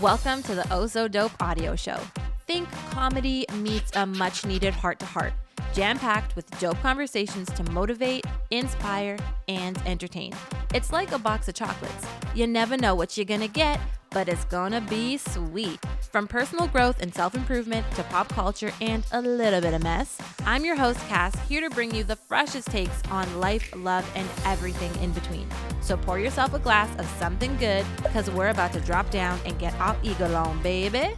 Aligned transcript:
Welcome 0.00 0.42
to 0.44 0.54
the 0.54 0.86
So 0.86 1.08
Dope 1.08 1.32
audio 1.42 1.76
show. 1.76 1.98
Think 2.46 2.70
comedy 2.88 3.44
meets 3.56 3.90
a 3.94 4.06
much 4.06 4.46
needed 4.46 4.72
heart 4.72 4.98
to 5.00 5.04
heart, 5.04 5.34
jam 5.74 5.98
packed 5.98 6.34
with 6.36 6.48
dope 6.58 6.80
conversations 6.80 7.50
to 7.52 7.62
motivate, 7.64 8.24
inspire, 8.50 9.18
and 9.46 9.76
entertain. 9.84 10.32
It's 10.74 10.90
like 10.90 11.12
a 11.12 11.18
box 11.18 11.48
of 11.48 11.54
chocolates. 11.54 12.06
You 12.34 12.46
never 12.46 12.78
know 12.78 12.94
what 12.94 13.18
you're 13.18 13.26
gonna 13.26 13.46
get, 13.46 13.78
but 14.10 14.28
it's 14.28 14.44
gonna 14.44 14.80
be 14.82 15.16
sweet. 15.16 15.78
From 16.10 16.26
personal 16.26 16.66
growth 16.68 17.00
and 17.00 17.14
self 17.14 17.34
improvement 17.34 17.88
to 17.92 18.02
pop 18.04 18.28
culture 18.28 18.72
and 18.80 19.04
a 19.12 19.22
little 19.22 19.60
bit 19.60 19.74
of 19.74 19.82
mess, 19.82 20.18
I'm 20.44 20.64
your 20.64 20.76
host, 20.76 20.98
Cass, 21.08 21.34
here 21.48 21.60
to 21.60 21.70
bring 21.74 21.94
you 21.94 22.04
the 22.04 22.16
freshest 22.16 22.68
takes 22.68 23.02
on 23.10 23.40
life, 23.40 23.72
love, 23.76 24.10
and 24.14 24.28
everything 24.44 24.94
in 25.02 25.12
between. 25.12 25.48
So 25.80 25.96
pour 25.96 26.18
yourself 26.18 26.54
a 26.54 26.58
glass 26.58 26.90
of 26.98 27.06
something 27.18 27.56
good 27.56 27.84
because 28.02 28.30
we're 28.30 28.48
about 28.48 28.72
to 28.72 28.80
drop 28.80 29.10
down 29.10 29.38
and 29.44 29.58
get 29.58 29.74
our 29.80 29.96
ego 30.02 30.32
on, 30.34 30.62
baby. 30.62 31.14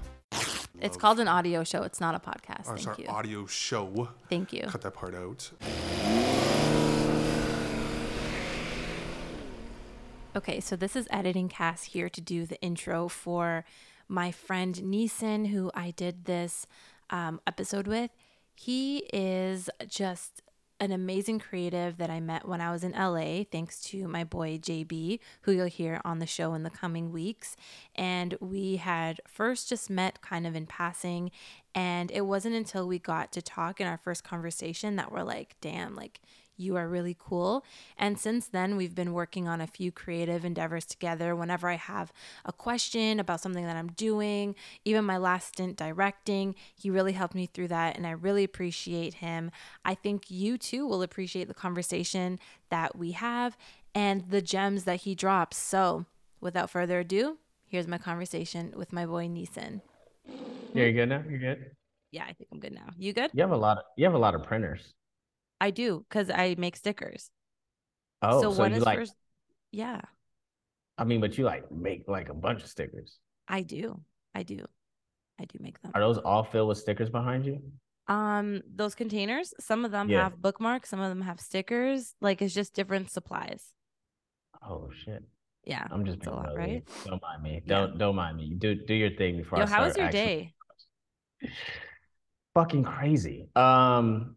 It's 0.80 0.96
called 0.96 1.20
an 1.20 1.28
audio 1.28 1.62
show. 1.62 1.84
It's 1.84 2.00
not 2.00 2.14
a 2.14 2.18
podcast. 2.18 2.64
Oh, 2.66 2.74
Thank 2.74 2.88
our 2.88 2.96
you. 2.98 3.06
audio 3.06 3.46
show. 3.46 4.08
Thank 4.28 4.52
you. 4.52 4.64
Cut 4.66 4.82
that 4.82 4.94
part 4.94 5.14
out. 5.14 5.50
Okay, 10.34 10.60
so 10.60 10.76
this 10.76 10.96
is 10.96 11.06
editing 11.10 11.50
Cass 11.50 11.84
here 11.84 12.08
to 12.08 12.20
do 12.22 12.46
the 12.46 12.58
intro 12.62 13.06
for 13.06 13.66
my 14.08 14.32
friend 14.32 14.74
Neesin, 14.76 15.48
who 15.48 15.70
I 15.74 15.90
did 15.90 16.24
this 16.24 16.66
um, 17.10 17.38
episode 17.46 17.86
with. 17.86 18.10
He 18.54 19.00
is 19.12 19.68
just 19.86 20.40
an 20.80 20.90
amazing 20.90 21.38
creative 21.38 21.98
that 21.98 22.08
I 22.08 22.18
met 22.18 22.48
when 22.48 22.62
I 22.62 22.72
was 22.72 22.82
in 22.82 22.92
LA, 22.92 23.44
thanks 23.52 23.82
to 23.84 24.08
my 24.08 24.24
boy 24.24 24.56
JB, 24.56 25.20
who 25.42 25.52
you'll 25.52 25.66
hear 25.66 26.00
on 26.02 26.18
the 26.18 26.26
show 26.26 26.54
in 26.54 26.62
the 26.62 26.70
coming 26.70 27.12
weeks. 27.12 27.54
And 27.94 28.34
we 28.40 28.76
had 28.76 29.20
first 29.28 29.68
just 29.68 29.90
met 29.90 30.22
kind 30.22 30.46
of 30.46 30.56
in 30.56 30.64
passing. 30.64 31.30
And 31.74 32.10
it 32.10 32.22
wasn't 32.22 32.54
until 32.54 32.88
we 32.88 32.98
got 32.98 33.32
to 33.32 33.42
talk 33.42 33.82
in 33.82 33.86
our 33.86 33.98
first 33.98 34.24
conversation 34.24 34.96
that 34.96 35.12
we're 35.12 35.24
like, 35.24 35.56
damn, 35.60 35.94
like, 35.94 36.20
you 36.62 36.76
are 36.76 36.88
really 36.88 37.16
cool. 37.18 37.64
And 37.98 38.18
since 38.18 38.46
then, 38.46 38.76
we've 38.76 38.94
been 38.94 39.12
working 39.12 39.48
on 39.48 39.60
a 39.60 39.66
few 39.66 39.92
creative 39.92 40.44
endeavors 40.44 40.86
together. 40.86 41.34
Whenever 41.34 41.68
I 41.68 41.76
have 41.76 42.12
a 42.44 42.52
question 42.52 43.20
about 43.20 43.40
something 43.40 43.64
that 43.66 43.76
I'm 43.76 43.88
doing, 43.88 44.54
even 44.84 45.04
my 45.04 45.16
last 45.16 45.48
stint 45.48 45.76
directing, 45.76 46.54
he 46.74 46.90
really 46.90 47.12
helped 47.12 47.34
me 47.34 47.46
through 47.46 47.68
that. 47.68 47.96
And 47.96 48.06
I 48.06 48.12
really 48.12 48.44
appreciate 48.44 49.14
him. 49.14 49.50
I 49.84 49.94
think 49.94 50.30
you 50.30 50.56
too 50.56 50.86
will 50.86 51.02
appreciate 51.02 51.48
the 51.48 51.54
conversation 51.54 52.38
that 52.70 52.96
we 52.96 53.12
have 53.12 53.56
and 53.94 54.30
the 54.30 54.42
gems 54.42 54.84
that 54.84 55.02
he 55.02 55.14
drops. 55.14 55.56
So, 55.56 56.06
without 56.40 56.70
further 56.70 57.00
ado, 57.00 57.38
here's 57.66 57.88
my 57.88 57.98
conversation 57.98 58.72
with 58.76 58.92
my 58.92 59.06
boy 59.06 59.26
Neesin. 59.26 59.82
Yeah, 60.74 60.84
you 60.84 60.92
good 60.92 61.08
now? 61.08 61.22
You're 61.28 61.38
good. 61.38 61.70
Yeah, 62.10 62.24
I 62.24 62.32
think 62.32 62.48
I'm 62.52 62.60
good 62.60 62.74
now. 62.74 62.88
You 62.98 63.12
good? 63.12 63.30
You 63.32 63.42
have 63.42 63.52
a 63.52 63.56
lot 63.56 63.78
of 63.78 63.84
you 63.96 64.04
have 64.04 64.14
a 64.14 64.18
lot 64.18 64.34
of 64.34 64.42
printers. 64.42 64.92
I 65.62 65.70
do 65.70 66.04
because 66.08 66.28
I 66.28 66.56
make 66.58 66.76
stickers. 66.76 67.30
Oh, 68.20 68.42
so, 68.42 68.52
so, 68.52 68.58
one 68.58 68.72
you 68.72 68.78
is 68.78 68.84
like 68.84 68.98
first. 68.98 69.14
Yeah, 69.70 70.00
I 70.98 71.04
mean, 71.04 71.20
but 71.20 71.38
you 71.38 71.44
like 71.44 71.70
make 71.70 72.04
like 72.08 72.28
a 72.28 72.34
bunch 72.34 72.62
of 72.64 72.68
stickers. 72.68 73.18
I 73.46 73.62
do. 73.62 74.00
I 74.34 74.42
do. 74.42 74.64
I 75.40 75.44
do 75.44 75.58
make 75.60 75.80
them. 75.80 75.92
Are 75.94 76.00
those 76.00 76.18
all 76.18 76.44
filled 76.44 76.68
with 76.68 76.78
stickers 76.78 77.10
behind 77.10 77.46
you? 77.46 77.62
Um, 78.08 78.62
those 78.80 78.94
containers, 78.94 79.54
some 79.60 79.84
of 79.84 79.90
them 79.92 80.08
Yeah. 80.10 80.24
have 80.24 80.42
bookmarks, 80.42 80.90
some 80.90 81.00
of 81.00 81.08
them 81.08 81.22
have 81.22 81.38
stickers. 81.40 82.14
Like 82.20 82.42
it's 82.42 82.54
just 82.54 82.74
different 82.74 83.10
supplies. 83.10 83.62
Oh 84.68 84.90
shit. 85.04 85.22
Yeah. 85.64 85.86
I'm 85.90 86.04
just 86.04 86.18
It's 86.18 86.26
a 86.26 86.30
lot, 86.30 86.56
right? 86.56 86.82
Don't 87.06 87.22
mind 87.22 87.42
me. 87.42 87.62
Yeah. 87.64 87.74
Don't 87.74 87.98
don't 87.98 88.16
mind 88.16 88.36
me. 88.36 88.54
Do 88.58 88.74
do 88.74 88.94
your 88.94 89.10
thing 89.20 89.36
before 89.38 89.58
Yo, 89.58 89.64
I 89.64 89.68
how 89.68 89.84
was 89.84 89.96
your 89.96 90.06
actually- 90.06 90.20
day? 90.20 90.54
Fucking 92.54 92.84
crazy. 92.84 93.48
Um 93.56 94.36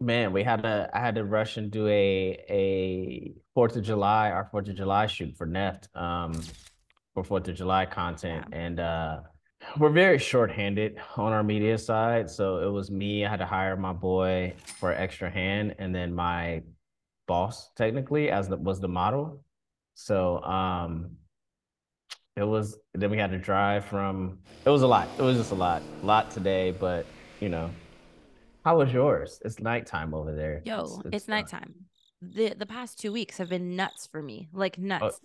man, 0.00 0.32
we 0.32 0.42
had 0.42 0.62
to 0.62 0.90
I 0.92 1.00
had 1.00 1.14
to 1.16 1.24
rush 1.24 1.56
and 1.56 1.70
do 1.70 1.86
a 1.88 2.44
a 2.48 3.32
Fourth 3.54 3.76
of 3.76 3.82
July, 3.82 4.30
our 4.30 4.44
Fourth 4.50 4.68
of 4.68 4.76
July 4.76 5.06
shoot 5.06 5.36
for 5.36 5.46
Neft, 5.46 5.94
um, 5.96 6.34
for 7.14 7.24
Fourth 7.24 7.48
of 7.48 7.54
July 7.54 7.86
content. 7.86 8.46
And 8.52 8.80
uh 8.80 9.20
we're 9.78 9.90
very 9.90 10.18
short-handed 10.18 10.96
on 11.16 11.32
our 11.32 11.42
media 11.42 11.76
side. 11.78 12.30
So 12.30 12.58
it 12.58 12.70
was 12.70 12.90
me, 12.90 13.24
I 13.24 13.30
had 13.30 13.40
to 13.40 13.46
hire 13.46 13.76
my 13.76 13.92
boy 13.92 14.54
for 14.78 14.92
extra 14.92 15.30
hand, 15.30 15.74
and 15.78 15.94
then 15.94 16.14
my 16.14 16.62
boss 17.26 17.70
technically 17.74 18.30
as 18.30 18.48
the 18.48 18.56
was 18.56 18.80
the 18.80 18.88
model. 18.88 19.42
So 19.94 20.42
um 20.42 21.16
it 22.36 22.44
was 22.44 22.78
then 22.92 23.10
we 23.10 23.16
had 23.16 23.30
to 23.30 23.38
drive 23.38 23.86
from 23.86 24.38
it 24.64 24.70
was 24.70 24.82
a 24.82 24.86
lot. 24.86 25.08
It 25.18 25.22
was 25.22 25.38
just 25.38 25.52
a 25.52 25.54
lot. 25.54 25.82
A 26.02 26.06
lot 26.06 26.30
today, 26.30 26.70
but 26.70 27.06
you 27.40 27.48
know. 27.48 27.70
How 28.66 28.78
was 28.78 28.92
yours? 28.92 29.40
It's 29.44 29.60
nighttime 29.60 30.12
over 30.12 30.34
there. 30.34 30.60
Yo, 30.64 31.00
it's, 31.12 31.28
uh, 31.28 31.32
nighttime. 31.32 31.72
The 32.20 32.52
the 32.52 32.66
past 32.66 32.98
two 32.98 33.12
weeks 33.12 33.38
have 33.38 33.48
been 33.48 33.76
nuts 33.76 34.08
for 34.08 34.20
me. 34.20 34.48
Like 34.52 34.76
nuts. 34.76 35.20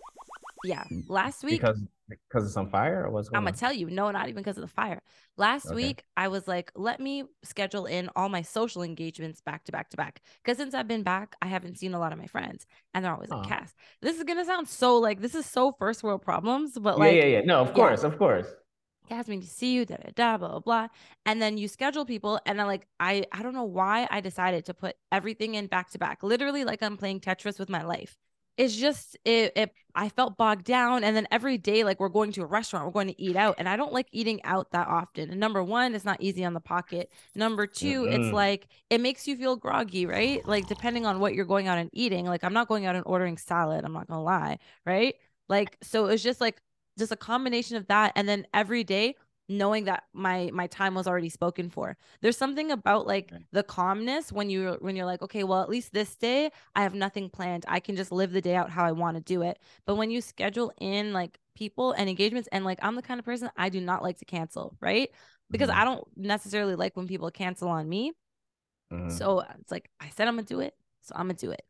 yeah. 0.62 0.84
Last 1.08 1.42
week 1.42 1.60
because 1.60 1.80
because 2.08 2.46
it's 2.46 2.56
on 2.56 2.68
fire 2.68 3.04
or 3.04 3.10
what's 3.10 3.28
going 3.28 3.38
I'm 3.38 3.42
gonna 3.42 3.54
on? 3.54 3.58
tell 3.58 3.72
you, 3.72 3.90
no, 3.90 4.12
not 4.12 4.28
even 4.28 4.44
because 4.44 4.58
of 4.58 4.62
the 4.62 4.68
fire. 4.68 5.02
Last 5.36 5.66
Okay. 5.66 5.74
week, 5.74 6.04
I 6.16 6.28
was 6.28 6.46
like, 6.46 6.70
let 6.76 7.00
me 7.00 7.24
schedule 7.42 7.86
in 7.86 8.10
all 8.14 8.28
my 8.28 8.42
social 8.42 8.82
engagements 8.84 9.40
back 9.40 9.64
to 9.64 9.72
back 9.72 9.90
to 9.90 9.96
back. 9.96 10.22
Because 10.44 10.58
since 10.58 10.72
I've 10.72 10.86
been 10.86 11.02
back, 11.02 11.34
I 11.42 11.46
haven't 11.48 11.78
seen 11.78 11.94
a 11.94 11.98
lot 11.98 12.12
of 12.12 12.18
my 12.20 12.26
friends, 12.28 12.64
and 12.94 13.04
they're 13.04 13.12
always 13.12 13.30
like, 13.30 13.46
Aw. 13.46 13.48
"Cass, 13.48 13.74
this 14.02 14.18
is 14.18 14.22
gonna 14.22 14.44
sound 14.44 14.68
so 14.68 14.98
like 14.98 15.20
this 15.20 15.34
is 15.34 15.46
so 15.46 15.72
first 15.72 16.04
world 16.04 16.22
problems, 16.22 16.78
but 16.78 16.96
like, 16.96 17.16
yeah, 17.16 17.24
yeah. 17.24 17.40
No, 17.40 17.60
of 17.60 17.74
course, 17.74 18.04
of 18.04 18.18
course. 18.18 18.46
Need 19.28 19.42
to 19.42 19.48
see 19.48 19.72
you, 19.74 19.84
da 19.86 19.96
da 19.96 20.10
da, 20.14 20.38
blah 20.38 20.48
blah 20.48 20.60
blah." 20.60 20.88
And 21.26 21.40
then 21.42 21.58
you 21.58 21.68
schedule 21.68 22.04
people, 22.04 22.40
and 22.46 22.58
then 22.58 22.66
like 22.66 22.86
I 23.00 23.24
I 23.32 23.42
don't 23.42 23.54
know 23.54 23.64
why 23.64 24.06
I 24.10 24.20
decided 24.20 24.64
to 24.66 24.74
put 24.74 24.96
everything 25.10 25.54
in 25.54 25.66
back 25.66 25.90
to 25.90 25.98
back, 25.98 26.22
literally 26.22 26.64
like 26.64 26.82
I'm 26.82 26.96
playing 26.96 27.20
Tetris 27.20 27.58
with 27.58 27.68
my 27.68 27.82
life. 27.84 28.16
It's 28.58 28.76
just 28.76 29.16
it, 29.24 29.52
it 29.56 29.72
I 29.94 30.10
felt 30.10 30.36
bogged 30.36 30.64
down 30.64 31.04
and 31.04 31.16
then 31.16 31.26
every 31.30 31.56
day 31.58 31.84
like 31.84 31.98
we're 31.98 32.08
going 32.10 32.32
to 32.32 32.42
a 32.42 32.46
restaurant, 32.46 32.84
we're 32.84 32.92
going 32.92 33.08
to 33.08 33.20
eat 33.22 33.34
out 33.36 33.54
and 33.58 33.68
I 33.68 33.76
don't 33.76 33.92
like 33.94 34.08
eating 34.12 34.42
out 34.44 34.70
that 34.72 34.88
often. 34.88 35.30
And 35.30 35.40
number 35.40 35.62
1, 35.64 35.94
it's 35.94 36.04
not 36.04 36.20
easy 36.20 36.44
on 36.44 36.52
the 36.52 36.60
pocket. 36.60 37.10
Number 37.34 37.66
2, 37.66 38.06
it's 38.10 38.28
Mm-mm. 38.28 38.32
like 38.32 38.68
it 38.90 39.00
makes 39.00 39.26
you 39.26 39.36
feel 39.36 39.56
groggy, 39.56 40.04
right? 40.06 40.46
Like 40.46 40.66
depending 40.66 41.06
on 41.06 41.18
what 41.18 41.34
you're 41.34 41.46
going 41.46 41.66
out 41.68 41.78
and 41.78 41.90
eating. 41.94 42.26
Like 42.26 42.44
I'm 42.44 42.52
not 42.52 42.68
going 42.68 42.84
out 42.86 42.94
and 42.94 43.04
ordering 43.06 43.38
salad, 43.38 43.84
I'm 43.84 43.92
not 43.94 44.06
going 44.06 44.18
to 44.18 44.24
lie, 44.24 44.58
right? 44.84 45.14
Like 45.48 45.76
so 45.82 46.06
it's 46.06 46.22
just 46.22 46.40
like 46.40 46.60
just 46.98 47.12
a 47.12 47.16
combination 47.16 47.76
of 47.76 47.86
that 47.88 48.12
and 48.16 48.28
then 48.28 48.46
every 48.54 48.84
day 48.84 49.14
knowing 49.48 49.84
that 49.84 50.04
my 50.12 50.50
my 50.52 50.66
time 50.66 50.94
was 50.94 51.06
already 51.06 51.28
spoken 51.28 51.68
for 51.68 51.96
there's 52.20 52.36
something 52.36 52.70
about 52.70 53.06
like 53.06 53.32
Okay. 53.32 53.44
the 53.52 53.62
calmness 53.62 54.32
when 54.32 54.48
you 54.48 54.76
when 54.80 54.96
you're 54.96 55.04
like 55.06 55.20
okay 55.20 55.44
well 55.44 55.60
at 55.62 55.68
least 55.68 55.92
this 55.92 56.14
day 56.16 56.50
i 56.74 56.82
have 56.82 56.94
nothing 56.94 57.28
planned 57.28 57.64
i 57.68 57.80
can 57.80 57.96
just 57.96 58.12
live 58.12 58.32
the 58.32 58.40
day 58.40 58.54
out 58.54 58.70
how 58.70 58.84
i 58.84 58.92
want 58.92 59.16
to 59.16 59.22
do 59.22 59.42
it 59.42 59.58
but 59.84 59.96
when 59.96 60.10
you 60.10 60.20
schedule 60.20 60.72
in 60.78 61.12
like 61.12 61.38
people 61.54 61.92
and 61.92 62.08
engagements 62.08 62.48
and 62.52 62.64
like 62.64 62.78
i'm 62.82 62.94
the 62.94 63.02
kind 63.02 63.18
of 63.18 63.26
person 63.26 63.50
i 63.56 63.68
do 63.68 63.80
not 63.80 64.02
like 64.02 64.16
to 64.18 64.24
cancel 64.24 64.76
right 64.80 65.10
because 65.50 65.68
Mhm, 65.68 65.74
i 65.74 65.84
don't 65.84 66.06
necessarily 66.16 66.74
like 66.76 66.96
when 66.96 67.06
people 67.08 67.30
cancel 67.30 67.68
on 67.68 67.88
me 67.88 68.12
mhm. 68.90 69.08
so 69.08 69.40
it's 69.60 69.70
like 69.70 69.90
I 70.00 70.08
said 70.10 70.28
I'm 70.28 70.36
gonna 70.36 70.46
do 70.46 70.60
it, 70.60 70.74
so 71.02 71.14
I'm 71.16 71.26
gonna 71.26 71.34
do 71.34 71.50
it. 71.50 71.62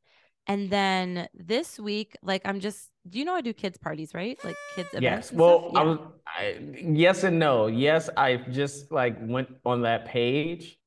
And 0.47 0.71
then 0.71 1.29
this 1.35 1.79
week, 1.79 2.17
like 2.23 2.43
I'm 2.45 2.61
just 2.61 2.91
do 3.09 3.19
you 3.19 3.25
know 3.25 3.35
I 3.35 3.41
do 3.41 3.53
kids 3.53 3.79
parties, 3.79 4.15
right? 4.15 4.39
Like 4.45 4.61
kids 4.75 4.95
events. 4.95 5.29
Yes. 5.29 5.33
Well, 5.33 5.61
stuff? 5.61 5.73
I 5.75 5.83
Yeah. 5.83 5.85
was 5.85 5.99
I, 6.27 6.59
yes 6.75 7.25
and 7.25 7.39
no. 7.39 7.67
Yes, 7.67 8.11
I 8.17 8.37
just 8.37 8.93
like 8.93 9.17
went 9.21 9.49
on 9.65 9.83
that 9.83 10.05
page 10.07 10.79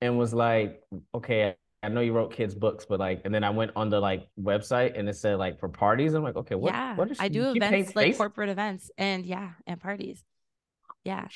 and 0.00 0.18
was 0.18 0.34
like, 0.34 0.82
okay, 1.14 1.56
I 1.82 1.88
know 1.88 2.00
you 2.00 2.12
wrote 2.12 2.32
kids 2.32 2.54
books, 2.54 2.86
but 2.86 3.00
like, 3.00 3.22
and 3.24 3.34
then 3.34 3.44
I 3.44 3.50
went 3.50 3.72
on 3.76 3.90
the 3.90 4.00
like 4.00 4.28
website 4.40 4.98
and 4.98 5.08
it 5.08 5.16
said 5.16 5.38
like 5.38 5.58
for 5.60 5.68
parties. 5.68 6.14
I'm 6.14 6.22
like, 6.22 6.36
okay, 6.36 6.54
what? 6.54 6.74
yeah, 6.74 6.96
What 6.96 7.10
is 7.10 7.18
I 7.20 7.28
do 7.28 7.50
events 7.52 7.94
like 7.96 8.16
corporate 8.16 8.48
events 8.50 8.90
and 8.98 9.24
yeah, 9.24 9.52
and 9.66 9.80
parties. 9.80 10.24
Yeah. 11.04 11.28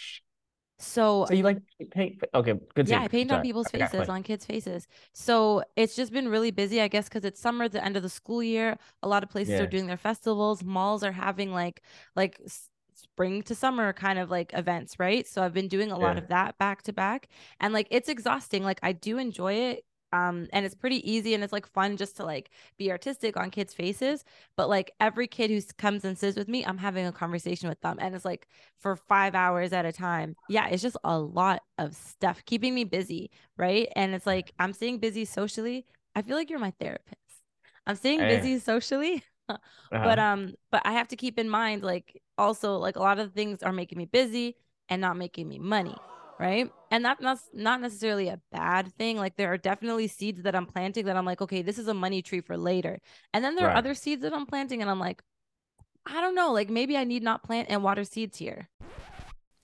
So 0.78 1.26
So 1.26 1.34
you 1.34 1.42
like 1.42 1.60
paint? 1.90 2.22
Okay, 2.34 2.54
good. 2.74 2.88
yeah, 2.88 3.00
I 3.00 3.08
paint 3.08 3.30
on 3.30 3.42
people's 3.42 3.70
faces, 3.70 4.08
on 4.08 4.24
kids' 4.24 4.44
faces. 4.44 4.88
So 5.12 5.62
it's 5.76 5.94
just 5.94 6.12
been 6.12 6.28
really 6.28 6.50
busy, 6.50 6.80
I 6.80 6.88
guess, 6.88 7.08
because 7.08 7.24
it's 7.24 7.40
summer, 7.40 7.68
the 7.68 7.84
end 7.84 7.96
of 7.96 8.02
the 8.02 8.08
school 8.08 8.42
year. 8.42 8.76
A 9.04 9.08
lot 9.08 9.22
of 9.22 9.30
places 9.30 9.60
are 9.60 9.66
doing 9.68 9.86
their 9.86 9.96
festivals. 9.96 10.64
Malls 10.64 11.04
are 11.04 11.12
having 11.12 11.52
like 11.52 11.82
like 12.16 12.40
spring 12.94 13.42
to 13.42 13.54
summer 13.54 13.92
kind 13.92 14.18
of 14.18 14.30
like 14.30 14.52
events, 14.54 14.98
right? 14.98 15.26
So 15.28 15.42
I've 15.44 15.52
been 15.54 15.68
doing 15.68 15.92
a 15.92 15.98
lot 15.98 16.18
of 16.18 16.26
that 16.28 16.58
back 16.58 16.82
to 16.82 16.92
back, 16.92 17.28
and 17.60 17.72
like 17.72 17.86
it's 17.90 18.08
exhausting. 18.08 18.64
Like 18.64 18.80
I 18.82 18.92
do 18.92 19.16
enjoy 19.18 19.52
it. 19.54 19.84
Um, 20.12 20.46
and 20.52 20.64
it's 20.66 20.74
pretty 20.74 21.08
easy 21.10 21.34
and 21.34 21.42
it's 21.42 21.52
like 21.52 21.66
fun 21.66 21.96
just 21.96 22.16
to 22.16 22.24
like 22.24 22.50
be 22.78 22.90
artistic 22.90 23.36
on 23.36 23.50
kids' 23.50 23.74
faces. 23.74 24.24
But 24.56 24.68
like 24.68 24.92
every 25.00 25.26
kid 25.26 25.50
who 25.50 25.60
comes 25.78 26.04
and 26.04 26.18
sits 26.18 26.36
with 26.36 26.48
me, 26.48 26.64
I'm 26.64 26.78
having 26.78 27.06
a 27.06 27.12
conversation 27.12 27.68
with 27.68 27.80
them. 27.80 27.98
And 28.00 28.14
it's 28.14 28.24
like 28.24 28.46
for 28.78 28.96
five 28.96 29.34
hours 29.34 29.72
at 29.72 29.86
a 29.86 29.92
time. 29.92 30.36
Yeah, 30.48 30.68
it's 30.68 30.82
just 30.82 30.96
a 31.04 31.18
lot 31.18 31.62
of 31.78 31.94
stuff 31.96 32.44
keeping 32.44 32.74
me 32.74 32.84
busy, 32.84 33.30
right? 33.56 33.88
And 33.96 34.14
it's 34.14 34.26
like 34.26 34.52
I'm 34.58 34.72
staying 34.72 34.98
busy 34.98 35.24
socially. 35.24 35.86
I 36.14 36.22
feel 36.22 36.36
like 36.36 36.50
you're 36.50 36.58
my 36.58 36.72
therapist. 36.78 37.16
I'm 37.86 37.96
staying 37.96 38.26
Hey. 38.26 38.26
busy 38.26 38.58
socially, 38.58 39.22
but 40.02 40.18
Uh-huh. 40.18 40.18
um, 40.18 40.54
but 40.70 40.82
I 40.84 40.92
have 40.92 41.08
to 41.08 41.16
keep 41.16 41.38
in 41.38 41.48
mind 41.48 41.82
like 41.82 42.22
also 42.38 42.76
like 42.76 42.96
a 42.96 43.00
lot 43.00 43.18
of 43.18 43.32
things 43.32 43.62
are 43.62 43.72
making 43.72 43.98
me 43.98 44.06
busy 44.06 44.56
and 44.88 45.00
not 45.00 45.16
making 45.16 45.48
me 45.48 45.58
money 45.58 46.02
right? 46.42 46.68
And 46.90 47.04
that, 47.04 47.18
that's 47.20 47.48
not 47.54 47.80
necessarily 47.80 48.28
a 48.28 48.40
bad 48.50 48.92
thing. 48.94 49.16
Like 49.16 49.36
there 49.36 49.52
are 49.52 49.56
definitely 49.56 50.08
seeds 50.08 50.42
that 50.42 50.56
i'm 50.56 50.66
planting 50.66 51.06
that 51.06 51.16
i'm 51.16 51.24
like 51.24 51.40
okay 51.40 51.62
this 51.62 51.78
is 51.78 51.86
a 51.86 51.94
money 51.94 52.20
tree 52.20 52.40
for 52.40 52.56
later. 52.56 52.98
And 53.32 53.44
then 53.44 53.54
there 53.54 53.66
right. 53.66 53.74
are 53.74 53.78
other 53.78 53.94
seeds 53.94 54.22
that 54.22 54.32
i'm 54.32 54.46
planting 54.46 54.82
and 54.82 54.90
i'm 54.90 54.98
like 54.98 55.22
i 56.04 56.20
don't 56.20 56.34
know 56.34 56.52
like 56.52 56.68
maybe 56.68 56.96
i 56.96 57.04
need 57.04 57.22
not 57.22 57.44
plant 57.44 57.68
and 57.70 57.84
water 57.84 58.02
seeds 58.02 58.38
here 58.38 58.68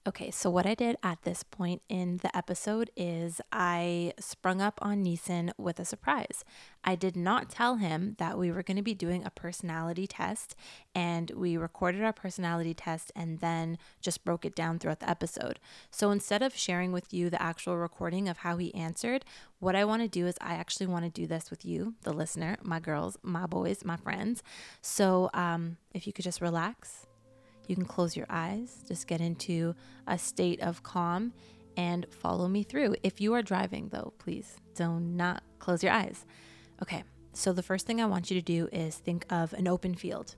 Okay, 0.08 0.31
so 0.31 0.49
what 0.49 0.64
I 0.64 0.75
did 0.75 0.96
at 1.02 1.20
this 1.25 1.43
point 1.43 1.82
in 1.90 2.16
the 2.22 2.34
episode 2.34 2.90
is 2.96 3.43
I 3.52 4.14
sprung 4.19 4.62
up 4.62 4.78
on 4.81 5.05
Neesin 5.05 5.50
with 5.58 5.78
a 5.78 5.84
surprise. 5.84 6.46
I 6.82 6.94
did 6.94 7.14
not 7.14 7.50
tell 7.50 7.76
him 7.76 8.16
that 8.16 8.38
we 8.38 8.50
were 8.50 8.62
going 8.62 8.78
to 8.78 8.82
be 8.82 8.94
doing 8.94 9.22
a 9.22 9.31
personality 9.31 10.06
test, 10.06 10.56
and 10.94 11.31
we 11.32 11.58
recorded 11.58 12.02
our 12.02 12.14
personality 12.14 12.72
test 12.72 13.12
and 13.14 13.40
then 13.40 13.76
just 14.00 14.25
broke 14.25 14.46
it 14.46 14.55
down 14.55 14.78
throughout 14.78 15.00
the 15.00 15.10
episode. 15.10 15.60
So 15.90 16.11
instead 16.11 16.40
of 16.40 16.56
sharing 16.56 16.90
with 16.90 17.12
you 17.12 17.28
the 17.28 17.43
actual 17.43 17.76
recording 17.76 18.31
of 18.31 18.38
how 18.38 18.56
he 18.56 18.75
answered, 18.75 19.26
what 19.58 19.76
I 19.76 19.84
want 19.84 20.00
to 20.00 20.08
do 20.08 20.26
is 20.26 20.37
I 20.40 20.54
actually 20.54 20.87
want 20.87 21.04
to 21.04 21.11
do 21.11 21.26
this 21.26 21.50
with 21.50 21.66
you, 21.66 21.96
the 22.04 22.14
listener, 22.14 22.56
my 22.62 22.81
girls, 22.81 23.19
my 23.22 23.44
boys, 23.44 23.84
my 23.84 23.99
friends. 23.99 24.43
So 24.81 25.28
um, 25.34 25.76
if 25.93 26.06
you 26.06 26.14
could 26.14 26.25
just 26.25 26.40
relax 26.40 27.07
you 27.69 27.76
can 27.76 27.85
close 27.85 28.17
your 28.17 28.26
eyes, 28.29 28.82
just 28.88 29.06
get 29.06 29.20
into 29.20 29.75
a 30.06 30.19
state 30.19 30.61
of 30.61 30.82
calm 30.82 31.32
and 31.76 32.06
follow 32.11 32.49
me 32.49 32.62
through. 32.65 32.97
If 33.03 33.20
you 33.20 33.35
are 33.35 33.43
driving, 33.43 33.91
though, 33.91 34.12
please 34.19 34.56
do 34.75 34.99
not 34.99 35.43
close 35.59 35.82
your 35.82 35.93
eyes. 35.93 36.26
Okay, 36.82 37.05
so 37.32 37.53
the 37.53 37.62
first 37.62 37.87
thing 37.87 38.00
I 38.00 38.06
want 38.06 38.31
you 38.31 38.41
to 38.41 38.44
do 38.44 38.69
is 38.73 38.97
think 38.97 39.25
of 39.31 39.53
an 39.53 39.69
open 39.69 39.94
field. 39.94 40.35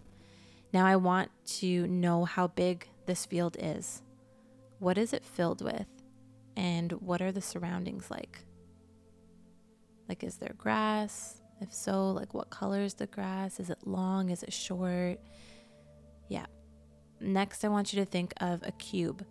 Now, 0.72 0.84
I 0.84 0.96
want 0.96 1.30
to 1.58 1.86
know 1.86 2.24
how 2.24 2.48
big 2.48 2.88
this 3.06 3.26
field 3.26 3.56
is. 3.58 4.02
What 4.78 4.98
is 4.98 5.12
it 5.12 5.24
filled 5.24 5.62
with? 5.62 5.86
And 6.56 6.92
what 6.92 7.22
are 7.22 7.32
the 7.32 7.40
surroundings 7.40 8.10
like? 8.10 8.40
Like, 10.08 10.22
is 10.22 10.36
there 10.36 10.54
grass? 10.58 11.40
If 11.60 11.72
so, 11.72 12.10
like 12.10 12.32
what 12.32 12.50
color 12.50 12.80
is 12.80 12.94
the 12.94 13.06
grass? 13.06 13.60
Is 13.60 13.70
it 13.70 13.86
long? 13.86 14.30
Is 14.30 14.42
it 14.42 14.52
short? 14.52 15.20
Next, 17.20 17.64
I 17.64 17.68
want 17.68 17.92
you 17.92 18.00
to 18.00 18.06
think 18.06 18.32
of 18.40 18.62
a 18.62 18.72
cube. 18.72 19.26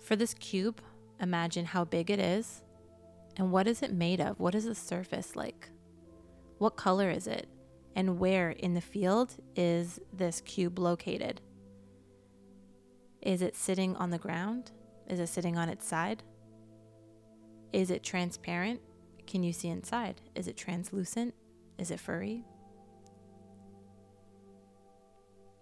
For 0.00 0.16
this 0.16 0.34
cube, 0.34 0.80
imagine 1.20 1.66
how 1.66 1.84
big 1.84 2.10
it 2.10 2.18
is 2.18 2.62
and 3.36 3.50
what 3.50 3.66
is 3.66 3.82
it 3.82 3.92
made 3.92 4.20
of? 4.20 4.38
What 4.38 4.54
is 4.54 4.64
the 4.64 4.74
surface 4.74 5.36
like? 5.36 5.68
What 6.58 6.76
color 6.76 7.10
is 7.10 7.26
it? 7.26 7.48
And 7.96 8.18
where 8.18 8.50
in 8.50 8.74
the 8.74 8.80
field 8.80 9.36
is 9.56 10.00
this 10.12 10.40
cube 10.40 10.78
located? 10.78 11.40
Is 13.20 13.42
it 13.42 13.56
sitting 13.56 13.96
on 13.96 14.10
the 14.10 14.18
ground? 14.18 14.70
Is 15.08 15.20
it 15.20 15.28
sitting 15.28 15.58
on 15.58 15.68
its 15.68 15.86
side? 15.86 16.22
Is 17.72 17.90
it 17.90 18.02
transparent? 18.02 18.80
Can 19.26 19.42
you 19.42 19.52
see 19.52 19.68
inside? 19.68 20.20
Is 20.34 20.48
it 20.48 20.56
translucent? 20.56 21.34
Is 21.78 21.90
it 21.90 22.00
furry? 22.00 22.44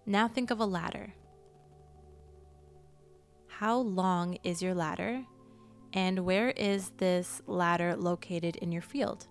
Now 0.05 0.27
think 0.27 0.51
of 0.51 0.59
a 0.59 0.65
ladder. 0.65 1.13
How 3.47 3.77
long 3.77 4.37
is 4.43 4.61
your 4.61 4.73
ladder? 4.73 5.23
And 5.93 6.25
where 6.25 6.49
is 6.49 6.91
this 6.97 7.41
ladder 7.47 7.95
located 7.95 8.57
in 8.57 8.71
your 8.71 8.81
field? 8.81 9.27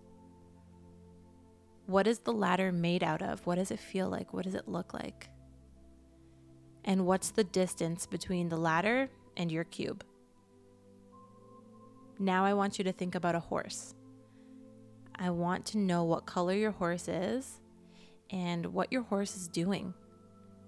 What 1.86 2.06
is 2.06 2.20
the 2.20 2.32
ladder 2.32 2.72
made 2.72 3.02
out 3.02 3.20
of? 3.20 3.44
What 3.46 3.56
does 3.56 3.70
it 3.70 3.80
feel 3.80 4.08
like? 4.08 4.32
What 4.32 4.44
does 4.44 4.54
it 4.54 4.68
look 4.68 4.94
like? 4.94 5.28
And 6.84 7.04
what's 7.04 7.30
the 7.30 7.44
distance 7.44 8.06
between 8.06 8.48
the 8.48 8.56
ladder 8.56 9.10
and 9.36 9.52
your 9.52 9.64
cube? 9.64 10.04
Now 12.18 12.44
I 12.44 12.54
want 12.54 12.78
you 12.78 12.84
to 12.84 12.92
think 12.92 13.14
about 13.14 13.34
a 13.34 13.40
horse. 13.40 13.94
I 15.16 15.30
want 15.30 15.66
to 15.66 15.78
know 15.78 16.04
what 16.04 16.24
color 16.24 16.54
your 16.54 16.70
horse 16.70 17.08
is 17.08 17.60
and 18.30 18.66
what 18.66 18.92
your 18.92 19.02
horse 19.02 19.36
is 19.36 19.48
doing. 19.48 19.92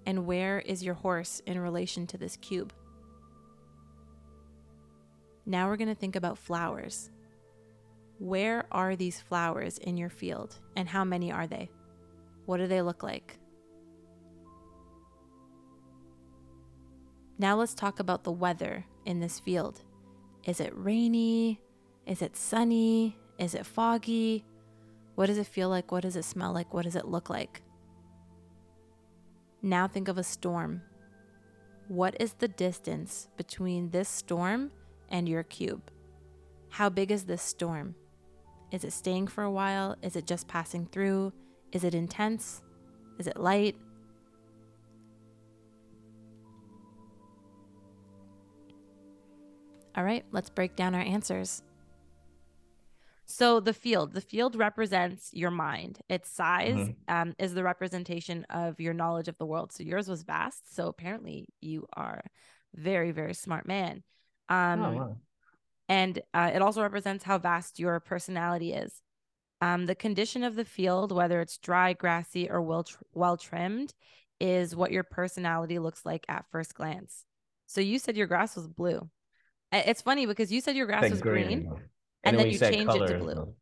And 0.05 0.25
where 0.25 0.59
is 0.59 0.83
your 0.83 0.93
horse 0.93 1.41
in 1.45 1.59
relation 1.59 2.05
to 2.07 2.17
this 2.17 2.37
cube? 2.37 2.73
Now 5.45 5.67
we're 5.67 5.77
going 5.77 5.89
to 5.89 5.95
think 5.95 6.15
about 6.15 6.37
flowers. 6.37 7.09
Where 8.17 8.65
are 8.71 8.95
these 8.95 9.19
flowers 9.19 9.77
in 9.77 9.97
your 9.97 10.09
field 10.09 10.59
and 10.75 10.87
how 10.87 11.03
many 11.03 11.31
are 11.31 11.47
they? 11.47 11.69
What 12.45 12.57
do 12.57 12.67
they 12.67 12.81
look 12.81 13.03
like? 13.03 13.37
Now 17.37 17.57
let's 17.57 17.73
talk 17.73 17.99
about 17.99 18.23
the 18.23 18.31
weather 18.31 18.85
in 19.05 19.19
this 19.19 19.39
field. 19.39 19.81
Is 20.45 20.59
it 20.59 20.71
rainy? 20.75 21.59
Is 22.05 22.21
it 22.21 22.37
sunny? 22.37 23.17
Is 23.37 23.55
it 23.55 23.65
foggy? 23.65 24.45
What 25.15 25.25
does 25.25 25.37
it 25.37 25.47
feel 25.47 25.69
like? 25.69 25.91
What 25.91 26.03
does 26.03 26.15
it 26.15 26.23
smell 26.23 26.53
like? 26.53 26.73
What 26.73 26.83
does 26.83 26.95
it 26.95 27.07
look 27.07 27.29
like? 27.29 27.61
Now 29.65 29.87
think 29.87 30.07
of 30.07 30.19
a 30.19 30.23
storm. 30.23 30.83
What 31.87 32.15
is 32.19 32.33
the 32.33 32.47
distance 32.47 33.29
between 33.35 33.89
this 33.89 34.07
storm 34.07 34.69
and 35.09 35.27
your 35.27 35.41
cube? 35.41 35.89
How 36.69 36.87
big 36.87 37.09
is 37.09 37.23
this 37.23 37.41
storm? 37.41 37.95
Is 38.71 38.83
it 38.83 38.93
staying 38.93 39.25
for 39.25 39.43
a 39.43 39.49
while? 39.49 39.95
Is 40.03 40.15
it 40.15 40.27
just 40.27 40.47
passing 40.47 40.85
through? 40.85 41.33
Is 41.71 41.83
it 41.83 41.95
intense? 41.95 42.61
Is 43.17 43.25
it 43.25 43.37
light? 43.37 43.75
All 49.95 50.03
right, 50.03 50.25
let's 50.31 50.51
break 50.51 50.75
down 50.75 50.93
our 50.93 51.01
answers. 51.01 51.63
So 53.27 53.59
the 53.59 53.73
field, 53.73 54.13
the 54.13 54.21
field 54.21 54.55
represents 54.55 55.29
your 55.33 55.51
mind. 55.51 55.99
Its 56.09 56.29
size 56.29 56.75
mm-hmm. 56.75 57.13
um, 57.13 57.33
is 57.39 57.53
the 57.53 57.63
representation 57.63 58.45
of 58.49 58.79
your 58.79 58.93
knowledge 58.93 59.27
of 59.27 59.37
the 59.37 59.45
world. 59.45 59.71
So 59.71 59.83
yours 59.83 60.07
was 60.07 60.23
vast. 60.23 60.75
So 60.75 60.87
apparently 60.87 61.47
you 61.59 61.87
are 61.93 62.21
very, 62.75 63.11
very 63.11 63.33
smart 63.33 63.67
man. 63.67 64.03
Um, 64.47 64.83
oh, 64.83 64.93
wow. 64.93 65.17
And 65.89 66.19
uh, 66.33 66.51
it 66.53 66.61
also 66.61 66.81
represents 66.81 67.23
how 67.23 67.37
vast 67.39 67.79
your 67.79 67.99
personality 67.99 68.73
is. 68.73 69.01
Um, 69.61 69.85
the 69.85 69.95
condition 69.95 70.43
of 70.43 70.55
the 70.55 70.65
field, 70.65 71.11
whether 71.11 71.41
it's 71.41 71.57
dry, 71.57 71.93
grassy, 71.93 72.49
or 72.49 72.61
well 72.61 72.83
tr- 72.83 72.97
well 73.13 73.37
trimmed, 73.37 73.93
is 74.39 74.75
what 74.75 74.91
your 74.91 75.03
personality 75.03 75.79
looks 75.79 76.05
like 76.05 76.25
at 76.27 76.45
first 76.51 76.75
glance. 76.75 77.23
So 77.65 77.81
you 77.81 77.97
said 77.97 78.17
your 78.17 78.27
grass 78.27 78.55
was 78.55 78.67
blue. 78.67 79.09
It's 79.71 80.01
funny 80.01 80.25
because 80.25 80.51
you 80.51 80.61
said 80.61 80.75
your 80.75 80.85
grass 80.85 81.09
was 81.09 81.21
green. 81.21 81.67
green 81.67 81.81
and, 82.25 82.37
then, 82.37 82.49
you 82.49 82.59
change 82.59 82.87
color, 82.87 83.05
it 83.05 83.09
to 83.09 83.17
blue. 83.19 83.53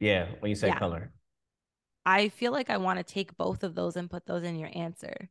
Yeah, 0.00 0.28
when 0.40 0.50
you 0.50 0.56
say 0.56 0.68
yeah. 0.68 0.78
color. 0.78 1.12
I 2.06 2.28
feel 2.28 2.52
like 2.52 2.70
I 2.70 2.76
want 2.76 2.98
to 2.98 3.02
take 3.02 3.36
both 3.36 3.64
of 3.64 3.74
those 3.74 3.96
and 3.96 4.10
put 4.10 4.26
those 4.26 4.42
in 4.42 4.58
your 4.58 4.70
answer 4.74 5.30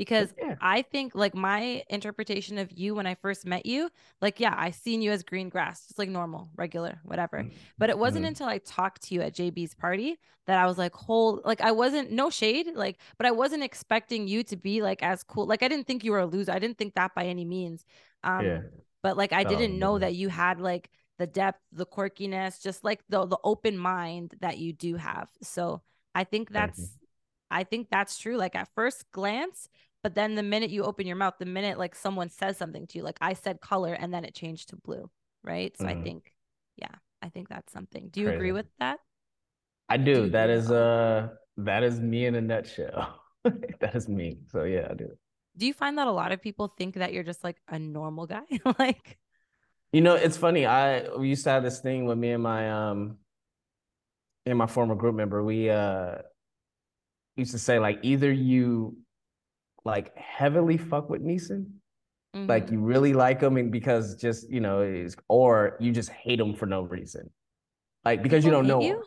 because 0.00 0.32
yeah. 0.38 0.54
I 0.62 0.80
think 0.80 1.14
like 1.14 1.34
my 1.34 1.82
interpretation 1.90 2.56
of 2.56 2.72
you 2.72 2.94
when 2.94 3.06
I 3.06 3.16
first 3.16 3.44
met 3.44 3.66
you, 3.66 3.90
like, 4.22 4.40
yeah, 4.40 4.54
I 4.56 4.70
seen 4.70 5.02
you 5.02 5.10
as 5.10 5.22
green 5.22 5.50
grass, 5.50 5.88
just 5.88 5.98
like 5.98 6.08
normal, 6.08 6.48
regular, 6.56 7.00
whatever. 7.04 7.40
Mm-hmm. 7.40 7.54
But 7.76 7.90
it 7.90 7.98
wasn't 7.98 8.24
mm-hmm. 8.24 8.28
until 8.28 8.46
I 8.46 8.58
talked 8.58 9.02
to 9.02 9.14
you 9.14 9.20
at 9.20 9.34
JB's 9.34 9.74
party 9.74 10.18
that 10.46 10.58
I 10.58 10.64
was 10.64 10.78
like, 10.78 10.94
whole, 10.94 11.42
like, 11.44 11.60
I 11.60 11.72
wasn't, 11.72 12.12
no 12.12 12.30
shade, 12.30 12.68
like, 12.74 12.98
but 13.18 13.26
I 13.26 13.30
wasn't 13.30 13.62
expecting 13.62 14.26
you 14.26 14.42
to 14.44 14.56
be 14.56 14.80
like 14.80 15.02
as 15.02 15.22
cool. 15.22 15.44
Like, 15.44 15.62
I 15.62 15.68
didn't 15.68 15.86
think 15.86 16.02
you 16.02 16.12
were 16.12 16.20
a 16.20 16.26
loser. 16.26 16.52
I 16.52 16.58
didn't 16.60 16.78
think 16.78 16.94
that 16.94 17.14
by 17.14 17.26
any 17.26 17.44
means. 17.44 17.84
Um, 18.24 18.46
yeah. 18.46 18.60
But 19.02 19.18
like, 19.18 19.34
I 19.34 19.44
didn't 19.44 19.74
oh, 19.74 19.78
know 19.78 19.98
that 19.98 20.14
you 20.14 20.30
had 20.30 20.62
like 20.62 20.88
the 21.20 21.26
depth, 21.26 21.60
the 21.70 21.84
quirkiness, 21.84 22.62
just 22.62 22.82
like 22.82 23.02
the 23.10 23.26
the 23.26 23.38
open 23.44 23.76
mind 23.76 24.34
that 24.40 24.56
you 24.56 24.72
do 24.72 24.96
have. 24.96 25.28
So 25.42 25.82
I 26.14 26.24
think 26.24 26.50
that's 26.50 26.96
I 27.50 27.64
think 27.64 27.88
that's 27.90 28.16
true. 28.16 28.38
Like 28.38 28.56
at 28.56 28.68
first 28.74 29.04
glance, 29.12 29.68
but 30.02 30.14
then 30.14 30.34
the 30.34 30.42
minute 30.42 30.70
you 30.70 30.82
open 30.82 31.06
your 31.06 31.16
mouth, 31.16 31.34
the 31.38 31.44
minute 31.44 31.78
like 31.78 31.94
someone 31.94 32.30
says 32.30 32.56
something 32.56 32.86
to 32.86 32.98
you, 32.98 33.04
like 33.04 33.18
I 33.20 33.34
said 33.34 33.60
color 33.60 33.92
and 33.92 34.14
then 34.14 34.24
it 34.24 34.34
changed 34.34 34.70
to 34.70 34.76
blue. 34.76 35.10
Right. 35.44 35.76
So 35.76 35.84
mm-hmm. 35.84 36.00
I 36.00 36.02
think, 36.02 36.32
yeah, 36.76 36.94
I 37.20 37.28
think 37.28 37.50
that's 37.50 37.70
something. 37.70 38.08
Do 38.10 38.20
you 38.20 38.26
Crazy. 38.26 38.36
agree 38.36 38.52
with 38.52 38.66
that? 38.78 38.98
I 39.90 39.98
do. 39.98 40.14
do 40.14 40.30
that 40.30 40.48
is 40.48 40.70
uh 40.70 41.28
that 41.58 41.82
is 41.82 42.00
me 42.00 42.24
in 42.24 42.34
a 42.34 42.40
nutshell. 42.40 43.20
that 43.44 43.94
is 43.94 44.08
me. 44.08 44.38
So 44.50 44.64
yeah, 44.64 44.88
I 44.90 44.94
do. 44.94 45.10
Do 45.58 45.66
you 45.66 45.74
find 45.74 45.98
that 45.98 46.06
a 46.06 46.12
lot 46.12 46.32
of 46.32 46.40
people 46.40 46.72
think 46.78 46.94
that 46.94 47.12
you're 47.12 47.24
just 47.24 47.44
like 47.44 47.58
a 47.68 47.78
normal 47.78 48.26
guy? 48.26 48.46
like 48.78 49.18
you 49.92 50.00
know, 50.00 50.14
it's 50.14 50.36
funny. 50.36 50.66
I 50.66 51.08
we 51.16 51.28
used 51.28 51.44
to 51.44 51.50
have 51.50 51.62
this 51.62 51.80
thing 51.80 52.06
with 52.06 52.18
me 52.18 52.32
and 52.32 52.42
my 52.42 52.70
um 52.70 53.18
and 54.46 54.58
my 54.58 54.66
former 54.66 54.94
group 54.94 55.14
member. 55.14 55.42
We 55.42 55.70
uh 55.70 56.18
used 57.36 57.52
to 57.52 57.58
say 57.58 57.78
like 57.78 57.98
either 58.02 58.30
you 58.30 58.96
like 59.84 60.16
heavily 60.16 60.76
fuck 60.76 61.08
with 61.08 61.22
Neesin, 61.22 61.66
mm-hmm. 62.34 62.46
like 62.46 62.70
you 62.70 62.80
really 62.80 63.12
like 63.14 63.40
him 63.40 63.56
and 63.56 63.72
because 63.72 64.16
just 64.16 64.50
you 64.50 64.60
know 64.60 64.82
is 64.82 65.16
or 65.28 65.76
you 65.80 65.92
just 65.92 66.10
hate 66.10 66.38
him 66.38 66.54
for 66.54 66.66
no 66.66 66.82
reason, 66.82 67.30
like 68.04 68.22
because 68.22 68.44
people 68.44 68.58
you 68.62 68.64
don't 68.64 68.66
know. 68.66 68.86
You? 68.86 69.02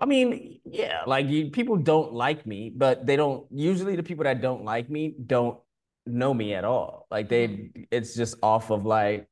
I 0.00 0.06
mean, 0.06 0.60
yeah, 0.64 1.02
like 1.06 1.28
you, 1.28 1.50
people 1.50 1.76
don't 1.76 2.14
like 2.14 2.46
me, 2.46 2.72
but 2.74 3.04
they 3.04 3.16
don't. 3.16 3.46
Usually, 3.50 3.96
the 3.96 4.02
people 4.02 4.24
that 4.24 4.40
don't 4.40 4.64
like 4.64 4.88
me 4.88 5.14
don't 5.26 5.58
know 6.06 6.32
me 6.32 6.54
at 6.54 6.64
all. 6.64 7.06
Like 7.10 7.28
they, 7.28 7.48
Mm-hmm. 7.48 7.82
it's 7.90 8.14
just 8.14 8.36
off 8.42 8.70
of 8.70 8.86
like, 8.86 9.28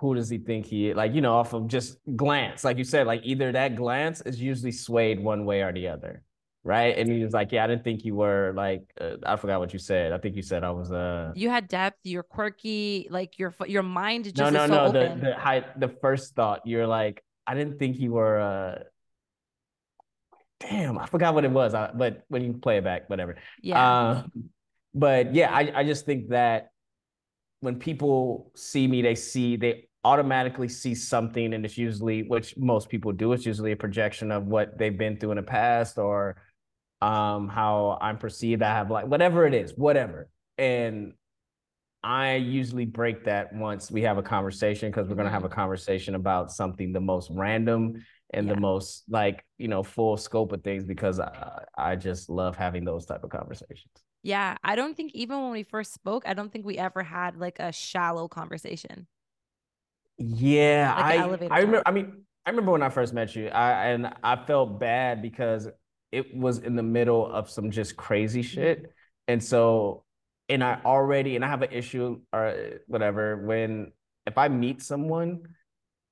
who 0.00 0.14
does 0.14 0.30
he 0.30 0.38
think 0.38 0.66
he 0.66 0.88
is? 0.88 0.96
Like, 0.96 1.14
you 1.14 1.20
know, 1.20 1.34
off 1.34 1.52
of 1.52 1.68
just 1.68 1.98
glance. 2.16 2.64
Like 2.64 2.78
you 2.78 2.84
said, 2.84 3.06
like 3.06 3.20
either 3.22 3.52
that 3.52 3.76
glance 3.76 4.22
is 4.22 4.40
usually 4.40 4.72
swayed 4.72 5.20
one 5.20 5.44
way 5.44 5.60
or 5.60 5.72
the 5.72 5.88
other. 5.88 6.22
Right. 6.62 6.96
And 6.96 7.10
he 7.10 7.22
was 7.22 7.32
like, 7.32 7.52
Yeah, 7.52 7.64
I 7.64 7.66
didn't 7.66 7.84
think 7.84 8.04
you 8.04 8.14
were 8.14 8.52
like, 8.54 8.82
uh, 9.00 9.16
I 9.24 9.36
forgot 9.36 9.60
what 9.60 9.72
you 9.72 9.78
said. 9.78 10.12
I 10.12 10.18
think 10.18 10.36
you 10.36 10.42
said 10.42 10.64
I 10.64 10.70
was, 10.70 10.90
uh, 10.90 11.32
You 11.34 11.48
had 11.48 11.68
depth. 11.68 11.98
You're 12.04 12.22
quirky. 12.22 13.08
Like 13.10 13.38
your 13.38 13.54
your 13.66 13.82
mind 13.82 14.24
just 14.24 14.36
no, 14.36 14.50
no, 14.50 14.66
so 14.66 14.72
no. 14.74 14.84
open. 14.86 15.20
The, 15.20 15.26
the 15.26 15.34
high, 15.34 15.64
the 15.78 15.88
first 15.88 16.34
thought, 16.34 16.62
you're 16.66 16.86
like, 16.86 17.22
I 17.46 17.54
didn't 17.54 17.78
think 17.78 17.98
you 17.98 18.12
were, 18.12 18.40
uh, 18.40 18.78
damn, 20.60 20.98
I 20.98 21.06
forgot 21.06 21.34
what 21.34 21.44
it 21.44 21.50
was. 21.50 21.74
I, 21.74 21.90
but 21.92 22.24
when 22.28 22.42
you 22.42 22.52
play 22.54 22.78
it 22.78 22.84
back, 22.84 23.08
whatever. 23.08 23.36
yeah. 23.62 24.10
Um, 24.10 24.32
but 24.94 25.34
yeah, 25.34 25.50
I, 25.50 25.72
I 25.80 25.84
just 25.84 26.04
think 26.04 26.28
that 26.28 26.70
when 27.60 27.78
people 27.78 28.50
see 28.54 28.86
me, 28.86 29.02
they 29.02 29.14
see 29.14 29.56
they 29.56 29.88
automatically 30.04 30.68
see 30.68 30.94
something, 30.94 31.52
and 31.54 31.64
it's 31.64 31.76
usually 31.78 32.22
which 32.22 32.56
most 32.56 32.88
people 32.88 33.12
do. 33.12 33.32
It's 33.32 33.46
usually 33.46 33.72
a 33.72 33.76
projection 33.76 34.30
of 34.32 34.46
what 34.46 34.78
they've 34.78 34.96
been 34.96 35.18
through 35.18 35.32
in 35.32 35.36
the 35.36 35.42
past 35.42 35.98
or 35.98 36.36
um 37.02 37.48
how 37.48 37.98
I'm 38.00 38.18
perceived. 38.18 38.62
I 38.62 38.74
have 38.74 38.90
like 38.90 39.06
whatever 39.06 39.46
it 39.46 39.54
is, 39.54 39.72
whatever. 39.76 40.28
And 40.58 41.14
I 42.02 42.36
usually 42.36 42.86
break 42.86 43.24
that 43.24 43.52
once 43.54 43.90
we 43.90 44.02
have 44.02 44.16
a 44.16 44.22
conversation 44.22 44.90
because 44.90 45.06
we're 45.08 45.16
gonna 45.16 45.30
have 45.30 45.44
a 45.44 45.48
conversation 45.50 46.14
about 46.14 46.50
something 46.50 46.92
the 46.92 47.00
most 47.00 47.30
random 47.32 48.02
and 48.32 48.46
Yeah. 48.48 48.54
the 48.54 48.60
most 48.60 49.04
like 49.08 49.44
you 49.58 49.68
know 49.68 49.82
full 49.82 50.16
scope 50.16 50.52
of 50.52 50.62
things 50.62 50.84
because 50.84 51.20
I, 51.20 51.64
I 51.76 51.96
just 51.96 52.30
love 52.30 52.56
having 52.56 52.84
those 52.84 53.04
type 53.06 53.22
of 53.24 53.30
conversations. 53.30 53.92
Yeah. 54.22 54.56
I 54.62 54.76
don't 54.76 54.96
think 54.96 55.12
even 55.14 55.42
when 55.42 55.50
we 55.52 55.62
first 55.62 55.92
spoke, 55.94 56.24
I 56.26 56.34
don't 56.34 56.52
think 56.52 56.64
we 56.66 56.78
ever 56.78 57.02
had 57.02 57.36
like 57.36 57.58
a 57.58 57.72
shallow 57.72 58.28
conversation. 58.28 59.06
Yeah, 60.20 60.94
Like 60.96 61.50
I 61.50 61.56
I 61.56 61.58
remember. 61.60 61.82
I 61.86 61.90
mean, 61.92 62.24
I 62.44 62.50
remember 62.50 62.72
when 62.72 62.82
I 62.82 62.90
first 62.90 63.14
met 63.14 63.34
you. 63.34 63.48
I 63.48 63.86
and 63.86 64.12
I 64.22 64.36
felt 64.36 64.78
bad 64.78 65.22
because 65.22 65.66
it 66.12 66.36
was 66.36 66.58
in 66.58 66.76
the 66.76 66.82
middle 66.82 67.30
of 67.30 67.48
some 67.48 67.70
just 67.70 67.96
crazy 67.96 68.42
shit, 68.42 68.92
and 69.28 69.42
so 69.42 70.04
and 70.50 70.62
I 70.62 70.78
already 70.84 71.36
and 71.36 71.44
I 71.44 71.48
have 71.48 71.62
an 71.62 71.72
issue 71.72 72.20
or 72.34 72.54
whatever 72.86 73.46
when 73.46 73.92
if 74.26 74.36
I 74.36 74.48
meet 74.48 74.82
someone 74.82 75.40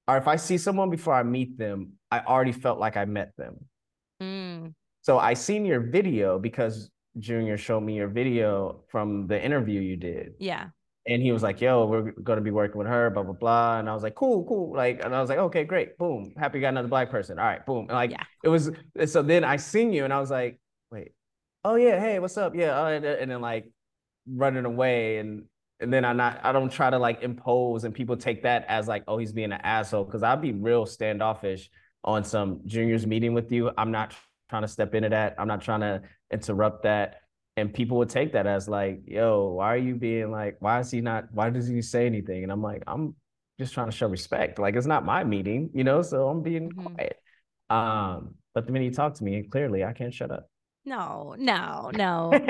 or 0.07 0.17
if 0.17 0.27
I 0.27 0.37
see 0.37 0.57
someone 0.57 0.89
before 0.89 1.13
I 1.13 1.23
meet 1.23 1.59
them, 1.59 1.93
I 2.11 2.21
already 2.21 2.53
felt 2.53 2.79
like 2.79 2.97
I 2.97 3.05
met 3.05 3.33
them. 3.37 3.67
Mm, 4.23 4.75
So 5.03 5.19
I 5.19 5.35
seen 5.35 5.67
your 5.67 5.81
video 5.81 6.39
because 6.39 6.89
Junior 7.19 7.59
showed 7.59 7.83
me 7.83 7.97
your 7.97 8.09
video 8.09 8.85
from 8.89 9.27
the 9.27 9.43
interview 9.43 9.81
you 9.81 9.97
did 9.97 10.33
yeah. 10.39 10.69
And 11.09 11.23
he 11.23 11.33
was 11.33 11.43
like, 11.43 11.61
"Yo, 11.61 11.87
we're 11.87 12.13
gonna 12.13 12.41
be 12.43 12.51
working 12.53 12.79
with 12.79 12.87
her, 12.87 13.11
blah 13.11 13.23
blah 13.25 13.33
blah." 13.33 13.79
And 13.81 13.89
I 13.91 13.95
was 13.95 14.03
like, 14.03 14.15
"Cool, 14.15 14.45
cool." 14.45 14.75
Like, 14.77 15.05
and 15.05 15.15
I 15.15 15.21
was 15.21 15.29
like, 15.31 15.39
"Okay, 15.39 15.65
great, 15.65 15.99
boom, 15.99 16.35
happy 16.39 16.59
you 16.59 16.63
got 16.63 16.69
another 16.71 16.89
black 16.89 17.11
person." 17.11 17.39
All 17.39 17.45
right, 17.45 17.65
boom. 17.67 17.87
And 17.89 17.93
like, 17.93 18.11
Yeah. 18.13 18.25
it 18.45 18.49
was. 18.49 18.71
So 19.07 19.23
then 19.23 19.45
I 19.45 19.57
seen 19.57 19.93
you, 19.93 20.05
and 20.05 20.13
I 20.13 20.21
was 20.21 20.31
like, 20.31 20.61
"Wait, 20.91 21.13
oh 21.65 21.77
yeah, 21.77 21.99
hey, 22.01 22.19
what's 22.19 22.37
up? 22.39 22.55
Yeah," 22.55 22.81
uh, 22.81 22.89
and, 22.89 23.05
and 23.05 23.31
then 23.31 23.41
like 23.41 23.71
running 24.27 24.65
away, 24.65 25.19
and 25.19 25.45
and 25.81 25.93
then 25.93 26.05
I 26.05 26.13
not, 26.13 26.41
I 26.43 26.53
don't 26.53 26.71
try 26.73 26.91
to 26.91 26.99
like 26.99 27.23
impose, 27.23 27.85
and 27.85 27.95
people 27.95 28.17
take 28.17 28.43
that 28.43 28.65
as 28.69 28.89
like, 28.89 29.05
oh, 29.09 29.19
he's 29.19 29.33
being 29.33 29.53
an 29.53 29.61
asshole, 29.63 30.05
because 30.05 30.23
I'd 30.23 30.43
be 30.43 30.53
real 30.53 30.87
standoffish 30.87 31.71
on 32.05 32.25
some 32.25 32.61
juniors 32.67 33.07
meeting 33.07 33.33
with 33.35 33.53
you. 33.53 33.71
I'm 33.79 33.91
not 33.93 34.15
trying 34.51 34.63
to 34.63 34.69
step 34.69 34.95
into 34.95 35.09
that. 35.11 35.37
I'm 35.39 35.49
not 35.49 35.63
trying 35.63 35.81
to 35.81 36.03
interrupt 36.33 36.83
that 36.85 37.23
and 37.59 37.73
people 37.73 37.99
would 37.99 38.11
take 38.11 38.33
that 38.33 38.47
as 38.47 38.69
like, 38.69 39.03
yo, 39.07 39.49
why 39.49 39.75
are 39.75 39.79
you 39.79 39.95
being 39.97 40.31
like, 40.31 40.57
why 40.61 40.81
is 40.81 40.91
he 40.91 41.01
not, 41.01 41.27
why 41.33 41.51
does 41.51 41.69
he 41.69 41.83
say 41.83 42.07
anything? 42.07 42.43
And 42.43 42.53
I'm 42.53 42.63
like, 42.63 42.83
I'm 42.87 43.15
just 43.59 43.75
trying 43.75 43.91
to 43.91 43.97
show 43.97 44.09
respect. 44.09 44.59
Like 44.59 44.77
it's 44.77 44.87
not 44.87 45.05
my 45.05 45.25
meeting, 45.25 45.71
you 45.75 45.85
know, 45.85 46.03
so 46.03 46.29
I'm 46.29 46.43
being 46.43 46.71
Mhm. 46.71 46.97
quiet. 46.97 47.21
Um, 47.71 48.37
but 48.55 48.67
the 48.67 48.73
minute 48.73 48.87
you 48.87 48.93
talk 48.93 49.15
to 49.15 49.25
me, 49.25 49.43
clearly 49.45 49.85
I 49.85 49.93
can't 49.93 50.15
shut 50.15 50.31
up. 50.31 50.49
No, 50.85 51.35
no, 51.39 51.91
no. 51.93 52.49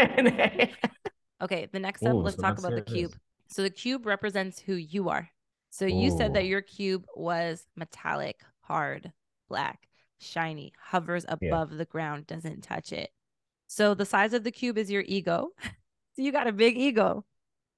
Okay, 1.43 1.67
the 1.73 1.79
next 1.79 2.07
up, 2.07 2.19
Ooh, 2.19 2.23
let's 2.23 2.37
so 2.37 2.43
talk 2.43 2.59
about 2.59 2.75
the 2.75 2.83
cube. 2.83 3.17
So 3.49 3.63
the 3.63 3.71
cube 3.71 4.07
represents 4.07 4.61
who 4.61 4.75
you 4.75 5.09
are. 5.09 5.31
So 5.71 5.87
you 5.87 6.11
said 6.11 6.33
that 6.35 6.47
your 6.47 6.63
cube 6.63 7.07
was 7.15 7.67
metallic, 7.77 8.43
hard, 8.63 9.13
black, 9.49 9.89
shiny, 10.19 10.73
hovers 10.79 11.25
above 11.29 11.71
the 11.71 11.85
ground, 11.85 12.27
doesn't 12.27 12.63
touch 12.63 12.93
it. 12.93 13.13
So 13.69 13.95
the 13.95 14.07
size 14.07 14.33
of 14.33 14.45
the 14.45 14.51
cube 14.51 14.79
is 14.79 14.91
your 14.91 15.05
ego. 15.07 15.51
so 15.63 16.23
you 16.23 16.33
got 16.33 16.47
a 16.47 16.53
big 16.53 16.77
ego. 16.77 17.25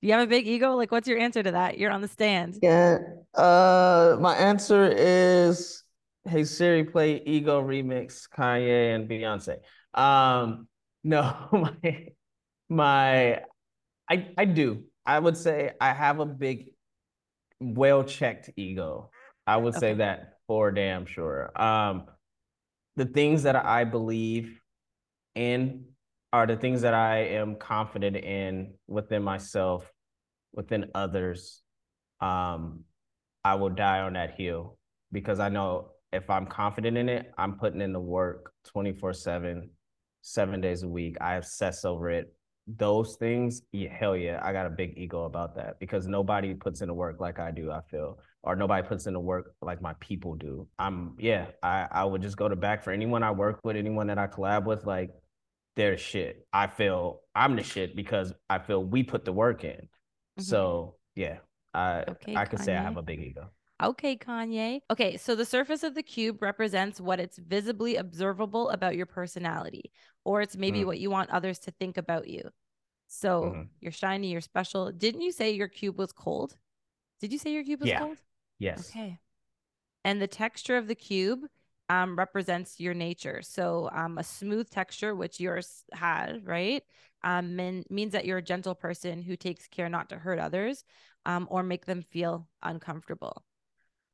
You 0.01 0.13
have 0.13 0.23
a 0.23 0.27
big 0.27 0.47
ego? 0.47 0.77
Like, 0.77 0.91
what's 0.91 1.07
your 1.07 1.19
answer 1.19 1.43
to 1.43 1.51
that? 1.51 1.77
You're 1.77 1.91
on 1.91 2.01
the 2.01 2.09
stand. 2.09 2.59
Yeah. 2.63 2.99
Uh, 3.35 4.17
my 4.19 4.35
answer 4.37 4.91
is, 4.97 5.83
hey 6.25 6.45
Siri, 6.45 6.85
play 6.85 7.23
Ego 7.27 7.63
remix, 7.63 8.29
Kanye 8.29 8.95
and 8.95 9.09
Beyonce. 9.09 9.59
Um, 9.93 10.69
no, 11.05 11.49
my 11.53 12.07
my, 12.69 13.41
I 14.09 14.29
I 14.39 14.45
do. 14.47 14.85
I 15.05 15.19
would 15.19 15.37
say 15.37 15.73
I 15.81 15.93
have 15.93 16.21
a 16.21 16.27
big, 16.27 16.71
well-checked 17.59 18.51
ego. 18.57 19.11
I 19.47 19.57
would 19.57 19.75
say 19.75 19.95
that 19.95 20.35
for 20.47 20.71
damn 20.71 21.05
sure. 21.07 21.51
Um, 21.61 22.05
the 22.97 23.07
things 23.07 23.43
that 23.43 23.57
I 23.57 23.85
believe 23.85 24.60
in 25.35 25.85
are 26.33 26.47
the 26.47 26.57
things 26.57 26.83
that 26.83 26.95
I 26.95 27.19
am 27.19 27.57
confident 27.57 28.17
in 28.17 28.75
within 28.87 29.23
myself, 29.23 29.91
within 30.53 30.91
others. 30.95 31.63
Um, 32.21 32.85
I 33.45 33.55
will 33.55 33.71
die 33.71 34.01
on 34.01 34.13
that 34.15 34.35
hill 34.37 34.79
because 35.13 35.41
I 35.41 35.49
know 35.49 35.93
if 36.13 36.29
I'm 36.29 36.47
confident 36.47 36.97
in 36.97 37.09
it, 37.09 37.33
I'm 37.39 37.55
putting 37.55 37.81
in 37.81 37.93
the 37.93 38.01
work 38.01 38.53
24 38.67 39.13
7, 39.13 39.71
seven 40.23 40.61
days 40.61 40.83
a 40.83 40.89
week. 40.89 41.17
I 41.21 41.35
obsess 41.35 41.85
over 41.85 42.11
it. 42.11 42.33
Those 42.67 43.17
things, 43.17 43.63
yeah, 43.73 43.93
hell 43.93 44.17
yeah, 44.17 44.41
I 44.43 44.53
got 44.53 44.67
a 44.67 44.71
big 44.71 44.95
ego 44.97 45.25
about 45.25 45.57
that 45.57 45.81
because 45.81 46.07
nobody 46.07 46.55
puts 46.55 46.83
in 46.83 46.89
the 46.89 46.95
work 46.95 47.19
like 47.19 47.39
I 47.41 47.51
do, 47.51 47.73
I 47.73 47.81
feel, 47.91 48.19
or 48.43 48.57
nobody 48.57 48.87
puts 48.87 49.07
in 49.07 49.13
the 49.13 49.21
work 49.21 49.55
like 49.61 49.83
my 49.83 49.95
people 50.01 50.35
do. 50.35 50.67
I'm, 50.79 51.15
yeah, 51.19 51.47
I, 51.63 51.87
I 51.91 52.05
would 52.05 52.23
just 52.23 52.37
go 52.37 52.49
to 52.49 52.57
back 52.57 52.83
for 52.83 52.91
anyone 52.91 53.23
I 53.23 53.31
work 53.33 53.61
with, 53.65 53.77
anyone 53.77 54.07
that 54.07 54.19
I 54.19 54.27
collab 54.27 54.65
with, 54.65 54.87
like, 54.87 55.11
they're 55.77 55.97
shit. 55.99 56.47
I 56.53 56.67
feel 56.67 57.21
I'm 57.35 57.57
the 57.57 57.63
shit 57.63 57.95
because 57.95 58.33
I 58.49 58.59
feel 58.59 58.83
we 58.83 59.03
put 59.03 59.25
the 59.25 59.33
work 59.33 59.65
in. 59.65 59.89
Mhm. 60.39 60.43
So, 60.43 60.97
yeah, 61.15 61.39
I, 61.75 62.05
Okay, 62.09 62.35
I 62.35 62.45
could 62.45 62.61
say 62.61 62.77
I 62.77 62.83
have 62.83 62.97
a 62.97 63.03
big 63.03 63.21
ego. 63.21 63.51
Okay, 63.83 64.17
Kanye. 64.17 64.81
Okay, 64.91 65.17
so 65.17 65.35
the 65.35 65.47
surface 65.47 65.83
of 65.83 65.95
the 65.95 66.03
cube 66.03 66.43
represents 66.43 67.01
what 67.01 67.19
it's 67.21 67.39
visibly 67.39 67.97
observable 67.97 68.69
about 68.71 68.97
your 68.97 69.07
personality, 69.07 69.91
or 70.25 70.43
it's 70.43 70.57
maybe 70.57 70.81
Mm. 70.81 70.87
what 70.87 70.99
you 70.99 71.11
want 71.11 71.31
others 71.31 71.59
to 71.61 71.71
think 71.71 71.97
about 71.97 72.29
you. 72.29 72.43
So 73.09 73.43
Mhm. 73.43 73.69
you're 73.81 73.93
shiny, 73.93 74.33
you're 74.33 74.41
special. 74.43 74.93
Didn't 74.93 75.23
you 75.23 75.33
say 75.33 75.53
your 75.53 75.69
cube 75.69 75.99
was 75.99 76.13
cold? 76.13 76.59
Did 77.21 77.33
you 77.33 77.39
say 77.39 77.53
your 77.53 77.65
cube 77.65 77.81
was 77.81 77.89
Yeah. 77.89 78.01
cold? 78.01 78.19
Yes. 78.61 78.91
Okay. 78.91 79.19
And 80.05 80.23
the 80.23 80.29
texture 80.29 80.77
of 80.77 80.87
the 80.87 80.95
cube 80.95 81.41
um, 81.89 82.17
represents 82.17 82.79
your 82.79 82.95
nature. 82.95 83.43
So 83.43 83.91
um, 83.93 84.19
a 84.19 84.23
smooth 84.23 84.71
texture, 84.71 85.15
which 85.15 85.41
yours 85.41 85.85
had, 85.93 86.47
right, 86.47 86.83
um, 87.25 87.57
mean, 87.57 87.85
means 87.91 88.13
that 88.13 88.25
you're 88.25 88.39
a 88.39 88.43
gentle 88.43 88.75
person 88.75 89.23
who 89.23 89.37
takes 89.37 89.67
care 89.67 89.89
not 89.89 90.09
to 90.11 90.17
hurt 90.19 90.39
others 90.39 90.85
um, 91.27 91.49
or 91.51 91.63
make 91.63 91.87
them 91.87 92.03
feel 92.03 92.49
uncomfortable. 92.63 93.45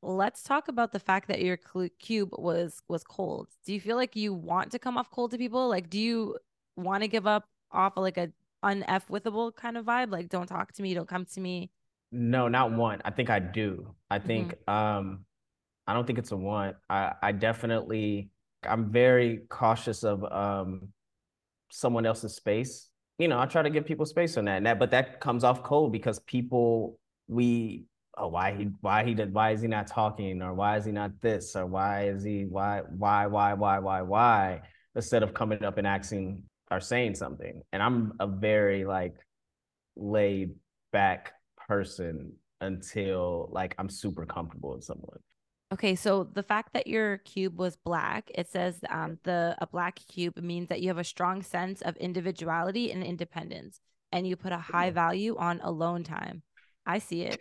Let's 0.02 0.42
talk 0.42 0.68
about 0.68 0.92
the 0.92 1.00
fact 1.00 1.28
that 1.28 1.42
your 1.42 1.56
clu- 1.56 1.88
cube 1.98 2.30
was 2.38 2.80
was 2.88 3.02
cold. 3.02 3.48
Do 3.64 3.72
you 3.72 3.80
feel 3.80 3.96
like 3.96 4.16
you 4.16 4.34
want 4.34 4.72
to 4.72 4.78
come 4.78 4.96
off 4.98 5.10
cold 5.10 5.32
to 5.32 5.38
people? 5.38 5.68
Like, 5.68 5.90
do 5.90 5.98
you 5.98 6.36
want 6.76 7.02
to 7.02 7.08
give 7.08 7.26
up 7.26 7.48
off 7.72 7.94
like 7.96 8.18
a 8.18 8.30
unf 8.64 9.08
withable 9.10 9.54
kind 9.54 9.76
of 9.76 9.86
vibe? 9.86 10.12
Like, 10.12 10.28
don't 10.28 10.46
talk 10.46 10.72
to 10.74 10.82
me, 10.82 10.94
don't 10.94 11.08
come 11.08 11.24
to 11.26 11.40
me. 11.40 11.70
No, 12.12 12.48
not 12.48 12.72
one. 12.72 13.00
I 13.04 13.10
think 13.10 13.30
I 13.30 13.38
do. 13.38 13.94
I 14.10 14.18
Mm-hmm. 14.18 14.26
think 14.26 14.54
um 14.68 15.24
I 15.86 15.94
don't 15.94 16.06
think 16.06 16.18
it's 16.18 16.32
a 16.32 16.36
want. 16.36 16.76
I 16.88 17.14
I 17.22 17.32
definitely 17.32 18.30
I'm 18.62 18.90
very 18.90 19.42
cautious 19.48 20.02
of 20.04 20.24
um 20.24 20.88
someone 21.70 22.06
else's 22.06 22.34
space. 22.34 22.90
You 23.18 23.28
know, 23.28 23.38
I 23.38 23.46
try 23.46 23.62
to 23.62 23.70
give 23.70 23.86
people 23.86 24.06
space 24.06 24.36
on 24.36 24.44
that. 24.46 24.58
And 24.58 24.66
that 24.66 24.78
but 24.78 24.90
that 24.92 25.20
comes 25.20 25.44
off 25.44 25.62
cold 25.62 25.92
because 25.92 26.18
people 26.20 26.98
we 27.28 27.84
oh 28.16 28.28
why 28.28 28.52
he 28.54 28.68
why 28.80 29.04
he 29.04 29.14
did 29.14 29.32
why 29.34 29.50
is 29.52 29.60
he 29.62 29.68
not 29.68 29.86
talking 29.86 30.42
or 30.42 30.54
why 30.54 30.76
is 30.76 30.84
he 30.84 30.92
not 30.92 31.20
this 31.20 31.54
or 31.56 31.66
why 31.66 32.08
is 32.08 32.22
he 32.22 32.44
why 32.44 32.82
why 32.96 33.26
why 33.26 33.54
why 33.54 33.78
why 33.78 34.02
why 34.02 34.62
instead 34.94 35.22
of 35.22 35.34
coming 35.34 35.62
up 35.64 35.76
and 35.78 35.86
asking 35.86 36.42
or 36.70 36.80
saying 36.80 37.14
something. 37.14 37.62
And 37.72 37.82
I'm 37.82 38.14
a 38.20 38.26
very 38.26 38.84
like 38.84 39.16
laid 39.96 40.54
back 40.92 41.32
person 41.68 42.32
until 42.60 43.48
like 43.52 43.74
I'm 43.78 43.88
super 43.88 44.26
comfortable 44.26 44.74
with 44.74 44.84
someone. 44.84 45.18
Okay, 45.72 45.96
so 45.96 46.22
the 46.22 46.44
fact 46.44 46.72
that 46.74 46.86
your 46.86 47.18
cube 47.18 47.58
was 47.58 47.76
black, 47.76 48.30
it 48.34 48.48
says 48.48 48.78
um, 48.88 49.18
the 49.24 49.56
a 49.58 49.66
black 49.66 49.98
cube 50.08 50.36
means 50.38 50.68
that 50.68 50.80
you 50.80 50.88
have 50.88 50.98
a 50.98 51.04
strong 51.04 51.42
sense 51.42 51.82
of 51.82 51.96
individuality 51.96 52.92
and 52.92 53.02
independence, 53.02 53.80
and 54.12 54.26
you 54.26 54.36
put 54.36 54.52
a 54.52 54.58
high 54.58 54.90
value 54.90 55.36
on 55.36 55.60
alone 55.62 56.04
time. 56.04 56.42
I 56.86 57.00
see 57.00 57.22
it. 57.22 57.40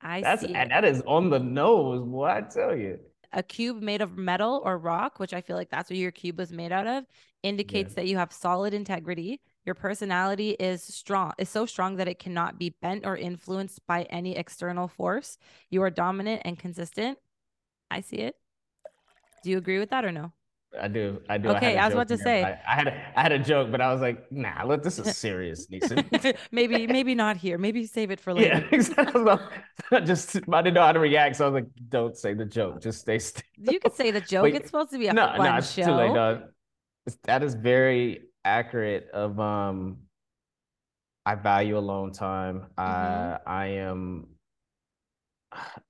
I 0.00 0.20
That's 0.20 0.42
see 0.42 0.54
and 0.54 0.70
it. 0.70 0.74
that 0.74 0.84
is 0.84 1.02
on 1.06 1.30
the 1.30 1.40
nose, 1.40 2.04
boy. 2.04 2.26
I 2.26 2.42
tell 2.42 2.76
you. 2.76 3.00
A 3.32 3.42
cube 3.42 3.82
made 3.82 4.02
of 4.02 4.16
metal 4.16 4.62
or 4.64 4.78
rock, 4.78 5.18
which 5.18 5.34
I 5.34 5.40
feel 5.40 5.56
like 5.56 5.68
that's 5.68 5.90
what 5.90 5.98
your 5.98 6.12
cube 6.12 6.38
was 6.38 6.52
made 6.52 6.70
out 6.70 6.86
of, 6.86 7.04
indicates 7.42 7.94
that 7.94 8.06
you 8.06 8.16
have 8.18 8.32
solid 8.32 8.72
integrity. 8.72 9.40
Your 9.66 9.74
personality 9.74 10.50
is 10.50 10.80
strong, 10.82 11.32
is 11.38 11.48
so 11.48 11.66
strong 11.66 11.96
that 11.96 12.06
it 12.06 12.20
cannot 12.20 12.56
be 12.56 12.70
bent 12.80 13.04
or 13.04 13.16
influenced 13.16 13.84
by 13.88 14.04
any 14.04 14.36
external 14.36 14.86
force. 14.86 15.38
You 15.70 15.82
are 15.82 15.90
dominant 15.90 16.42
and 16.44 16.56
consistent. 16.56 17.18
I 17.90 18.00
see 18.00 18.18
it. 18.18 18.36
Do 19.42 19.50
you 19.50 19.58
agree 19.58 19.80
with 19.80 19.90
that 19.90 20.04
or 20.04 20.12
no? 20.12 20.32
I 20.80 20.86
do. 20.88 21.20
I 21.28 21.38
do. 21.38 21.48
Okay, 21.50 21.76
I, 21.78 21.82
I 21.82 21.86
was 21.86 21.94
about 21.94 22.08
to 22.08 22.18
say. 22.18 22.44
I, 22.44 22.60
I 22.68 22.74
had 22.74 22.86
a, 22.86 23.12
I 23.16 23.22
had 23.22 23.32
a 23.32 23.38
joke, 23.40 23.70
but 23.72 23.80
I 23.80 23.92
was 23.92 24.00
like, 24.00 24.30
nah, 24.30 24.62
look, 24.64 24.82
this 24.84 24.98
is 24.98 25.16
serious, 25.16 25.66
Neesin. 25.72 26.36
maybe, 26.52 26.86
maybe 26.86 27.14
not 27.14 27.36
here. 27.36 27.58
Maybe 27.58 27.86
save 27.86 28.10
it 28.10 28.20
for 28.20 28.34
later. 28.34 28.58
yeah, 28.58 28.68
exactly. 28.72 29.24
I 29.90 30.00
just 30.00 30.36
I 30.36 30.62
didn't 30.62 30.74
know 30.74 30.82
how 30.82 30.92
to 30.92 31.00
react, 31.00 31.36
so 31.36 31.46
I 31.46 31.48
was 31.48 31.62
like, 31.62 31.70
don't 31.88 32.16
say 32.16 32.34
the 32.34 32.44
joke. 32.44 32.82
Just 32.82 33.00
stay 33.00 33.18
still. 33.18 33.42
You 33.56 33.80
could 33.80 33.94
say 33.94 34.12
the 34.12 34.20
joke. 34.20 34.54
It's 34.54 34.66
supposed 34.66 34.90
to 34.90 34.98
be 34.98 35.08
a 35.08 35.12
no, 35.12 35.26
fun 35.36 35.44
no, 35.44 35.56
it's 35.56 35.72
show. 35.72 35.86
too 35.86 35.92
late. 35.92 36.36
It's- 37.06 37.18
That 37.24 37.42
is 37.42 37.54
very 37.54 38.25
accurate. 38.46 39.10
Of 39.12 39.38
um, 39.38 39.98
I 41.26 41.34
value 41.34 41.76
alone 41.76 42.12
time. 42.12 42.66
Mm-hmm. 42.78 42.78
I 42.78 43.38
I 43.46 43.66
am, 43.66 44.28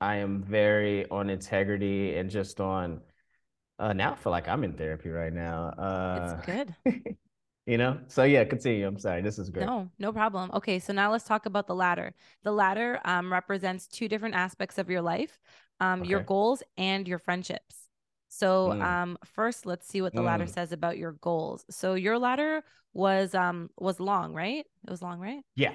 I 0.00 0.16
am 0.16 0.42
very 0.42 1.08
on 1.10 1.30
integrity 1.30 2.16
and 2.16 2.30
just 2.30 2.60
on. 2.60 3.00
Uh, 3.78 3.92
now 3.92 4.12
I 4.12 4.16
feel 4.16 4.32
like 4.32 4.48
I'm 4.48 4.64
in 4.64 4.72
therapy 4.72 5.10
right 5.10 5.32
now. 5.32 5.68
Uh, 5.68 6.38
It's 6.38 6.46
good. 6.46 6.74
you 7.66 7.76
know. 7.76 7.98
So 8.08 8.24
yeah, 8.24 8.44
continue. 8.44 8.86
I'm 8.86 8.98
sorry. 8.98 9.20
This 9.20 9.38
is 9.38 9.50
great. 9.50 9.66
No, 9.66 9.90
no 9.98 10.12
problem. 10.12 10.50
Okay, 10.54 10.78
so 10.78 10.94
now 10.94 11.12
let's 11.12 11.24
talk 11.24 11.44
about 11.44 11.66
the 11.66 11.74
ladder. 11.74 12.14
The 12.42 12.52
ladder 12.52 13.00
um, 13.04 13.30
represents 13.30 13.86
two 13.86 14.08
different 14.08 14.34
aspects 14.34 14.78
of 14.78 14.88
your 14.88 15.02
life, 15.02 15.38
um, 15.80 16.04
your 16.04 16.20
goals 16.20 16.62
and 16.78 17.06
your 17.06 17.18
friendships. 17.18 17.85
So 18.38 18.70
Mm. 18.70 18.82
um, 18.82 19.18
first, 19.24 19.66
let's 19.66 19.86
see 19.88 20.02
what 20.02 20.12
the 20.12 20.22
ladder 20.22 20.44
Mm. 20.46 20.54
says 20.54 20.72
about 20.72 20.98
your 20.98 21.12
goals. 21.12 21.64
So 21.70 21.94
your 21.94 22.18
ladder 22.18 22.62
was 22.92 23.34
um 23.34 23.70
was 23.78 24.00
long, 24.00 24.32
right? 24.34 24.64
It 24.86 24.90
was 24.90 25.02
long, 25.02 25.18
right? 25.20 25.42
Yeah. 25.54 25.72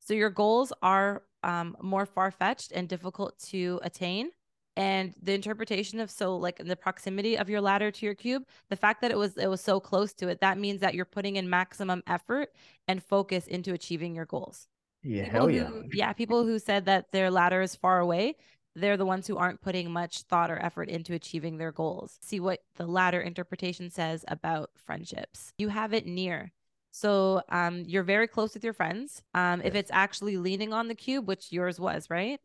So 0.00 0.14
your 0.14 0.30
goals 0.30 0.72
are 0.82 1.22
um, 1.44 1.76
more 1.82 2.06
far 2.06 2.30
fetched 2.30 2.70
and 2.72 2.88
difficult 2.88 3.38
to 3.50 3.80
attain. 3.82 4.30
And 4.76 5.12
the 5.20 5.34
interpretation 5.34 6.00
of 6.00 6.10
so 6.10 6.36
like 6.36 6.56
the 6.64 6.76
proximity 6.76 7.36
of 7.36 7.50
your 7.50 7.60
ladder 7.60 7.90
to 7.90 8.06
your 8.06 8.14
cube, 8.14 8.44
the 8.70 8.76
fact 8.76 9.00
that 9.02 9.10
it 9.10 9.18
was 9.18 9.36
it 9.36 9.48
was 9.48 9.60
so 9.60 9.80
close 9.80 10.12
to 10.14 10.28
it, 10.28 10.40
that 10.40 10.56
means 10.58 10.80
that 10.80 10.94
you're 10.94 11.04
putting 11.16 11.36
in 11.36 11.50
maximum 11.50 12.02
effort 12.06 12.48
and 12.88 13.02
focus 13.02 13.46
into 13.46 13.72
achieving 13.74 14.14
your 14.14 14.24
goals. 14.26 14.66
Yeah. 15.02 15.24
People 15.24 15.40
Hell 15.40 15.50
yeah. 15.50 15.64
who- 15.64 15.84
yeah, 15.92 16.12
people 16.14 16.44
who 16.44 16.58
said 16.58 16.84
that 16.86 17.10
their 17.12 17.30
ladder 17.30 17.60
is 17.60 17.74
far 17.76 17.98
away, 18.00 18.36
they're 18.74 18.96
the 18.96 19.06
ones 19.06 19.26
who 19.26 19.36
aren't 19.36 19.60
putting 19.60 19.90
much 19.90 20.22
thought 20.22 20.50
or 20.50 20.58
effort 20.58 20.88
into 20.88 21.14
achieving 21.14 21.58
their 21.58 21.72
goals. 21.72 22.18
See 22.22 22.40
what 22.40 22.60
the 22.76 22.86
ladder 22.86 23.20
interpretation 23.20 23.90
says 23.90 24.24
about 24.28 24.70
friendships. 24.74 25.52
You 25.58 25.68
have 25.68 25.92
it 25.92 26.06
near. 26.06 26.52
So 26.90 27.42
um, 27.48 27.84
you're 27.86 28.02
very 28.02 28.28
close 28.28 28.54
with 28.54 28.64
your 28.64 28.72
friends. 28.72 29.22
Um, 29.34 29.62
If 29.62 29.74
it's 29.74 29.90
actually 29.92 30.36
leaning 30.36 30.72
on 30.72 30.88
the 30.88 30.94
cube, 30.94 31.26
which 31.26 31.52
yours 31.52 31.80
was, 31.80 32.10
right? 32.10 32.38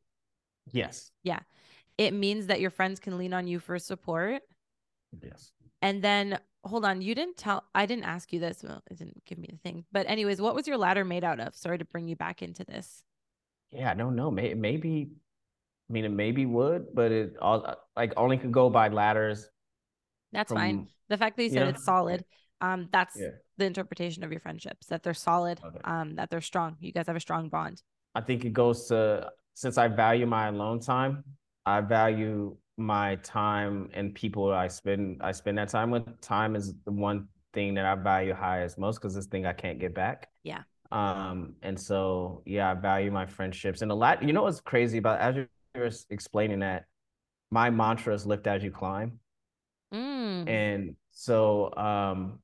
Yes. 0.71 1.11
Yeah. 1.23 1.39
It 1.97 2.13
means 2.13 2.47
that 2.47 2.61
your 2.61 2.69
friends 2.69 2.99
can 2.99 3.17
lean 3.17 3.33
on 3.33 3.47
you 3.47 3.59
for 3.59 3.79
support. 3.79 4.41
Yes. 5.21 5.51
And 5.81 6.01
then 6.01 6.39
hold 6.63 6.85
on, 6.85 7.01
you 7.01 7.15
didn't 7.15 7.37
tell 7.37 7.63
I 7.73 7.85
didn't 7.85 8.05
ask 8.05 8.33
you 8.33 8.39
this. 8.39 8.63
Well, 8.63 8.81
it 8.89 8.97
didn't 8.97 9.23
give 9.25 9.37
me 9.37 9.49
the 9.51 9.57
thing. 9.57 9.85
But 9.91 10.09
anyways, 10.09 10.41
what 10.41 10.55
was 10.55 10.67
your 10.67 10.77
ladder 10.77 11.05
made 11.05 11.23
out 11.23 11.39
of? 11.39 11.55
Sorry 11.55 11.77
to 11.77 11.85
bring 11.85 12.07
you 12.07 12.15
back 12.15 12.41
into 12.41 12.63
this. 12.63 13.03
Yeah. 13.71 13.91
I 13.91 13.95
don't 13.95 14.15
know. 14.15 14.29
Maybe. 14.31 15.09
I 15.89 15.93
mean, 15.93 16.05
it 16.05 16.09
maybe 16.09 16.45
would, 16.45 16.93
but 16.93 17.11
it 17.11 17.35
all 17.41 17.75
like 17.95 18.13
only 18.17 18.37
could 18.37 18.51
go 18.51 18.69
by 18.69 18.89
ladders. 18.89 19.49
That's 20.33 20.51
fine. 20.51 20.87
The 21.09 21.17
fact 21.17 21.37
that 21.37 21.43
you 21.43 21.49
you 21.49 21.53
said 21.53 21.63
know? 21.63 21.69
it's 21.69 21.85
solid, 21.85 22.25
um, 22.59 22.89
that's 22.91 23.17
yeah. 23.17 23.29
the 23.57 23.65
interpretation 23.65 24.23
of 24.23 24.31
your 24.31 24.41
friendships, 24.41 24.87
that 24.87 25.03
they're 25.03 25.13
solid, 25.13 25.59
Okay. 25.63 25.79
um, 25.85 26.15
that 26.15 26.29
they're 26.29 26.41
strong. 26.41 26.75
You 26.79 26.91
guys 26.91 27.07
have 27.07 27.15
a 27.15 27.21
strong 27.21 27.49
bond. 27.49 27.81
I 28.15 28.21
think 28.21 28.43
it 28.43 28.51
goes 28.51 28.87
to 28.87 29.31
since 29.53 29.77
I 29.77 29.87
value 29.87 30.25
my 30.25 30.47
alone 30.47 30.79
time, 30.79 31.23
I 31.65 31.81
value 31.81 32.57
my 32.77 33.15
time 33.17 33.89
and 33.93 34.13
people 34.13 34.53
I 34.53 34.67
spend 34.67 35.21
I 35.21 35.31
spend 35.31 35.57
that 35.57 35.69
time 35.69 35.89
with. 35.91 36.19
Time 36.21 36.55
is 36.55 36.73
the 36.85 36.91
one 36.91 37.27
thing 37.53 37.73
that 37.75 37.85
I 37.85 37.95
value 37.95 38.33
highest 38.33 38.77
most 38.77 38.99
because 38.99 39.15
this 39.15 39.25
thing 39.25 39.45
I 39.45 39.53
can't 39.53 39.79
get 39.79 39.95
back. 39.95 40.29
Yeah. 40.43 40.63
Um, 40.91 41.55
and 41.63 41.79
so 41.79 42.43
yeah, 42.45 42.71
I 42.71 42.73
value 42.75 43.11
my 43.11 43.25
friendships. 43.25 43.81
And 43.81 43.91
a 43.91 43.95
lot, 43.95 44.23
you 44.23 44.33
know 44.33 44.43
what's 44.43 44.61
crazy 44.61 44.97
about 44.99 45.19
as 45.19 45.35
you 45.35 45.47
were 45.79 45.91
explaining 46.09 46.59
that, 46.59 46.85
my 47.51 47.69
mantra 47.69 48.13
is 48.13 48.25
lift 48.25 48.47
as 48.47 48.63
you 48.63 48.71
climb. 48.71 49.19
Mm. 49.93 50.49
And 50.49 50.95
so 51.11 51.73
um 51.75 52.39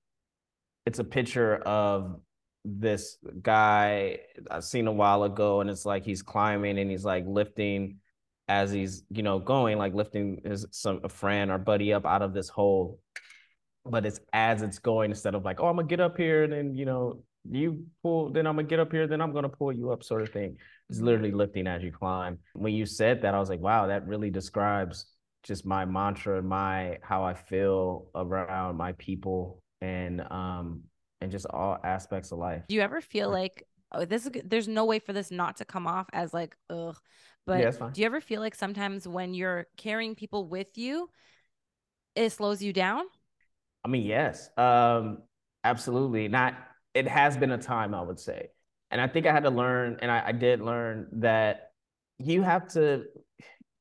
it's 0.85 0.99
a 0.99 1.03
picture 1.03 1.55
of 1.57 2.19
this 2.65 3.17
guy 3.41 4.19
I've 4.49 4.63
seen 4.63 4.87
a 4.87 4.91
while 4.91 5.23
ago, 5.23 5.61
and 5.61 5.69
it's 5.69 5.85
like 5.85 6.05
he's 6.05 6.21
climbing 6.21 6.79
and 6.79 6.89
he's 6.89 7.05
like 7.05 7.25
lifting 7.27 7.97
as 8.47 8.71
he's, 8.71 9.03
you 9.09 9.23
know, 9.23 9.39
going, 9.39 9.77
like 9.77 9.93
lifting 9.93 10.41
his 10.45 10.65
some 10.71 11.01
a 11.03 11.09
friend 11.09 11.51
or 11.51 11.57
buddy 11.57 11.93
up 11.93 12.05
out 12.05 12.21
of 12.21 12.33
this 12.33 12.49
hole. 12.49 12.99
But 13.85 14.05
it's 14.05 14.19
as 14.31 14.61
it's 14.61 14.79
going, 14.79 15.11
instead 15.11 15.35
of 15.35 15.43
like, 15.43 15.59
oh, 15.59 15.67
I'm 15.67 15.75
gonna 15.75 15.87
get 15.87 15.99
up 15.99 16.17
here 16.17 16.43
and 16.43 16.53
then 16.53 16.75
you 16.75 16.85
know, 16.85 17.23
you 17.49 17.86
pull, 18.01 18.29
then 18.29 18.47
I'm 18.47 18.56
gonna 18.56 18.67
get 18.67 18.79
up 18.79 18.91
here, 18.91 19.08
then 19.08 19.21
I'm 19.21 19.34
gonna 19.34 19.49
pull 19.49 19.71
you 19.71 19.91
up, 19.91 20.03
sort 20.03 20.21
of 20.21 20.29
thing. 20.32 20.58
It's 20.89 20.99
Mhm. 20.99 21.06
literally 21.06 21.32
lifting 21.32 21.67
as 21.67 21.84
you 21.84 21.91
climb. 21.91 22.39
When 22.53 22.73
you 22.73 22.86
said 22.86 23.21
that, 23.21 23.34
I 23.34 23.39
was 23.39 23.49
like, 23.49 23.60
wow, 23.60 23.88
that 23.88 24.08
really 24.08 24.29
describes 24.29 25.06
just 25.43 25.65
my 25.65 25.84
mantra 25.86 26.38
and 26.39 26.47
my 26.47 26.99
how 27.01 27.23
I 27.23 27.34
feel 27.34 28.08
around 28.15 28.77
my 28.77 28.93
people 28.93 29.62
and 29.82 30.21
um 30.32 30.84
and 31.19 31.32
just 31.32 31.45
all 31.47 31.77
aspects 31.84 32.32
of 32.32 32.39
life. 32.39 32.63
Do 32.69 32.75
you 32.75 32.82
ever 32.82 33.01
feel 33.01 33.29
like 33.29 33.65
oh, 33.91 34.06
this 34.06 34.25
is 34.25 34.32
there's 34.45 34.67
no 34.67 34.86
way 34.86 34.99
for 34.99 35.13
this 35.13 35.32
not 35.32 35.58
to 35.58 35.65
come 35.65 35.86
off 35.88 36.08
as 36.13 36.34
like 36.34 36.56
ugh, 36.69 36.97
but 37.45 37.62
yeah, 37.62 37.71
do 37.93 38.01
you 38.01 38.06
ever 38.06 38.21
feel 38.21 38.41
like 38.41 38.56
sometimes 38.56 39.08
when 39.08 39.34
you're 39.34 39.67
carrying 39.77 40.15
people 40.15 40.47
with 40.47 40.77
you, 40.77 41.10
it 42.15 42.32
slows 42.32 42.62
you 42.62 42.73
down? 42.73 43.06
I 43.84 43.88
mean, 43.89 44.03
yes, 44.06 44.49
um, 44.58 45.23
absolutely. 45.63 46.27
Not. 46.27 46.56
It 46.93 47.08
has 47.08 47.38
been 47.38 47.51
a 47.51 47.58
time, 47.58 47.93
I 47.93 48.01
would 48.01 48.19
say, 48.19 48.49
and 48.91 49.01
I 49.01 49.08
think 49.08 49.25
I 49.25 49.32
had 49.32 49.43
to 49.43 49.49
learn, 49.49 49.97
and 50.01 50.12
I, 50.12 50.27
I 50.27 50.32
did 50.32 50.62
learn 50.62 51.08
that 51.13 51.71
you 52.19 52.41
have 52.43 52.67
to, 52.73 53.06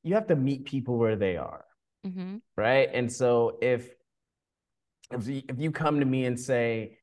you 0.03 0.15
have 0.15 0.27
to 0.27 0.35
meet 0.35 0.65
people 0.65 0.97
where 0.97 1.15
they 1.15 1.37
are, 1.37 1.65
Mm-hmm. 2.05 2.37
right? 2.57 2.89
And 2.93 3.11
so 3.11 3.57
if 3.61 3.89
if 5.11 5.27
you, 5.27 5.41
if 5.47 5.59
you 5.59 5.71
come 5.71 5.99
to 5.99 6.05
me 6.05 6.25
and 6.25 6.39
say, 6.39 6.97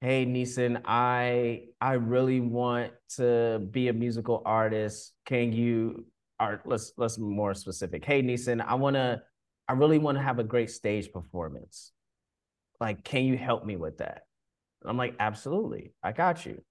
"Hey, 0.00 0.26
Neesin, 0.26 0.82
I 0.84 1.68
I 1.80 1.94
really 1.94 2.40
want 2.40 2.92
to 3.16 3.66
be 3.70 3.88
a 3.88 3.92
musical 3.92 4.42
artist. 4.44 5.12
Can 5.26 5.52
you?" 5.52 6.06
Or 6.40 6.60
let's 6.66 6.92
let's 6.96 7.16
be 7.16 7.24
more 7.24 7.54
specific. 7.54 8.04
Hey, 8.04 8.22
Neesin, 8.22 8.60
I 8.60 8.74
wanna, 8.74 9.22
I 9.68 9.72
really 9.74 9.98
want 9.98 10.18
to 10.18 10.22
have 10.22 10.38
a 10.38 10.44
great 10.44 10.70
stage 10.70 11.12
performance. 11.12 11.92
Like, 12.80 13.04
can 13.04 13.24
you 13.24 13.38
help 13.38 13.64
me 13.64 13.76
with 13.76 13.98
that? 13.98 14.22
And 14.84 14.90
I'm 14.90 14.96
like, 14.98 15.16
absolutely, 15.18 15.92
I 16.02 16.12
got 16.12 16.44
you. 16.44 16.62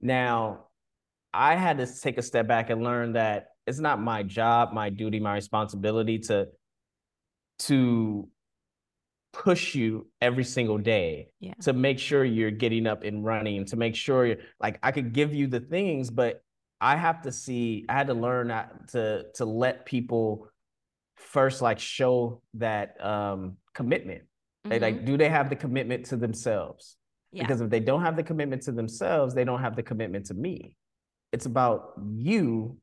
Now, 0.00 0.66
I 1.32 1.56
had 1.56 1.78
to 1.78 1.86
take 2.00 2.18
a 2.18 2.22
step 2.22 2.46
back 2.46 2.70
and 2.70 2.82
learn 2.84 3.12
that 3.14 3.48
it's 3.66 3.78
not 3.78 4.00
my 4.00 4.22
job, 4.22 4.72
my 4.72 4.90
duty, 4.90 5.20
my 5.20 5.34
responsibility 5.34 6.18
to 6.20 6.48
to 7.60 8.28
push 9.32 9.74
you 9.74 10.08
every 10.20 10.42
single 10.44 10.76
day 10.78 11.28
Yeah. 11.38 11.54
to 11.60 11.72
make 11.72 11.98
sure 11.98 12.24
you're 12.24 12.50
getting 12.50 12.86
up 12.86 13.04
and 13.04 13.24
running, 13.24 13.64
to 13.66 13.76
make 13.76 13.94
sure 13.94 14.26
you're 14.26 14.38
like 14.60 14.78
I 14.82 14.90
could 14.92 15.12
give 15.12 15.32
you 15.34 15.46
the 15.46 15.60
things, 15.60 16.10
but 16.10 16.42
I 16.80 16.96
have 16.96 17.22
to 17.22 17.32
see, 17.32 17.84
I 17.88 17.92
had 17.92 18.06
to 18.08 18.14
learn 18.14 18.48
to 18.88 19.26
to 19.34 19.44
let 19.44 19.86
people 19.86 20.48
first 21.16 21.62
like 21.62 21.78
show 21.78 22.42
that 22.54 23.02
um 23.04 23.58
commitment. 23.74 24.24
They 24.64 24.78
Mhm. 24.78 24.82
like, 24.82 25.04
do 25.04 25.16
they 25.16 25.28
have 25.28 25.48
the 25.48 25.56
commitment 25.56 26.06
to 26.06 26.16
themselves? 26.16 26.96
Yeah. 27.32 27.44
Because 27.44 27.60
if 27.60 27.70
they 27.70 27.80
don't 27.80 28.02
have 28.02 28.16
the 28.16 28.22
commitment 28.22 28.62
to 28.62 28.72
themselves, 28.72 29.34
they 29.34 29.44
don't 29.44 29.60
have 29.60 29.76
the 29.76 29.82
commitment 29.82 30.26
to 30.26 30.34
me. 30.34 30.76
It's 31.32 31.46
about 31.46 31.92
you 32.12 32.76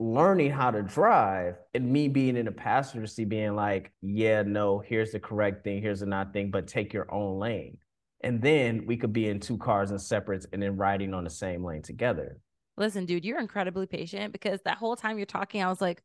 learning 0.00 0.50
how 0.52 0.70
to 0.70 0.82
drive 0.82 1.56
and 1.74 1.90
me 1.90 2.06
being 2.08 2.36
in 2.36 2.46
a 2.46 2.52
passenger 2.52 3.06
seat 3.06 3.28
being 3.28 3.56
like, 3.56 3.92
yeah, 4.00 4.42
no, 4.42 4.78
here's 4.78 5.12
the 5.12 5.18
correct 5.18 5.64
thing, 5.64 5.82
here's 5.82 6.00
the 6.00 6.06
not 6.06 6.32
thing, 6.32 6.50
but 6.50 6.68
take 6.68 6.92
your 6.92 7.12
own 7.12 7.38
lane. 7.38 7.78
And 8.22 8.40
then 8.42 8.84
we 8.86 8.96
could 8.96 9.12
be 9.12 9.28
in 9.28 9.40
two 9.40 9.58
cars 9.58 9.90
and 9.90 10.00
separates 10.00 10.46
and 10.52 10.62
then 10.62 10.76
riding 10.76 11.14
on 11.14 11.24
the 11.24 11.30
same 11.30 11.64
lane 11.64 11.82
together. 11.82 12.38
Listen, 12.76 13.06
dude, 13.06 13.24
you're 13.24 13.40
incredibly 13.40 13.86
patient 13.86 14.32
because 14.32 14.60
that 14.62 14.76
whole 14.78 14.94
time 14.96 15.18
you're 15.18 15.26
talking, 15.26 15.62
I 15.62 15.68
was 15.68 15.80
like, 15.80 16.02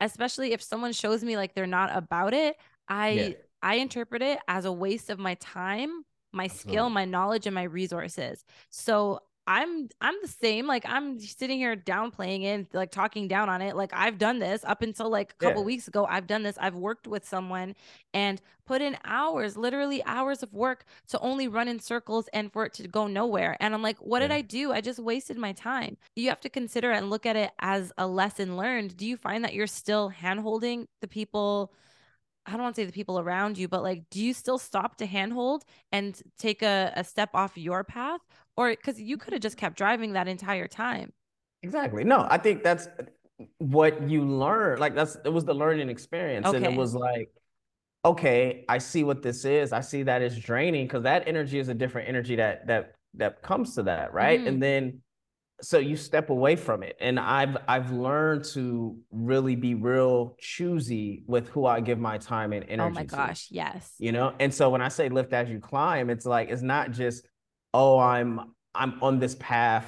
especially 0.00 0.52
if 0.52 0.62
someone 0.62 0.92
shows 0.92 1.22
me 1.24 1.36
like 1.36 1.54
they're 1.54 1.66
not 1.66 1.94
about 1.96 2.34
it, 2.34 2.56
I 2.88 3.08
Yeah. 3.08 3.28
I 3.62 3.74
interpret 3.76 4.22
it 4.22 4.40
as 4.48 4.64
a 4.64 4.72
waste 4.72 5.08
of 5.08 5.18
my 5.20 5.34
time, 5.34 6.04
my 6.32 6.46
skill, 6.48 6.90
my 6.90 7.04
knowledge, 7.04 7.46
and 7.46 7.54
my 7.54 7.64
resources. 7.64 8.44
So 8.70 9.20
I'm 9.46 9.88
I'm 10.00 10.14
the 10.22 10.28
same. 10.28 10.66
Like 10.68 10.84
I'm 10.86 11.18
sitting 11.18 11.58
here 11.58 11.74
downplaying 11.76 12.44
it, 12.44 12.74
like 12.74 12.92
talking 12.92 13.26
down 13.26 13.48
on 13.48 13.60
it. 13.60 13.74
Like 13.76 13.90
I've 13.92 14.16
done 14.18 14.38
this 14.38 14.64
up 14.64 14.82
until 14.82 15.10
like 15.10 15.32
a 15.32 15.36
couple 15.36 15.62
Yeah. 15.62 15.64
weeks 15.64 15.88
ago. 15.88 16.06
I've 16.08 16.28
done 16.28 16.44
this. 16.44 16.56
I've 16.60 16.76
worked 16.76 17.08
with 17.08 17.26
someone 17.26 17.74
and 18.14 18.40
put 18.66 18.80
in 18.82 18.96
hours, 19.04 19.56
literally 19.56 20.04
hours 20.04 20.42
of 20.42 20.52
work 20.52 20.84
to 21.08 21.18
only 21.20 21.48
run 21.48 21.68
in 21.68 21.80
circles 21.80 22.28
and 22.32 22.52
for 22.52 22.64
it 22.66 22.72
to 22.74 22.86
go 22.88 23.06
nowhere. 23.08 23.56
And 23.60 23.74
I'm 23.74 23.82
like, 23.82 23.98
what 23.98 24.20
did 24.20 24.30
I 24.30 24.42
do? 24.42 24.72
I 24.72 24.80
just 24.80 25.00
wasted 25.00 25.36
my 25.36 25.52
time. 25.52 25.96
You 26.14 26.28
have 26.28 26.40
to 26.40 26.48
consider 26.48 26.92
and 26.92 27.10
look 27.10 27.26
at 27.26 27.36
it 27.36 27.50
as 27.58 27.92
a 27.98 28.06
lesson 28.06 28.56
learned. 28.56 28.96
Do 28.96 29.06
you 29.06 29.16
find 29.16 29.44
that 29.44 29.54
you're 29.54 29.66
still 29.66 30.10
handholding 30.10 30.86
the 31.00 31.08
people? 31.08 31.72
I 32.46 32.52
don't 32.52 32.62
want 32.62 32.74
to 32.74 32.82
say 32.82 32.86
the 32.86 32.92
people 32.92 33.18
around 33.20 33.56
you, 33.56 33.68
but 33.68 33.82
like, 33.82 34.02
do 34.10 34.22
you 34.22 34.34
still 34.34 34.58
stop 34.58 34.96
to 34.96 35.06
handhold 35.06 35.64
and 35.92 36.20
take 36.38 36.62
a, 36.62 36.92
a 36.96 37.04
step 37.04 37.30
off 37.34 37.56
your 37.56 37.84
path? 37.84 38.20
Or 38.56 38.70
because 38.70 39.00
you 39.00 39.16
could 39.16 39.32
have 39.32 39.42
just 39.42 39.56
kept 39.56 39.76
driving 39.76 40.12
that 40.14 40.28
entire 40.28 40.68
time. 40.68 41.12
Exactly. 41.62 42.04
No, 42.04 42.26
I 42.28 42.38
think 42.38 42.62
that's 42.62 42.88
what 43.58 44.08
you 44.08 44.24
learn. 44.24 44.78
Like 44.78 44.94
that's 44.94 45.16
it 45.24 45.32
was 45.32 45.44
the 45.44 45.54
learning 45.54 45.88
experience. 45.88 46.52
And 46.52 46.64
it 46.64 46.74
was 46.74 46.94
like, 46.94 47.30
okay, 48.04 48.64
I 48.68 48.78
see 48.78 49.04
what 49.04 49.22
this 49.22 49.44
is. 49.44 49.72
I 49.72 49.80
see 49.80 50.02
that 50.02 50.22
it's 50.22 50.36
draining 50.36 50.86
because 50.86 51.04
that 51.04 51.28
energy 51.28 51.58
is 51.58 51.68
a 51.68 51.74
different 51.74 52.08
energy 52.08 52.36
that 52.36 52.66
that 52.66 52.94
that 53.14 53.42
comes 53.42 53.74
to 53.76 53.84
that, 53.84 54.12
right? 54.12 54.40
Mhm. 54.40 54.48
And 54.48 54.62
then 54.62 55.02
so 55.62 55.78
you 55.78 55.96
step 55.96 56.30
away 56.30 56.56
from 56.56 56.82
it. 56.82 56.96
And 57.00 57.18
I've 57.20 57.56
I've 57.68 57.92
learned 57.92 58.44
to 58.54 58.96
really 59.10 59.54
be 59.56 59.74
real 59.74 60.36
choosy 60.40 61.22
with 61.26 61.48
who 61.48 61.66
I 61.66 61.80
give 61.80 61.98
my 61.98 62.18
time 62.18 62.52
and 62.52 62.64
energy 62.68 62.90
Oh 62.90 62.94
my 62.94 63.02
to 63.02 63.06
gosh. 63.06 63.48
Yes. 63.50 63.94
you 63.98 64.12
know 64.12 64.34
and 64.40 64.52
so 64.52 64.70
when 64.70 64.80
i 64.82 64.88
say 64.88 65.08
lift 65.08 65.32
as 65.32 65.48
you 65.48 65.60
climb 65.60 66.10
it's 66.10 66.26
like 66.26 66.48
it's 66.50 66.62
not 66.62 66.90
just 66.90 67.26
oh 67.74 67.98
i'm 67.98 68.54
i'm 68.74 69.02
on 69.02 69.18
this 69.18 69.36
path 69.38 69.86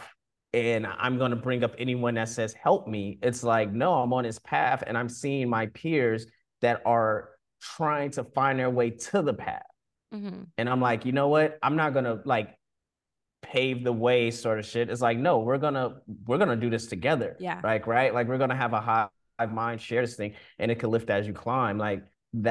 and 0.53 0.87
i'm 0.87 1.19
going 1.19 1.31
to 1.31 1.37
bring 1.37 1.65
up 1.65 1.75
anyone 1.79 2.15
that 2.15 2.29
says 2.29 2.53
help 2.55 2.87
me 2.87 3.19
it's 3.23 3.43
like 3.43 3.73
no 3.73 3.95
i'm 3.95 4.13
on 4.13 4.23
this 4.25 4.39
path 4.39 4.85
and 4.87 4.97
i'm 4.97 5.09
seeing 5.09 5.49
my 5.49 5.67
peers 5.69 6.27
that 6.61 6.81
are 6.87 7.31
trying 7.61 8.11
to 8.11 8.23
find 8.23 8.59
their 8.59 8.71
way 8.71 8.91
to 8.91 9.23
the 9.23 9.35
path 9.35 9.67
hmm 10.13 10.43
and 10.59 10.69
i'm 10.69 10.81
like 10.81 11.05
you 11.05 11.13
know 11.13 11.29
what 11.29 11.59
i'm 11.63 11.77
not 11.77 11.93
going 11.93 12.05
to 12.05 12.21
like 12.25 12.55
pave 13.55 13.85
the 13.85 13.93
way 13.93 14.31
sort 14.33 14.59
of 14.59 14.67
shit 14.67 14.91
it's 14.91 15.01
like 15.09 15.19
no 15.29 15.39
we're 15.39 15.59
to 15.83 15.87
we're 16.27 16.39
to 16.57 16.57
do 16.67 16.71
this 16.77 16.87
together 16.95 17.31
Yeah. 17.39 17.61
like 17.63 17.87
right 17.87 18.13
like 18.17 18.27
we're 18.29 18.39
to 18.57 18.57
have 18.57 18.73
a 18.73 18.81
high 18.81 19.09
mind 19.63 19.81
share 19.81 20.03
this 20.03 20.17
thing 20.17 20.33
and 20.59 20.71
it 20.73 20.79
can 20.81 20.91
lift 20.91 21.09
as 21.09 21.27
you 21.29 21.33
climb 21.47 21.79
like 21.79 22.03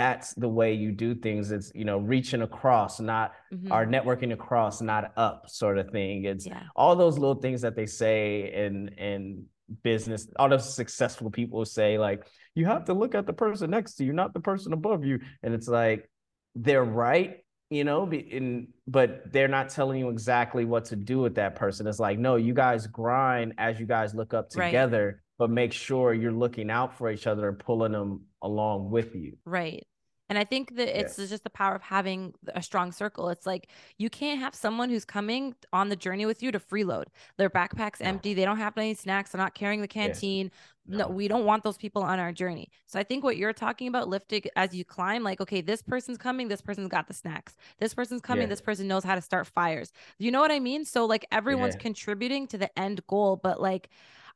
that's 0.01 0.33
the 0.35 0.47
way 0.47 0.69
you 0.83 0.91
do 0.93 1.13
things 1.13 1.51
it's 1.51 1.69
you 1.75 1.83
know 1.89 1.97
reaching 1.97 2.41
across 2.41 2.93
not 3.01 3.33
Mhm. 3.53 3.69
are 3.75 3.85
networking 3.85 4.31
across 4.39 4.81
not 4.81 5.11
up 5.17 5.49
sort 5.49 5.77
of 5.77 5.89
thing 5.91 6.23
it's 6.23 6.45
Yeah. 6.45 6.63
all 6.75 6.95
those 6.95 7.17
little 7.17 7.39
things 7.45 7.59
that 7.65 7.75
they 7.75 7.85
say 7.85 8.53
in 8.65 8.87
in 9.09 9.45
business 9.83 10.21
all 10.39 10.47
those 10.49 10.73
successful 10.81 11.29
people 11.39 11.65
say 11.65 11.97
like 11.97 12.19
you 12.55 12.65
have 12.65 12.85
to 12.85 12.93
look 12.93 13.13
at 13.15 13.25
the 13.25 13.33
person 13.33 13.69
next 13.71 13.95
to 13.95 14.05
you 14.05 14.13
not 14.13 14.33
the 14.33 14.39
person 14.51 14.71
above 14.71 15.03
you 15.03 15.19
and 15.43 15.53
it's 15.53 15.67
like 15.67 16.09
they're 16.55 16.83
right 17.09 17.31
you 17.69 17.83
know 17.83 18.11
in 18.11 18.67
but 18.87 19.31
they're 19.31 19.47
not 19.47 19.69
telling 19.69 19.99
you 19.99 20.09
exactly 20.09 20.65
what 20.65 20.85
to 20.85 20.95
do 20.95 21.19
with 21.19 21.35
that 21.35 21.55
person 21.55 21.87
it's 21.87 21.99
like 21.99 22.19
no 22.19 22.35
you 22.35 22.53
guys 22.53 22.87
grind 22.87 23.53
as 23.57 23.79
you 23.79 23.85
guys 23.85 24.13
look 24.13 24.33
up 24.33 24.49
Right. 24.55 24.67
together 24.67 25.21
but 25.39 25.49
make 25.49 25.73
sure 25.73 26.13
you're 26.13 26.31
looking 26.31 26.69
out 26.69 26.97
for 26.97 27.09
each 27.09 27.25
other 27.27 27.49
and 27.49 27.57
pulling 27.59 27.91
them 27.93 28.25
along 28.41 28.91
with 28.91 29.15
you 29.15 29.37
Right. 29.45 29.85
And 30.33 30.39
I 30.39 30.45
think 30.45 30.75
that 30.77 30.99
it's 30.99 31.19
Yes. 31.19 31.29
just 31.29 31.43
the 31.43 31.51
power 31.51 31.75
of 31.75 31.83
having 31.83 32.33
a 32.55 32.63
strong 32.63 32.91
circle. 32.91 33.29
It's 33.29 33.45
like 33.45 33.67
you 33.99 34.09
can't 34.09 34.39
have 34.39 34.55
someone 34.55 34.89
who's 34.89 35.05
coming 35.05 35.53
on 35.71 35.89
the 35.89 35.95
journey 35.95 36.25
with 36.25 36.41
you 36.41 36.51
to 36.51 36.59
freeload. 36.59 37.05
Their 37.37 37.51
backpack's 37.51 38.01
No. 38.01 38.07
empty. 38.07 38.33
They 38.33 38.43
don't 38.43 38.57
have 38.57 38.75
any 38.75 38.95
snacks. 38.95 39.29
They're 39.31 39.39
not 39.41 39.53
carrying 39.53 39.81
the 39.81 39.87
canteen. 39.87 40.49
No, 40.87 41.07
No. 41.07 41.07
we 41.07 41.27
don't 41.27 41.45
want 41.45 41.63
those 41.63 41.77
people 41.77 42.01
on 42.01 42.17
our 42.17 42.31
journey. 42.31 42.71
So 42.87 42.99
I 42.99 43.03
think 43.03 43.23
what 43.23 43.37
you're 43.37 43.53
talking 43.53 43.87
about 43.87 44.09
lifting 44.09 44.41
as 44.55 44.73
you 44.73 44.83
climb, 44.83 45.21
like, 45.21 45.39
okay, 45.39 45.61
this 45.61 45.83
person's 45.83 46.17
coming, 46.17 46.47
this 46.47 46.61
person's 46.61 46.89
got 46.89 47.07
the 47.07 47.13
snacks. 47.13 47.55
This 47.77 47.93
person's 47.93 48.21
coming, 48.21 48.47
Yeah. 48.47 48.49
this 48.49 48.61
person 48.61 48.87
knows 48.87 49.03
how 49.03 49.13
to 49.13 49.21
start 49.21 49.45
fires. 49.45 49.93
You 50.17 50.31
know 50.31 50.41
what 50.41 50.51
I 50.51 50.59
mean? 50.59 50.83
So 50.83 51.05
like 51.05 51.27
everyone's 51.31 51.75
Yeah. 51.75 51.83
contributing 51.83 52.47
to 52.47 52.57
the 52.57 52.79
end 52.79 53.05
goal, 53.05 53.35
but 53.37 53.61
like 53.61 53.89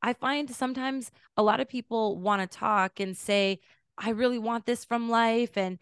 I 0.04 0.14
find 0.14 0.48
sometimes 0.54 1.12
a 1.38 1.42
lot 1.44 1.60
of 1.60 1.68
people 1.68 2.20
want 2.20 2.40
to 2.44 2.58
talk 2.58 3.00
and 3.00 3.18
say, 3.18 3.60
I 3.98 4.12
really 4.12 4.40
want 4.40 4.66
this 4.66 4.86
from 4.86 5.10
life 5.10 5.58
and 5.58 5.80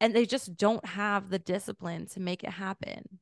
and 0.00 0.14
they 0.14 0.26
just 0.26 0.56
don't 0.56 0.84
have 0.84 1.30
the 1.30 1.38
discipline 1.38 2.06
to 2.06 2.20
make 2.20 2.44
it 2.44 2.50
happen. 2.50 3.18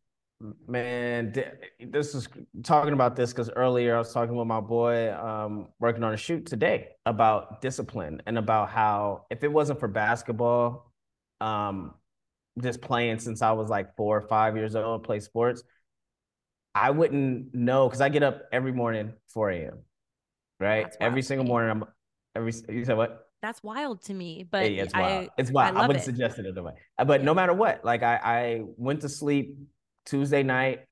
Man, 0.67 1.33
this 1.81 2.15
is 2.15 2.29
talking 2.65 2.93
about 2.93 3.15
this 3.17 3.33
because 3.33 3.49
earlier 3.51 3.95
I 3.95 3.99
was 3.99 4.13
talking 4.13 4.35
with 4.35 4.49
my 4.49 4.61
boy 4.61 5.15
um, 5.15 5.69
working 5.79 6.03
on 6.03 6.13
a 6.13 6.17
shoot 6.17 6.47
today 6.47 6.89
about 7.07 7.61
discipline 7.61 8.21
and 8.27 8.37
about 8.37 8.71
how 8.71 9.27
if 9.31 9.45
it 9.45 9.53
wasn't 9.53 9.79
for 9.79 9.89
basketball, 9.89 10.93
um, 11.41 11.95
just 12.61 12.81
playing 12.81 13.21
since 13.21 13.43
I 13.43 13.53
was 13.53 13.71
like 13.71 13.97
four 13.97 14.19
or 14.19 14.23
five 14.23 14.57
years 14.57 14.75
old, 14.75 15.05
play 15.05 15.21
sports, 15.21 15.63
I 16.75 16.91
wouldn't 16.91 17.55
know 17.55 17.89
because 17.89 18.01
I 18.01 18.09
get 18.09 18.23
up 18.23 18.43
every 18.53 18.73
morning 18.73 19.13
4 19.29 19.51
a.m. 19.51 19.79
Right, 20.61 20.95
every 21.01 21.23
single 21.23 21.47
morning. 21.47 21.71
I'm 21.71 21.85
every 22.35 22.53
you 22.69 22.85
said 22.85 22.97
what? 22.97 23.24
That's 23.45 23.63
wild 23.63 24.03
to 24.05 24.15
me, 24.15 24.43
but 24.51 24.73
yeah, 24.73 24.85
it's 24.85 24.95
I 24.95 25.01
wild. 25.03 25.29
It's 25.37 25.51
wild. 25.51 25.77
I, 25.77 25.81
love 25.81 25.89
wouldn't 25.89 26.03
it. 26.03 26.07
suggest 26.07 26.39
it 26.39 26.47
either 26.47 26.63
way. 26.63 26.73
Uh, 26.99 27.05
But 27.05 27.21
Yeah. 27.21 27.27
no 27.27 27.35
matter 27.35 27.53
what, 27.53 27.85
like 27.85 28.03
I, 28.03 28.17
I 28.17 28.61
went 28.79 29.03
to 29.03 29.09
sleep 29.11 29.59
Tuesday 30.07 30.43
night. 30.43 30.87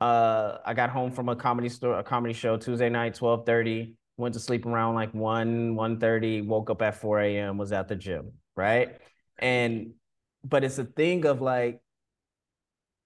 Uh, 0.00 0.58
I 0.66 0.74
got 0.74 0.90
home 0.90 1.12
from 1.12 1.28
a 1.28 1.36
comedy 1.36 1.68
store, 1.68 1.96
a 1.96 2.02
comedy 2.02 2.34
show 2.34 2.56
Tuesday 2.56 2.88
night, 2.88 3.14
12:30. 3.14 3.94
Went 4.16 4.34
to 4.34 4.40
sleep 4.40 4.66
around 4.66 4.96
like 4.96 5.14
1, 5.14 5.76
1:30, 5.76 6.44
woke 6.44 6.70
up 6.70 6.82
at 6.82 6.96
4 6.96 7.20
a.m., 7.20 7.56
was 7.56 7.70
at 7.70 7.86
the 7.86 7.94
gym, 7.94 8.32
right? 8.56 8.98
And 9.38 9.92
but 10.42 10.64
it's 10.64 10.78
a 10.78 10.84
thing 10.84 11.24
of 11.24 11.40
like 11.40 11.80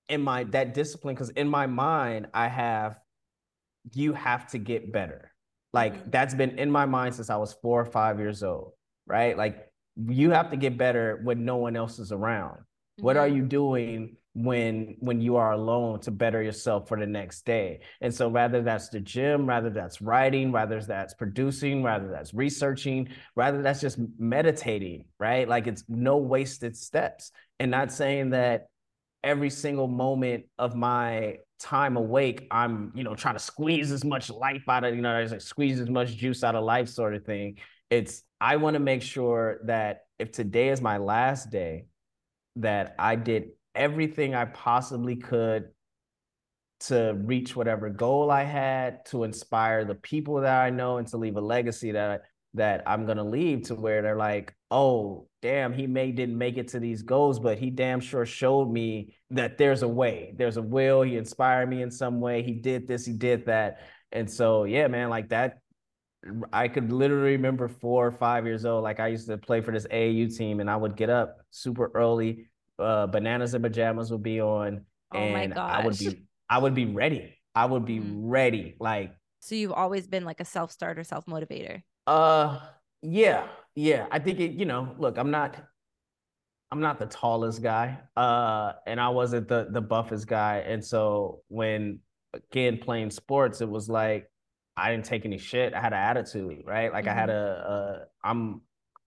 in 0.09 0.23
my 0.23 0.45
that 0.45 0.73
discipline, 0.73 1.15
because 1.15 1.29
in 1.29 1.51
my 1.51 1.67
mind, 1.67 2.29
I 2.33 2.49
have 2.49 2.99
you 3.93 4.15
have 4.15 4.49
to 4.53 4.59
get 4.59 4.91
better. 4.91 5.33
Like 5.73 5.95
Mhm. 5.95 6.11
that's 6.11 6.35
been 6.35 6.59
in 6.59 6.71
my 6.71 6.87
mind 6.87 7.15
since 7.15 7.31
I 7.31 7.37
was 7.37 7.53
four 7.55 7.81
or 7.81 7.85
five 7.85 8.19
years 8.19 8.43
old, 8.43 8.73
right? 9.07 9.37
Like 9.37 9.71
you 9.97 10.31
have 10.31 10.51
to 10.51 10.57
get 10.57 10.79
better 10.79 11.21
when 11.23 11.45
no 11.45 11.57
one 11.57 11.77
else 11.77 11.99
is 11.99 12.13
around. 12.13 12.61
What 13.01 13.17
are 13.17 13.29
Mhm. 13.29 13.37
you 13.37 13.43
doing 13.43 14.17
when 14.35 14.97
when 15.01 15.21
you 15.21 15.37
are 15.37 15.53
alone 15.53 16.01
to 16.01 16.11
better 16.11 16.43
yourself 16.43 16.89
for 16.89 16.99
the 16.99 17.07
next 17.07 17.45
day? 17.45 17.81
And 18.01 18.15
so 18.15 18.29
rather 18.31 18.63
that's 18.63 18.89
the 18.89 19.01
gym, 19.01 19.47
rather 19.47 19.71
that's 19.71 20.01
writing, 20.01 20.53
rather 20.53 20.81
that's 20.81 21.15
producing, 21.15 21.83
rather 21.83 22.09
that's 22.09 22.33
researching, 22.35 23.09
rather 23.37 23.63
that's 23.63 23.81
just 23.81 23.99
meditating, 24.19 25.05
right? 25.19 25.49
Like 25.49 25.67
it's 25.67 25.85
no 25.89 26.17
wasted 26.17 26.77
steps. 26.77 27.31
And 27.61 27.71
not 27.71 27.93
saying 27.93 28.31
that 28.31 28.69
every 29.23 29.51
single 29.51 29.89
moment 29.89 30.45
of 30.59 30.75
my 30.75 31.39
time 31.59 31.97
awake, 31.97 32.47
I'm, 32.51 32.93
you 32.95 33.05
know, 33.05 33.15
trying 33.15 33.35
to 33.35 33.41
squeeze 33.41 33.91
as 33.91 34.05
much 34.05 34.31
life 34.31 34.69
out 34.69 34.85
of, 34.85 34.95
you 34.95 35.03
know, 35.03 35.27
like 35.31 35.41
squeeze 35.41 35.81
as 35.81 35.89
much 35.89 36.17
juice 36.17 36.45
out 36.45 36.55
of 36.55 36.65
life 36.65 36.89
sort 36.89 37.15
of 37.15 37.25
thing. 37.25 37.59
It's, 37.91 38.23
I 38.41 38.57
want 38.57 38.75
to 38.75 38.81
make 38.81 39.03
sure 39.03 39.61
that 39.65 40.03
if 40.19 40.31
today 40.31 40.69
is 40.69 40.81
my 40.81 40.99
last 40.99 41.51
day, 41.51 41.87
that 42.57 42.95
I 42.99 43.17
did 43.17 43.51
everything 43.75 44.35
I 44.35 44.45
possibly 44.47 45.17
could 45.17 45.69
to 46.81 47.17
reach 47.25 47.57
whatever 47.57 47.91
goal 47.91 48.31
I 48.31 48.45
had, 48.45 49.05
to 49.07 49.25
inspire 49.25 49.85
the 49.85 49.95
people 49.95 50.41
that 50.41 50.61
I 50.61 50.71
know, 50.71 50.99
and 50.99 51.07
to 51.09 51.17
leave 51.17 51.37
a 51.37 51.41
legacy 51.41 51.93
that 51.93 52.23
that 52.55 52.83
I'm 52.87 53.07
gonna 53.07 53.25
leave 53.25 53.63
to 53.65 53.75
where 53.75 54.03
they're 54.03 54.17
like, 54.17 54.55
oh, 54.71 55.29
damn, 55.43 55.73
he 55.73 55.87
may 55.87 56.13
didn't 56.13 56.37
make 56.37 56.59
it 56.59 56.69
to 56.69 56.81
these 56.81 57.03
goals, 57.03 57.39
but 57.39 57.59
he 57.59 57.71
damn 57.71 58.01
sure 58.01 58.27
showed 58.27 58.71
me 58.71 59.15
that 59.31 59.59
there's 59.59 59.83
a 59.83 59.89
way, 59.89 60.35
there's 60.37 60.57
a 60.57 60.63
will. 60.63 61.03
He 61.03 61.17
inspired 61.17 61.69
me 61.69 61.83
in 61.83 61.91
some 61.91 62.21
way. 62.21 62.43
He 62.43 62.53
did 62.55 62.87
this, 62.87 63.07
he 63.07 63.13
did 63.13 63.47
that, 63.47 63.81
and 64.13 64.31
so 64.31 64.65
yeah, 64.65 64.89
man, 64.89 65.09
like 65.11 65.31
that. 65.31 65.59
I 66.53 66.69
could 66.69 66.93
literally 66.93 67.33
remember 67.33 67.69
four 67.69 68.07
or 68.09 68.13
five 68.13 68.45
years 68.45 68.65
old. 68.65 68.83
Like 68.83 68.99
I 69.01 69.07
used 69.07 69.29
to 69.29 69.39
play 69.39 69.61
for 69.61 69.71
this 69.71 69.87
AAU 69.91 70.29
team, 70.29 70.61
and 70.61 70.69
I 70.69 70.77
would 70.77 70.97
get 70.97 71.11
up 71.11 71.39
super 71.51 71.91
early. 71.95 72.49
Uh, 72.79 73.07
bananas 73.07 73.55
and 73.55 73.63
pajamas 73.63 74.11
would 74.11 74.23
be 74.23 74.41
on, 74.41 74.85
Oh 75.13 75.29
my 75.29 75.45
and 75.45 75.55
I 75.55 75.85
would 75.85 75.97
be 75.99 76.25
I 76.51 76.59
would 76.59 76.75
be 76.75 76.87
ready. 76.87 77.39
I 77.55 77.67
would 77.67 77.85
be 77.85 77.99
Mhm. 77.99 78.19
ready. 78.23 78.77
Like, 78.79 79.15
So 79.41 79.55
you've 79.55 79.73
always 79.73 80.07
been 80.07 80.25
like 80.25 80.41
a 80.41 80.45
self-starter, 80.45 81.05
self-motivator. 81.05 81.83
uh, 82.07 82.61
yeah, 83.03 83.47
yeah. 83.75 84.07
I 84.11 84.19
think 84.19 84.41
it, 84.41 84.53
you 84.53 84.65
know, 84.67 84.95
look, 84.99 85.19
I'm 85.19 85.31
not 85.31 85.57
I'm 86.71 86.81
not 86.81 86.99
the 86.99 87.07
tallest 87.07 87.63
guy. 87.63 87.99
Uh, 88.17 88.73
and 88.87 89.01
I 89.01 89.09
wasn't 89.09 89.49
the 89.49 89.69
the 89.71 89.81
buffest 89.81 90.27
guy. 90.27 90.59
And 90.67 90.85
so 90.85 91.43
when 91.49 92.01
again 92.35 92.79
playing 92.79 93.11
sports, 93.11 93.61
it 93.61 93.69
was 93.69 93.89
like 93.89 94.31
I 94.77 94.91
didn't 94.93 95.07
take 95.07 95.25
any 95.25 95.39
shit. 95.39 95.75
I 95.75 95.81
had 95.81 95.93
an 95.93 95.99
attitude, 95.99 96.63
right? 96.65 96.93
Like 96.93 97.07
I 97.07 97.15
had 97.15 97.31
a, 97.31 98.07
a 98.23 98.29
I'm 98.29 98.61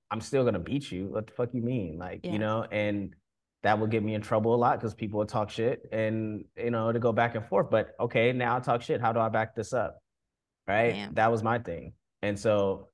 I'm 0.09 0.21
still 0.21 0.43
gonna 0.43 0.59
beat 0.59 0.91
you. 0.91 1.05
What 1.07 1.27
the 1.27 1.33
fuck 1.33 1.49
you 1.53 1.61
mean? 1.61 1.97
Like, 1.97 2.21
Yeah. 2.23 2.31
you 2.33 2.39
know, 2.39 2.65
and 2.71 3.15
that 3.63 3.79
would 3.79 3.91
get 3.91 4.03
me 4.03 4.15
in 4.15 4.21
trouble 4.21 4.55
a 4.55 4.57
lot 4.57 4.79
because 4.79 4.95
people 4.95 5.19
would 5.19 5.29
talk 5.29 5.51
shit 5.51 5.87
and 5.91 6.45
you 6.57 6.71
know 6.71 6.91
to 6.91 6.99
go 6.99 7.11
back 7.13 7.35
and 7.35 7.45
forth. 7.45 7.69
But 7.69 7.93
okay, 7.99 8.33
now 8.33 8.57
I 8.57 8.59
talk 8.59 8.81
shit. 8.81 9.01
How 9.01 9.13
do 9.13 9.19
I 9.19 9.29
back 9.29 9.55
this 9.55 9.71
up? 9.71 9.99
Right. 10.67 10.91
Damn. 10.93 11.13
That 11.13 11.31
was 11.31 11.43
my 11.43 11.59
thing. 11.59 11.93
And 12.21 12.39
so 12.39 12.89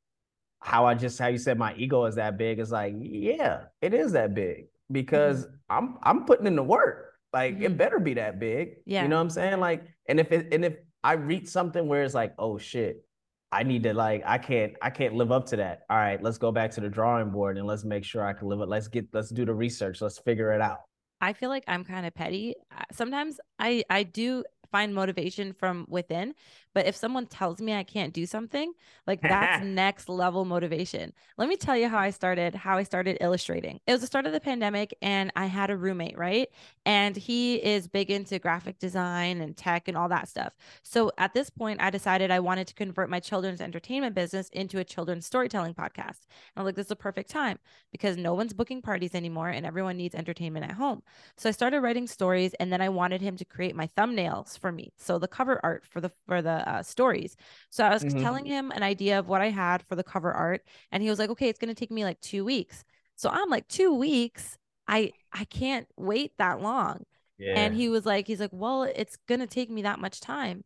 how 0.60 0.86
I 0.86 0.96
just 0.96 1.20
how 1.20 1.28
you 1.28 1.38
said 1.38 1.58
my 1.58 1.74
ego 1.76 2.06
is 2.06 2.16
that 2.16 2.38
big 2.38 2.60
is 2.60 2.72
like, 2.72 2.96
yeah, 2.98 3.66
it 3.82 3.94
is 3.94 4.12
that 4.14 4.34
big 4.34 4.68
because 4.92 5.46
mm-hmm. 5.46 5.56
I'm 5.70 5.98
I'm 6.04 6.26
putting 6.26 6.48
in 6.48 6.56
the 6.56 6.64
work. 6.64 7.14
Like 7.34 7.56
mm-hmm. 7.56 7.64
it 7.64 7.78
better 7.78 8.00
be 8.00 8.16
that 8.16 8.40
big. 8.40 8.78
Yeah. 8.86 9.04
You 9.04 9.10
know 9.10 9.18
what 9.18 9.24
I'm 9.24 9.30
saying? 9.30 9.60
Like, 9.60 9.84
and 10.08 10.20
if 10.20 10.32
it 10.32 10.54
and 10.54 10.66
if 10.66 10.76
I 11.04 11.14
reach 11.14 11.48
something 11.48 11.88
where 11.88 12.04
it's 12.04 12.14
like, 12.14 12.34
oh 12.40 12.58
shit, 12.58 13.06
I 13.52 13.64
need 13.64 13.84
to 13.84 13.94
like 13.94 14.24
I 14.26 14.38
can't 14.38 14.74
I 14.82 14.90
can't 14.90 15.16
live 15.16 15.32
up 15.32 15.46
to 15.48 15.58
that. 15.58 15.82
All 15.90 15.98
right, 15.98 16.22
let's 16.22 16.38
go 16.38 16.52
back 16.52 16.72
to 16.72 16.82
the 16.82 16.90
drawing 16.90 17.30
board 17.32 17.58
and 17.58 17.68
let's 17.68 17.86
make 17.86 18.04
sure 18.04 18.26
I 18.26 18.34
can 18.34 18.48
live 18.48 18.60
it. 18.62 18.68
Let's 18.68 18.88
get 18.88 19.08
let's 19.14 19.30
do 19.30 19.46
the 19.46 19.54
research. 19.54 20.02
Let's 20.02 20.20
figure 20.20 20.52
it 20.52 20.62
out. 20.62 20.80
I 21.22 21.34
feel 21.34 21.50
like 21.50 21.64
I'm 21.68 21.84
kind 21.84 22.06
of 22.06 22.14
petty. 22.14 22.56
Sometimes 22.92 23.40
I 23.60 23.84
I 23.90 24.04
do 24.04 24.44
find 24.72 24.94
motivation 24.94 25.54
from 25.54 25.86
within. 25.88 26.34
But 26.78 26.86
if 26.86 26.96
someone 26.96 27.26
tells 27.26 27.60
me 27.60 27.74
I 27.74 27.82
can't 27.82 28.14
do 28.14 28.28
something, 28.28 28.72
like 29.08 29.20
that's 29.20 29.66
next 29.66 30.10
level 30.10 30.46
motivation. 30.46 31.12
Let 31.36 31.50
me 31.50 31.58
tell 31.58 31.76
you 31.76 31.90
how 31.90 31.98
I 31.98 32.12
started, 32.12 32.54
how 32.54 32.78
I 32.78 32.84
started 32.84 33.18
illustrating. 33.20 33.80
It 33.88 33.94
was 33.94 34.02
the 34.02 34.06
start 34.06 34.28
of 34.28 34.32
the 34.32 34.40
pandemic 34.40 34.96
and 35.02 35.32
I 35.36 35.48
had 35.48 35.72
a 35.72 35.76
roommate, 35.76 36.20
right? 36.20 36.50
And 36.86 37.18
he 37.18 37.56
is 37.56 37.88
big 37.88 38.12
into 38.12 38.38
graphic 38.38 38.78
design 38.78 39.42
and 39.42 39.58
tech 39.58 39.88
and 39.88 39.98
all 39.98 40.08
that 40.10 40.30
stuff. 40.30 40.54
So 40.84 41.12
at 41.18 41.34
this 41.34 41.50
point, 41.50 41.82
I 41.82 41.90
decided 41.90 42.30
I 42.30 42.42
wanted 42.42 42.68
to 42.68 42.76
convert 42.76 43.10
my 43.10 43.20
children's 43.20 43.60
entertainment 43.60 44.14
business 44.14 44.48
into 44.50 44.78
a 44.78 44.84
children's 44.84 45.26
storytelling 45.26 45.74
podcast. 45.74 46.28
And 46.28 46.58
I'm 46.58 46.66
like, 46.66 46.76
this 46.76 46.86
is 46.86 46.92
a 46.92 46.96
perfect 46.96 47.32
time 47.32 47.58
because 47.92 48.18
no 48.18 48.36
one's 48.36 48.54
booking 48.54 48.84
parties 48.84 49.16
anymore 49.16 49.50
and 49.50 49.66
everyone 49.66 49.98
needs 49.98 50.14
entertainment 50.14 50.66
at 50.66 50.74
home. 50.74 51.02
So 51.38 51.50
I 51.50 51.54
started 51.54 51.82
writing 51.82 52.06
stories 52.06 52.54
and 52.60 52.72
then 52.72 52.82
I 52.82 52.90
wanted 52.90 53.22
him 53.22 53.36
to 53.38 53.46
create 53.46 53.76
my 53.76 53.90
thumbnails 53.98 54.60
for 54.60 54.72
me. 54.72 54.94
So 54.96 55.18
the 55.18 55.28
cover 55.28 55.60
art 55.64 55.84
for 55.84 56.02
the 56.02 56.12
for 56.28 56.44
the 56.44 56.67
uh, 56.68 56.84
stories. 56.84 57.36
So 57.70 57.84
I 57.84 57.94
was 57.94 58.04
mm-hmm. 58.04 58.22
telling 58.22 58.46
him 58.46 58.72
an 58.72 58.84
idea 58.84 59.20
of 59.20 59.28
what 59.28 59.42
I 59.42 59.50
had 59.50 59.84
for 59.84 59.96
the 59.96 60.04
cover 60.04 60.32
art, 60.32 60.62
and 60.92 61.02
he 61.02 61.10
was 61.10 61.20
like, 61.20 61.30
"Okay, 61.30 61.50
it's 61.50 61.60
going 61.60 61.74
to 61.74 61.80
take 61.80 61.92
me 61.92 62.04
like 62.04 62.20
two 62.22 62.44
weeks." 62.46 62.84
So 63.18 63.30
I'm 63.30 63.50
like, 63.50 63.68
two 63.68 63.94
weeks? 63.94 64.58
I 64.88 65.12
I 65.34 65.44
can't 65.46 65.88
wait 65.98 66.32
that 66.38 66.62
long. 66.62 67.04
Yeah. 67.38 67.60
And 67.60 67.76
he 67.76 67.90
was 67.90 68.06
like, 68.06 68.26
he's 68.28 68.40
like, 68.40 68.54
well, 68.54 68.84
it's 68.84 69.18
gonna 69.28 69.48
take 69.48 69.70
me 69.70 69.84
that 69.84 70.00
much 70.00 70.22
time. 70.22 70.64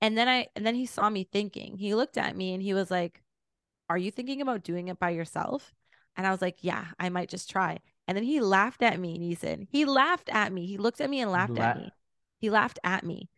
And 0.00 0.18
then 0.18 0.28
I 0.28 0.48
and 0.54 0.66
then 0.66 0.74
he 0.74 0.86
saw 0.86 1.08
me 1.08 1.24
thinking. 1.24 1.78
He 1.78 1.94
looked 1.94 2.18
at 2.18 2.36
me 2.36 2.54
and 2.54 2.62
he 2.62 2.74
was 2.74 2.90
like, 2.90 3.22
Are 3.88 3.98
you 3.98 4.10
thinking 4.10 4.42
about 4.42 4.64
doing 4.64 4.88
it 4.88 4.98
by 4.98 5.10
yourself? 5.10 5.72
And 6.16 6.26
I 6.26 6.30
was 6.30 6.42
like, 6.42 6.58
Yeah, 6.60 6.84
I 6.98 7.08
might 7.08 7.28
just 7.28 7.48
try. 7.48 7.78
And 8.08 8.16
then 8.16 8.24
he 8.24 8.40
laughed 8.40 8.82
at 8.82 8.98
me, 8.98 9.14
and 9.14 9.22
he 9.22 9.36
said, 9.36 9.68
He 9.70 9.84
laughed 9.84 10.28
at 10.28 10.52
me. 10.52 10.66
He 10.66 10.76
looked 10.76 11.00
at 11.00 11.08
me 11.08 11.20
and 11.20 11.30
laughed 11.30 11.52
La- 11.52 11.64
at 11.64 11.76
me. 11.78 11.90
He 12.38 12.50
laughed 12.50 12.80
at 12.82 13.04
me. 13.04 13.30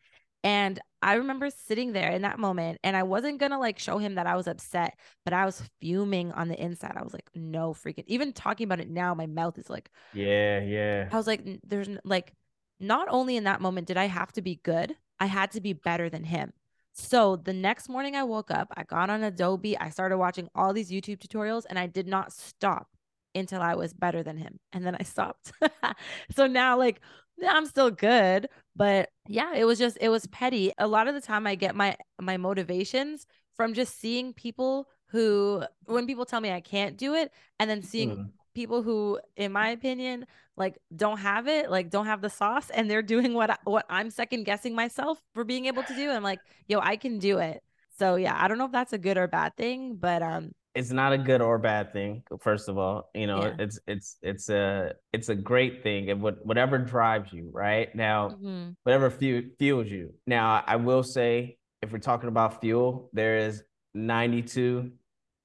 And 0.45 0.79
I 1.03 1.15
remember 1.15 1.51
sitting 1.51 1.93
there 1.93 2.11
in 2.11 2.23
that 2.23 2.39
moment 2.39 2.79
and 2.85 2.97
I 2.97 3.03
wasn't 3.03 3.41
gonna 3.41 3.59
like 3.59 3.79
show 3.79 3.99
him 3.99 4.15
that 4.15 4.27
I 4.27 4.37
was 4.37 4.47
upset, 4.47 4.97
but 5.25 5.33
I 5.33 5.47
was 5.47 5.63
fuming 5.81 6.33
on 6.33 6.49
the 6.49 6.63
inside. 6.63 6.95
I 6.97 7.03
was 7.03 7.13
like, 7.15 7.29
no 7.35 7.73
freaking 7.73 8.05
even 8.07 8.33
talking 8.33 8.67
about 8.67 8.81
it 8.81 8.91
now, 8.91 9.15
my 9.15 9.27
mouth 9.27 9.59
is 9.59 9.69
like, 9.69 9.91
yeah, 10.13 10.61
yeah. 10.61 11.09
I 11.11 11.17
was 11.17 11.27
like, 11.27 11.43
there's 11.67 11.89
like, 12.05 12.35
not 12.79 13.09
only 13.11 13.37
in 13.37 13.45
that 13.45 13.61
moment 13.61 13.89
did 13.89 13.97
I 13.97 14.07
have 14.07 14.33
to 14.33 14.43
be 14.43 14.61
good, 14.63 14.95
I 15.19 15.27
had 15.27 15.51
to 15.53 15.61
be 15.61 15.73
better 15.73 16.11
than 16.11 16.25
him. 16.25 16.53
So 16.93 17.37
the 17.37 17.53
next 17.53 17.89
morning 17.89 18.15
I 18.15 18.23
woke 18.23 18.51
up, 18.53 18.69
I 18.77 18.85
got 18.85 19.11
on 19.11 19.25
Adobe, 19.25 19.77
I 19.79 19.91
started 19.91 20.17
watching 20.17 20.49
all 20.55 20.73
these 20.73 20.91
YouTube 20.91 21.19
tutorials, 21.19 21.65
and 21.69 21.77
I 21.79 21.89
did 21.89 22.07
not 22.07 22.33
stop 22.33 22.89
until 23.35 23.61
I 23.61 23.75
was 23.75 23.93
better 23.93 24.23
than 24.23 24.37
him. 24.37 24.61
And 24.73 24.87
then 24.87 24.97
I 24.99 25.03
stopped. 25.03 25.53
so 26.37 26.47
now, 26.47 26.79
like, 26.79 27.01
I'm 27.47 27.67
still 27.67 27.91
good, 27.91 28.49
but 28.77 29.11
yeah, 29.29 29.55
it 29.55 29.65
was 29.65 29.79
just 29.79 29.99
it 30.01 30.09
was 30.09 30.27
petty. 30.27 30.73
A 30.79 30.87
lot 30.87 31.09
of 31.09 31.15
the 31.15 31.21
time 31.21 31.47
I 31.47 31.55
get 31.55 31.75
my 31.75 31.97
my 32.21 32.37
motivations 32.37 33.27
from 33.57 33.75
just 33.75 33.99
seeing 34.01 34.33
people 34.33 34.89
who 35.07 35.63
when 35.85 36.07
people 36.07 36.25
tell 36.25 36.41
me 36.41 36.51
I 36.51 36.61
can't 36.61 36.97
do 36.97 37.15
it 37.15 37.33
and 37.61 37.71
then 37.71 37.83
seeing 37.83 38.17
mm. 38.17 38.31
people 38.55 38.83
who 38.83 39.21
in 39.37 39.53
my 39.53 39.69
opinion 39.69 40.27
like 40.57 40.79
don't 40.95 41.19
have 41.19 41.47
it, 41.49 41.71
like 41.71 41.91
don't 41.91 42.07
have 42.07 42.21
the 42.21 42.31
sauce 42.31 42.71
and 42.71 42.91
they're 42.91 43.03
doing 43.03 43.35
what 43.35 43.59
what 43.65 43.87
I'm 43.89 44.11
second 44.11 44.45
guessing 44.45 44.75
myself 44.75 45.21
for 45.35 45.45
being 45.45 45.67
able 45.67 45.83
to 45.85 45.95
do. 45.95 46.11
I'm 46.11 46.23
like, 46.23 46.41
"Yo, 46.69 46.81
I 46.81 46.97
can 46.97 47.19
do 47.19 47.39
it." 47.39 47.63
So 47.99 48.17
yeah, 48.17 48.37
I 48.37 48.49
don't 48.49 48.59
know 48.59 48.67
if 48.67 48.73
that's 48.73 48.93
a 48.93 48.99
good 48.99 49.17
or 49.17 49.29
bad 49.29 49.57
thing, 49.57 49.97
but 49.97 50.23
um 50.23 50.53
it's 50.75 50.91
not 50.91 51.13
a 51.13 51.19
good 51.19 51.41
or 51.41 51.59
bad 51.59 51.93
thing 51.93 52.23
first 52.41 52.69
of 52.69 52.77
all 52.77 53.11
you 53.15 53.27
know 53.27 53.43
yeah. 53.43 53.55
it's 53.59 53.79
it's 53.87 54.17
it's 54.23 54.49
a 54.49 54.93
it's 55.13 55.29
a 55.29 55.35
great 55.35 55.83
thing 55.83 56.11
and 56.11 56.21
what 56.21 56.45
whatever 56.45 56.79
drives 56.79 57.33
you 57.33 57.49
right 57.53 57.95
now 57.95 58.31
mm-hmm. 58.31 58.71
whatever 58.83 59.11
fuel, 59.11 59.43
fuels 59.59 59.89
you 59.89 60.13
now 60.27 60.63
i 60.67 60.77
will 60.77 61.03
say 61.03 61.57
if 61.83 61.93
we're 61.93 61.99
talking 61.99 62.29
about 62.29 62.61
fuel 62.61 63.09
there 63.13 63.39
is 63.39 63.63
92 63.95 64.91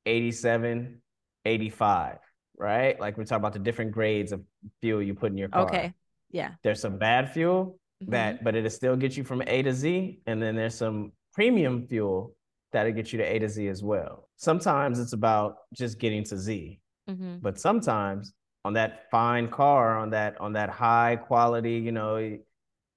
87 0.06 1.02
85 1.46 2.18
right 2.58 3.00
like 3.00 3.18
we're 3.18 3.24
talking 3.24 3.42
about 3.42 3.54
the 3.54 3.60
different 3.60 3.92
grades 3.92 4.32
of 4.32 4.42
fuel 4.82 5.02
you 5.02 5.14
put 5.14 5.32
in 5.32 5.38
your 5.38 5.50
car 5.50 5.64
okay 5.64 5.94
yeah 6.32 6.52
there's 6.64 6.82
some 6.82 6.98
bad 6.98 7.32
fuel 7.32 7.80
mm-hmm. 8.02 8.12
that 8.12 8.44
but 8.44 8.56
it'll 8.56 8.70
still 8.70 8.96
get 8.96 9.16
you 9.16 9.24
from 9.24 9.42
a 9.46 9.62
to 9.62 9.74
z 9.74 10.22
and 10.26 10.42
then 10.42 10.56
there's 10.56 10.76
some 10.76 11.12
premium 11.34 11.88
fuel 11.88 12.36
that'll 12.72 12.94
get 12.94 13.12
you 13.12 13.18
to 13.20 13.24
A 13.24 13.40
to 13.40 13.50
Z 13.50 13.68
as 13.68 13.84
well. 13.84 14.28
Sometimes 14.38 15.00
it's 15.00 15.14
about 15.14 15.58
just 15.74 16.00
getting 16.00 16.24
to 16.26 16.38
Z, 16.38 16.80
mm-hmm. 17.10 17.38
but 17.42 17.60
sometimes 17.60 18.34
on 18.66 18.74
that 18.74 19.10
fine 19.10 19.48
car, 19.50 19.98
on 19.98 20.10
that 20.12 20.40
on 20.40 20.54
that 20.54 20.70
high 20.70 21.16
quality, 21.16 21.74
you 21.74 21.92
know, 21.92 22.38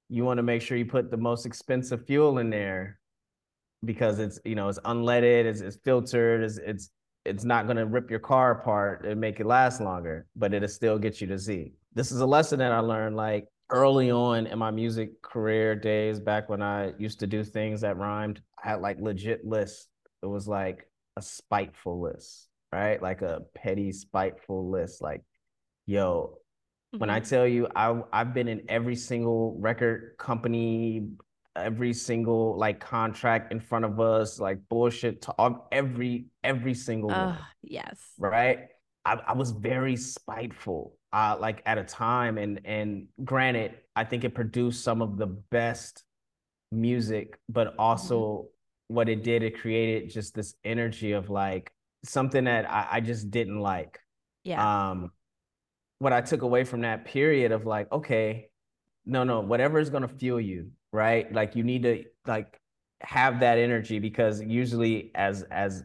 you 0.08 0.24
want 0.24 0.38
to 0.38 0.42
make 0.42 0.62
sure 0.62 0.76
you 0.76 0.86
put 0.86 1.10
the 1.10 1.16
most 1.16 1.46
expensive 1.46 2.06
fuel 2.06 2.38
in 2.38 2.50
there 2.50 2.98
because 3.84 4.18
it's 4.18 4.38
you 4.44 4.54
know 4.54 4.68
it's 4.68 4.78
unleaded, 4.80 5.44
it's, 5.44 5.60
it's 5.60 5.76
filtered, 5.76 6.42
it's 6.42 6.58
it's 6.58 6.90
it's 7.24 7.44
not 7.44 7.66
going 7.66 7.76
to 7.76 7.86
rip 7.86 8.10
your 8.10 8.18
car 8.18 8.50
apart 8.50 9.06
and 9.06 9.20
make 9.20 9.38
it 9.38 9.46
last 9.46 9.80
longer, 9.80 10.26
but 10.34 10.52
it'll 10.52 10.68
still 10.68 10.98
get 10.98 11.20
you 11.20 11.26
to 11.28 11.38
Z. 11.38 11.72
This 11.94 12.10
is 12.10 12.20
a 12.20 12.26
lesson 12.26 12.58
that 12.58 12.72
I 12.72 12.80
learned 12.80 13.16
like 13.16 13.46
early 13.70 14.10
on 14.10 14.46
in 14.46 14.58
my 14.58 14.70
music 14.70 15.22
career 15.22 15.74
days, 15.74 16.20
back 16.20 16.48
when 16.48 16.62
I 16.62 16.92
used 16.98 17.20
to 17.20 17.26
do 17.26 17.42
things 17.42 17.80
that 17.80 17.96
rhymed, 17.96 18.42
had 18.62 18.80
like 18.80 19.00
legit 19.00 19.44
lists. 19.46 19.88
It 20.22 20.26
was 20.26 20.46
like 20.46 20.86
a 21.16 21.22
spiteful 21.22 22.00
list, 22.00 22.48
right? 22.72 23.02
Like 23.02 23.22
a 23.22 23.42
petty, 23.54 23.92
spiteful 23.92 24.70
list. 24.70 25.02
Like, 25.02 25.22
yo, 25.86 26.38
mm-hmm. 26.94 27.00
when 27.00 27.10
I 27.10 27.20
mm-hmm. 27.20 27.28
tell 27.28 27.46
you, 27.46 27.68
I 27.74 28.00
I've 28.12 28.32
been 28.32 28.48
in 28.48 28.62
every 28.68 28.96
single 28.96 29.56
record 29.58 30.14
company, 30.18 31.08
every 31.56 31.92
single 31.92 32.56
like 32.56 32.80
contract 32.80 33.52
in 33.52 33.60
front 33.60 33.84
of 33.84 34.00
us, 34.00 34.38
like 34.38 34.58
bullshit 34.68 35.22
talk, 35.22 35.68
every 35.72 36.26
every 36.44 36.74
single 36.74 37.10
uh, 37.10 37.26
one. 37.26 37.38
Yes. 37.62 37.98
Right. 38.18 38.68
I, 39.04 39.14
I 39.14 39.32
was 39.32 39.50
very 39.50 39.96
spiteful 39.96 40.96
uh, 41.12 41.36
like 41.38 41.62
at 41.66 41.78
a 41.78 41.84
time 41.84 42.38
and 42.38 42.60
and 42.64 43.06
granted 43.24 43.74
i 43.94 44.04
think 44.04 44.24
it 44.24 44.34
produced 44.34 44.82
some 44.82 45.02
of 45.02 45.18
the 45.18 45.26
best 45.26 46.04
music 46.72 47.38
but 47.48 47.74
also 47.78 48.18
mm-hmm. 48.20 48.94
what 48.94 49.08
it 49.08 49.22
did 49.22 49.42
it 49.42 49.60
created 49.60 50.10
just 50.10 50.34
this 50.34 50.54
energy 50.64 51.12
of 51.12 51.30
like 51.30 51.72
something 52.04 52.44
that 52.44 52.68
I, 52.68 52.88
I 52.92 53.00
just 53.00 53.30
didn't 53.30 53.60
like. 53.60 54.00
Yeah. 54.44 54.90
Um 54.90 55.12
what 55.98 56.12
i 56.12 56.20
took 56.20 56.42
away 56.42 56.64
from 56.64 56.80
that 56.80 57.04
period 57.04 57.52
of 57.52 57.64
like 57.64 57.92
okay 57.92 58.48
no 59.06 59.22
no 59.22 59.38
whatever 59.38 59.78
is 59.78 59.88
going 59.88 60.02
to 60.02 60.08
fuel 60.08 60.40
you 60.40 60.72
right? 60.92 61.32
Like 61.32 61.56
you 61.56 61.64
need 61.64 61.82
to 61.84 62.04
like 62.26 62.58
have 63.00 63.40
that 63.40 63.58
energy 63.58 63.98
because 63.98 64.40
usually 64.40 65.10
as 65.14 65.42
as 65.42 65.82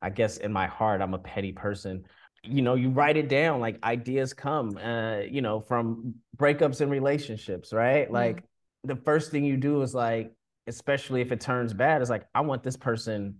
i 0.00 0.08
guess 0.08 0.38
in 0.38 0.50
my 0.50 0.66
heart 0.66 1.02
i'm 1.02 1.14
a 1.14 1.18
petty 1.18 1.52
person. 1.52 2.04
You 2.42 2.62
know 2.62 2.74
you 2.74 2.90
write 2.90 3.16
it 3.16 3.28
down 3.28 3.60
like 3.60 3.82
ideas 3.82 4.32
come 4.32 4.78
uh 4.78 5.18
you 5.18 5.42
know 5.42 5.60
from 5.60 6.14
breakups 6.36 6.80
and 6.80 6.90
relationships 6.90 7.72
right? 7.72 8.10
Like 8.10 8.44
the 8.86 8.96
first 8.96 9.30
thing 9.30 9.44
you 9.44 9.56
do 9.56 9.82
is 9.82 9.94
like 9.94 10.32
especially 10.66 11.20
if 11.20 11.32
it 11.32 11.40
turns 11.40 11.72
bad 11.72 12.02
is 12.02 12.10
like 12.10 12.26
i 12.34 12.40
want 12.40 12.62
this 12.62 12.76
person 12.76 13.36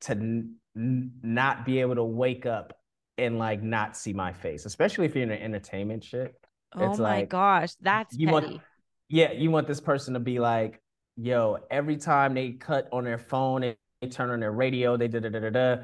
to 0.00 0.12
n- 0.12 0.54
not 0.74 1.64
be 1.64 1.80
able 1.80 1.94
to 1.94 2.04
wake 2.04 2.46
up 2.46 2.72
and 3.18 3.38
like 3.38 3.62
not 3.62 3.96
see 3.96 4.12
my 4.12 4.32
face 4.32 4.66
especially 4.66 5.06
if 5.06 5.14
you're 5.14 5.24
in 5.24 5.30
an 5.30 5.42
entertainment 5.42 6.02
shit 6.02 6.34
oh 6.74 6.90
it's 6.90 6.98
my 6.98 7.18
like, 7.18 7.28
gosh 7.28 7.74
that's 7.80 8.16
you 8.16 8.26
petty. 8.26 8.46
want 8.46 8.60
yeah 9.08 9.32
you 9.32 9.50
want 9.50 9.66
this 9.66 9.80
person 9.80 10.14
to 10.14 10.20
be 10.20 10.38
like 10.38 10.80
yo 11.16 11.58
every 11.70 11.96
time 11.96 12.34
they 12.34 12.50
cut 12.50 12.88
on 12.92 13.04
their 13.04 13.18
phone 13.18 13.62
and 13.62 13.76
they 14.00 14.08
turn 14.08 14.30
on 14.30 14.40
their 14.40 14.52
radio 14.52 14.96
they 14.96 15.08
da 15.08 15.20
da 15.20 15.28
da 15.28 15.40
da 15.40 15.50
da 15.50 15.76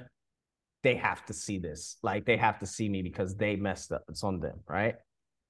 they 0.82 0.94
have 0.94 1.24
to 1.26 1.32
see 1.32 1.58
this. 1.58 1.96
Like 2.02 2.24
they 2.24 2.36
have 2.36 2.58
to 2.60 2.66
see 2.66 2.88
me 2.88 3.02
because 3.02 3.36
they 3.36 3.56
messed 3.56 3.92
up. 3.92 4.04
It's 4.08 4.22
on 4.22 4.40
them, 4.40 4.60
right? 4.68 4.96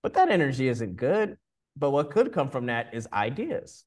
But 0.02 0.14
that 0.14 0.30
energy 0.30 0.68
isn't 0.68 0.96
good. 0.96 1.36
But 1.78 1.90
what 1.90 2.10
could 2.10 2.32
come 2.32 2.50
from 2.50 2.66
that 2.66 2.90
is 2.92 3.06
ideas. 3.12 3.84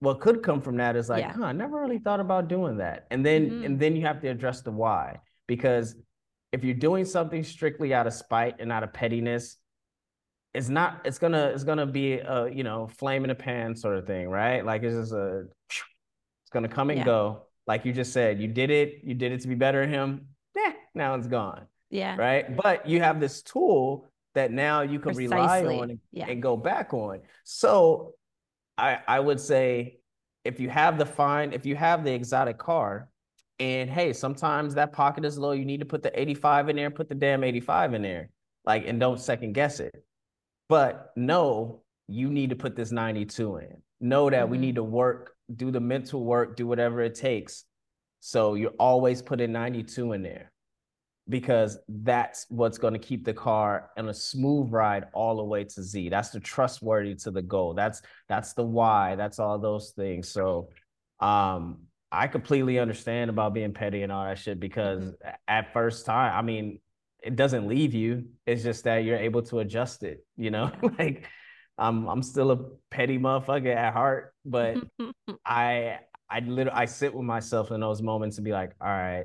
What 0.00 0.20
could 0.20 0.42
come 0.42 0.60
from 0.60 0.76
that 0.76 0.96
is 0.96 1.08
like, 1.08 1.22
yeah. 1.22 1.32
huh, 1.32 1.44
I 1.44 1.52
never 1.52 1.80
really 1.80 1.98
thought 1.98 2.20
about 2.20 2.48
doing 2.48 2.78
that. 2.78 3.06
And 3.10 3.24
then 3.24 3.50
mm-hmm. 3.50 3.64
and 3.64 3.80
then 3.80 3.96
you 3.96 4.02
have 4.02 4.20
to 4.22 4.28
address 4.28 4.60
the 4.62 4.70
why. 4.70 5.20
Because 5.46 5.96
if 6.52 6.64
you're 6.64 6.74
doing 6.74 7.04
something 7.04 7.42
strictly 7.42 7.92
out 7.92 8.06
of 8.06 8.12
spite 8.12 8.56
and 8.60 8.70
out 8.72 8.82
of 8.82 8.92
pettiness, 8.92 9.56
it's 10.54 10.68
not 10.68 11.00
it's 11.04 11.18
gonna 11.18 11.46
it's 11.54 11.64
gonna 11.64 11.86
be 11.86 12.14
a 12.14 12.48
you 12.50 12.64
know 12.64 12.86
flame 12.86 13.24
in 13.24 13.30
a 13.30 13.34
pan 13.34 13.76
sort 13.76 13.96
of 13.96 14.06
thing 14.06 14.28
right 14.28 14.64
like 14.64 14.82
it's 14.82 14.96
just 14.96 15.12
a 15.12 15.44
it's 15.68 16.50
gonna 16.52 16.68
come 16.68 16.90
and 16.90 17.00
Yeah. 17.00 17.04
go 17.04 17.42
like 17.66 17.84
you 17.84 17.92
just 17.92 18.12
said 18.12 18.40
you 18.40 18.48
did 18.48 18.70
it 18.70 19.00
you 19.04 19.14
did 19.14 19.32
it 19.32 19.42
to 19.42 19.48
be 19.48 19.54
better 19.54 19.82
than 19.82 19.90
him 19.90 20.26
yeah 20.56 20.72
now 20.94 21.14
it's 21.14 21.26
gone 21.26 21.66
Yeah. 21.90 22.16
right 22.16 22.56
but 22.56 22.88
you 22.88 23.00
have 23.00 23.20
this 23.20 23.42
tool 23.42 24.08
that 24.34 24.50
now 24.52 24.82
you 24.82 24.98
can 25.00 25.14
rely 25.16 25.64
on 25.64 25.90
and, 25.90 26.00
Yeah. 26.12 26.26
and 26.28 26.42
go 26.42 26.56
back 26.56 26.92
on 26.94 27.20
so 27.44 28.14
i 28.76 28.98
i 29.08 29.18
would 29.18 29.40
say 29.40 29.98
if 30.44 30.60
you 30.60 30.68
have 30.68 30.98
the 30.98 31.06
fine 31.06 31.52
if 31.52 31.66
you 31.66 31.74
have 31.76 32.04
the 32.04 32.12
exotic 32.12 32.58
car 32.58 33.08
and 33.58 33.90
hey 33.90 34.12
sometimes 34.12 34.74
that 34.74 34.92
pocket 34.92 35.24
is 35.24 35.38
low 35.38 35.52
you 35.52 35.64
need 35.64 35.80
to 35.80 35.86
put 35.86 36.02
the 36.02 36.18
85 36.20 36.68
in 36.68 36.76
there 36.76 36.90
put 36.90 37.08
the 37.08 37.14
damn 37.14 37.42
85 37.42 37.94
in 37.94 38.02
there 38.02 38.30
like 38.64 38.86
and 38.86 39.00
don't 39.00 39.20
second 39.20 39.52
guess 39.54 39.80
it 39.80 40.04
but 40.68 41.12
no, 41.16 41.80
you 42.08 42.28
need 42.28 42.50
to 42.50 42.56
put 42.56 42.76
this 42.76 42.92
92 42.92 43.56
in. 43.56 43.82
Know 44.00 44.28
that 44.28 44.50
we 44.50 44.58
Mhm. 44.58 44.60
need 44.60 44.74
to 44.74 44.84
work, 44.84 45.34
do 45.56 45.70
the 45.70 45.80
mental 45.80 46.22
work, 46.22 46.56
do 46.56 46.66
whatever 46.66 47.00
it 47.00 47.14
takes. 47.14 47.64
So 48.20 48.52
you're 48.52 48.74
always 48.78 49.22
putting 49.22 49.50
92 49.50 50.12
in 50.12 50.22
there 50.22 50.52
because 51.28 51.78
that's 51.88 52.46
what's 52.48 52.78
going 52.78 52.94
to 52.94 52.98
keep 52.98 53.24
the 53.24 53.34
car 53.34 53.90
on 53.96 54.08
a 54.08 54.14
smooth 54.14 54.72
ride 54.72 55.06
all 55.12 55.36
the 55.36 55.44
way 55.44 55.64
to 55.64 55.82
Z. 55.82 56.08
That's 56.08 56.30
the 56.30 56.40
trustworthy 56.40 57.14
to 57.16 57.30
the 57.30 57.42
goal. 57.42 57.74
That's 57.74 58.02
that's 58.28 58.54
the 58.54 58.64
why. 58.64 59.16
That's 59.16 59.38
all 59.38 59.58
those 59.58 59.90
things. 59.90 60.28
So 60.28 60.70
um 61.20 61.78
I 62.10 62.26
completely 62.26 62.78
understand 62.78 63.28
about 63.28 63.52
being 63.52 63.74
petty 63.74 64.02
and 64.02 64.10
all 64.10 64.24
that 64.24 64.38
shit 64.38 64.58
because 64.58 65.14
a- 65.22 65.50
at 65.50 65.74
first 65.74 66.06
time, 66.06 66.32
I 66.34 66.40
mean, 66.40 66.80
it 67.22 67.36
doesn't 67.36 67.68
leave 67.68 67.92
you. 67.92 68.28
It's 68.46 68.62
just 68.62 68.84
that 68.84 68.98
you're 69.04 69.18
able 69.18 69.42
to 69.42 69.58
adjust 69.58 70.04
it, 70.04 70.24
you 70.36 70.50
know? 70.50 70.70
like 70.98 71.28
I'm 71.76 72.06
I'm 72.08 72.22
still 72.22 72.50
a 72.50 72.58
petty 72.90 73.18
motherfucker 73.18 73.74
at 73.74 73.92
heart, 73.92 74.32
but 74.46 74.78
I 75.44 75.98
I 76.30 76.40
literally 76.40 76.78
I 76.78 76.86
sit 76.86 77.14
with 77.14 77.24
myself 77.24 77.70
in 77.70 77.80
those 77.80 78.00
moments 78.00 78.38
and 78.38 78.44
be 78.44 78.52
like, 78.52 78.72
all 78.80 78.88
right, 78.88 79.24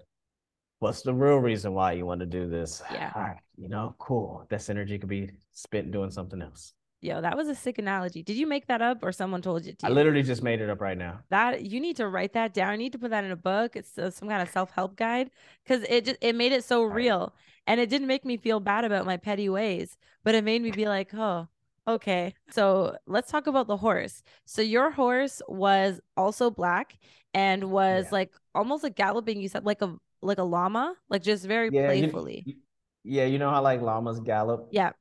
what's 0.84 1.02
the 1.02 1.14
real 1.14 1.38
reason 1.38 1.74
why 1.74 1.94
you 1.94 2.06
want 2.06 2.20
to 2.22 2.26
do 2.28 2.48
this? 2.50 2.82
Yeah. 2.92 3.12
All 3.16 3.22
right, 3.24 3.38
you 3.58 3.70
know, 3.70 3.96
cool. 4.00 4.46
This 4.50 4.70
energy 4.70 5.00
could 5.00 5.10
be 5.10 5.32
spent 5.52 5.92
doing 5.92 6.12
something 6.12 6.42
else. 6.42 6.74
Yo, 7.02 7.20
that 7.22 7.36
was 7.36 7.50
a 7.50 7.56
sick 7.56 7.80
analogy. 7.80 8.24
Did 8.24 8.38
you 8.38 8.48
make 8.48 8.68
that 8.68 8.82
up 8.82 9.00
or 9.04 9.12
someone 9.12 9.42
told 9.42 9.66
you? 9.66 9.74
to 9.74 9.86
I 9.86 9.90
you? 9.90 9.96
literally 9.96 10.24
just 10.24 10.42
made 10.42 10.62
it 10.62 10.70
up 10.70 10.80
right 10.80 10.98
now. 10.98 11.20
that 11.30 11.64
you 11.66 11.82
need 11.82 11.98
to 11.98 12.08
write 12.08 12.34
that 12.34 12.54
down. 12.54 12.74
You 12.74 12.78
need 12.78 12.94
to 12.94 13.00
put 13.00 13.12
that 13.12 13.26
in 13.26 13.32
a 13.32 13.36
book. 13.36 13.76
It's 13.76 13.98
uh, 13.98 14.10
some 14.10 14.30
kind 14.30 14.42
of 14.42 14.50
self 14.50 14.72
help 14.72 14.96
guide 14.96 15.30
because 15.66 15.84
it 15.90 16.06
just 16.06 16.18
it 16.22 16.36
made 16.36 16.54
it 16.54 16.64
so 16.64 16.84
Right. 16.84 16.96
real, 16.96 17.34
and 17.68 17.80
it 17.82 17.90
didn't 17.90 18.08
make 18.08 18.24
me 18.26 18.38
feel 18.38 18.60
bad 18.62 18.86
about 18.86 19.06
my 19.06 19.18
petty 19.18 19.50
ways, 19.50 19.98
but 20.24 20.36
it 20.36 20.44
made 20.46 20.62
me 20.62 20.72
be 20.72 20.88
like, 20.88 21.14
oh, 21.14 21.48
okay. 21.88 22.36
So 22.52 22.96
let's 23.06 23.30
talk 23.32 23.48
about 23.48 23.68
the 23.68 23.78
horse. 23.78 24.24
So 24.46 24.62
your 24.62 24.92
horse 24.92 25.42
was 25.50 26.00
also 26.16 26.50
black 26.52 26.98
and 27.34 27.66
was 27.72 28.06
Yeah. 28.06 28.10
like 28.12 28.34
almost 28.56 28.84
like 28.84 28.96
galloping. 28.96 29.42
You 29.42 29.50
said 29.50 29.66
like 29.66 29.82
a 29.82 29.98
like 30.24 30.38
a 30.40 30.44
llama, 30.44 30.96
like 31.10 31.24
just 31.24 31.46
very 31.46 31.70
Yeah, 31.72 31.88
playfully. 31.88 32.44
you- 32.46 32.56
yeah, 33.04 33.26
you 33.26 33.38
know 33.38 33.50
how 33.50 33.62
like 33.62 33.82
llamas 33.82 34.20
gallop? 34.20 34.70
yeah. 34.72 34.92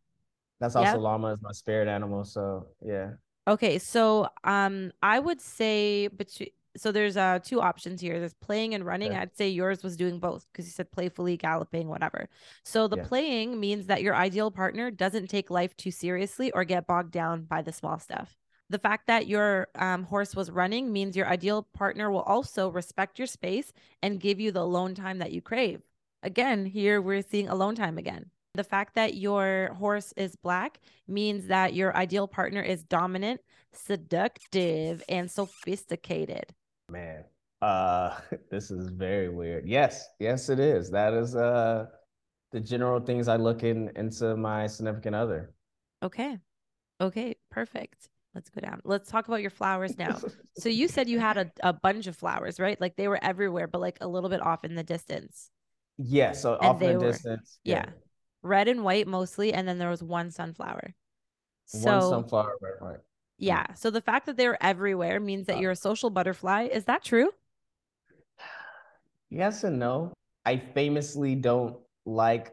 That's 0.60 0.76
also 0.76 0.98
llama 1.00 1.32
is 1.34 1.42
my 1.42 1.52
spirit 1.52 1.88
animal. 1.88 2.24
So 2.24 2.68
yeah. 2.84 3.12
Okay, 3.48 3.78
so 3.78 4.28
um 4.44 4.92
I 5.02 5.18
would 5.18 5.40
say 5.40 6.08
between 6.08 6.50
so 6.76 6.90
there's 6.90 7.16
uh 7.16 7.38
two 7.42 7.60
options 7.60 8.00
here. 8.00 8.18
There's 8.18 8.34
playing 8.34 8.74
and 8.74 8.84
running. 8.86 9.10
Okay. 9.10 9.18
I'd 9.18 9.36
say 9.36 9.48
yours 9.50 9.82
was 9.82 9.96
doing 9.96 10.18
both 10.20 10.46
because 10.52 10.64
you 10.66 10.72
said 10.72 10.90
playfully, 10.90 11.36
galloping, 11.36 11.88
whatever. 11.88 12.28
So 12.64 12.88
the 12.88 12.96
Yeah. 12.96 13.04
playing 13.04 13.58
means 13.60 13.86
that 13.86 14.02
your 14.02 14.14
ideal 14.14 14.50
partner 14.50 14.90
doesn't 14.90 15.28
take 15.28 15.50
life 15.50 15.76
too 15.76 15.90
seriously 15.90 16.50
or 16.52 16.64
get 16.64 16.86
bogged 16.86 17.10
down 17.12 17.42
by 17.44 17.62
the 17.62 17.72
small 17.72 17.98
stuff. 17.98 18.36
The 18.72 18.78
fact 18.78 19.06
that 19.08 19.26
your 19.26 19.68
um, 19.74 20.04
horse 20.04 20.34
was 20.34 20.50
running 20.50 20.90
means 20.94 21.14
your 21.14 21.28
ideal 21.28 21.62
partner 21.74 22.10
will 22.10 22.22
also 22.22 22.70
respect 22.70 23.18
your 23.18 23.26
space 23.26 23.70
and 24.02 24.18
give 24.18 24.40
you 24.40 24.50
the 24.50 24.62
alone 24.62 24.94
time 24.94 25.18
that 25.18 25.30
you 25.30 25.42
crave. 25.42 25.82
Again, 26.22 26.64
here 26.64 27.02
we're 27.02 27.20
seeing 27.20 27.50
alone 27.50 27.74
time 27.74 27.98
again. 27.98 28.30
The 28.54 28.64
fact 28.64 28.94
that 28.94 29.12
your 29.12 29.74
horse 29.78 30.14
is 30.16 30.36
black 30.36 30.80
means 31.06 31.48
that 31.48 31.74
your 31.74 31.94
ideal 31.94 32.26
partner 32.26 32.62
is 32.62 32.82
dominant, 32.82 33.42
seductive, 33.72 35.02
and 35.06 35.30
sophisticated. 35.30 36.54
Man, 36.90 37.24
uh, 37.60 38.20
this 38.50 38.70
is 38.70 38.88
very 38.88 39.28
weird. 39.28 39.68
Yes, 39.68 40.08
yes, 40.18 40.48
it 40.48 40.58
is. 40.58 40.90
That 40.90 41.12
is 41.12 41.36
uh 41.36 41.88
the 42.52 42.60
general 42.60 43.00
things 43.00 43.28
I 43.28 43.36
look 43.36 43.64
in 43.64 43.90
into 43.96 44.34
my 44.34 44.66
significant 44.66 45.14
other. 45.14 45.52
Okay. 46.02 46.38
Okay, 47.02 47.36
perfect. 47.50 48.08
Let's 48.34 48.48
go 48.50 48.60
down. 48.60 48.80
Let's 48.84 49.10
talk 49.10 49.28
about 49.28 49.42
your 49.42 49.50
flowers 49.50 49.96
now. 49.98 50.18
So 50.58 50.68
you 50.68 50.86
said 50.86 51.08
you 51.08 51.18
had 51.18 51.38
a, 51.38 51.50
a 51.62 51.72
bunch 51.72 52.06
of 52.06 52.14
flowers, 52.16 52.60
right? 52.60 52.78
Like 52.78 52.96
they 52.96 53.08
were 53.08 53.18
everywhere, 53.22 53.66
but 53.66 53.80
like 53.80 53.96
a 54.02 54.06
little 54.06 54.28
bit 54.28 54.42
off 54.42 54.64
in 54.64 54.74
the 54.74 54.82
distance. 54.82 55.50
yeah, 55.96 56.32
so 56.32 56.56
And 56.56 56.64
off 56.66 56.82
in 56.82 56.92
the 56.92 56.98
were- 57.06 57.10
distance. 57.12 57.58
Yeah. 57.64 57.86
Red 58.42 58.68
and 58.68 58.84
white 58.84 59.06
mostly, 59.06 59.54
and 59.54 59.66
then 59.66 59.78
there 59.78 59.88
was 59.88 60.02
one 60.02 60.30
sunflower. 60.30 60.94
One 61.72 61.82
So 61.82 62.00
sunflower, 62.10 62.56
right, 62.60 62.72
right. 62.90 63.00
yeah. 63.38 63.72
So 63.74 63.88
the 63.90 64.02
fact 64.02 64.26
that 64.26 64.36
they 64.36 64.46
were 64.46 64.58
everywhere 64.60 65.20
means 65.20 65.46
that 65.46 65.56
Uh, 65.56 65.60
you're 65.60 65.70
a 65.70 65.76
social 65.76 66.10
butterfly. 66.10 66.64
Is 66.70 66.84
that 66.84 67.02
true? 67.02 67.30
Yes 69.30 69.64
and 69.64 69.78
no. 69.78 70.12
I 70.44 70.58
famously 70.58 71.34
don't 71.34 71.76
like 72.04 72.52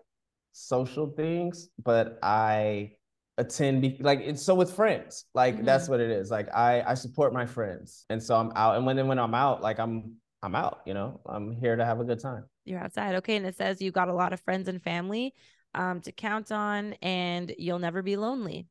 social 0.53 1.07
things, 1.07 1.69
but 1.83 2.17
I 2.23 2.93
attend 3.39 3.81
be- 3.81 3.97
like 4.01 4.19
it's 4.21 4.43
so 4.43 4.55
with 4.55 4.73
friends. 4.73 5.25
Like 5.33 5.65
that's 5.65 5.87
Mm-hmm. 5.87 5.93
what 5.93 5.99
it 6.01 6.11
is. 6.11 6.31
Like 6.31 6.49
I 6.55 6.83
I 6.83 6.93
support 6.95 7.33
my 7.33 7.45
friends, 7.45 8.05
and 8.09 8.21
so 8.23 8.35
I'm 8.35 8.51
out. 8.55 8.77
And 8.77 8.85
when 8.85 8.95
then 8.97 9.07
when 9.07 9.19
I'm 9.19 9.35
out, 9.35 9.61
like 9.61 9.79
I'm 9.79 10.15
I'm 10.43 10.55
out. 10.55 10.81
You 10.85 10.93
know, 10.95 11.21
I'm 11.25 11.53
here 11.53 11.75
to 11.75 11.85
have 11.85 11.99
a 11.99 12.05
good 12.05 12.19
time. 12.21 12.45
You're 12.65 12.79
outside. 12.79 13.15
Okay. 13.15 13.35
And 13.37 13.45
it 13.45 13.57
says 13.57 13.81
you 13.81 13.91
got 13.91 14.09
a 14.09 14.13
lot 14.13 14.33
of 14.33 14.39
friends 14.41 14.67
and 14.67 14.81
family 14.81 15.33
um 15.75 16.01
to 16.01 16.11
count 16.11 16.51
on, 16.51 16.93
and 17.01 17.53
you'll 17.57 17.79
never 17.79 18.01
be 18.01 18.17
lonely. 18.17 18.67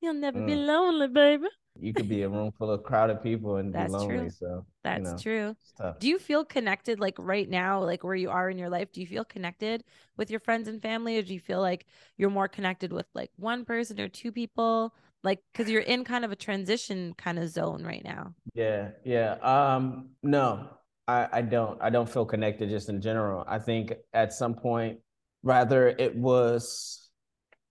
You'll 0.00 0.14
never 0.14 0.42
be 0.42 0.54
Mm. 0.54 0.56
lonely, 0.56 1.08
baby. 1.08 1.48
You 1.78 1.92
could 1.92 2.08
be 2.08 2.22
a 2.22 2.28
room 2.28 2.52
full 2.58 2.70
of 2.70 2.82
crowded 2.82 3.22
people 3.22 3.56
and 3.56 3.72
That's 3.72 3.92
be 3.92 3.98
true. 4.06 4.16
lonely. 4.18 4.30
So 4.30 4.66
That's 4.82 4.98
you 4.98 5.04
know, 5.04 5.22
true. 5.22 5.56
Do 5.98 6.08
you 6.08 6.18
feel 6.18 6.44
connected 6.44 6.98
like 6.98 7.16
right 7.18 7.48
now, 7.48 7.82
like 7.84 8.02
where 8.02 8.14
you 8.14 8.30
are 8.30 8.48
in 8.48 8.58
your 8.58 8.70
life? 8.70 8.90
Do 8.92 9.00
you 9.00 9.06
feel 9.06 9.24
connected 9.24 9.84
with 10.16 10.30
your 10.30 10.40
friends 10.40 10.66
and 10.68 10.80
family, 10.80 11.18
or 11.18 11.22
do 11.22 11.34
you 11.34 11.40
feel 11.40 11.60
like 11.60 11.86
you're 12.16 12.30
more 12.30 12.48
connected 12.48 12.92
with 12.92 13.06
like 13.14 13.30
one 13.36 13.64
person 13.64 14.00
or 14.00 14.08
two 14.08 14.32
people? 14.32 14.94
Like, 15.22 15.40
because 15.52 15.70
you're 15.70 15.82
in 15.82 16.04
kind 16.04 16.24
of 16.24 16.32
a 16.32 16.36
transition 16.36 17.12
kind 17.18 17.38
of 17.38 17.50
zone 17.50 17.84
right 17.84 18.02
now. 18.02 18.34
Yeah, 18.54 18.90
yeah. 19.04 19.32
Um, 19.42 20.10
no, 20.22 20.68
I, 21.06 21.28
I 21.32 21.42
don't. 21.42 21.80
I 21.82 21.90
don't 21.90 22.08
feel 22.08 22.24
connected 22.24 22.70
just 22.70 22.88
in 22.88 23.00
general. 23.00 23.44
I 23.46 23.58
think 23.58 23.92
at 24.12 24.32
some 24.32 24.54
point, 24.54 25.00
rather 25.42 25.88
it 25.88 26.16
was 26.16 26.99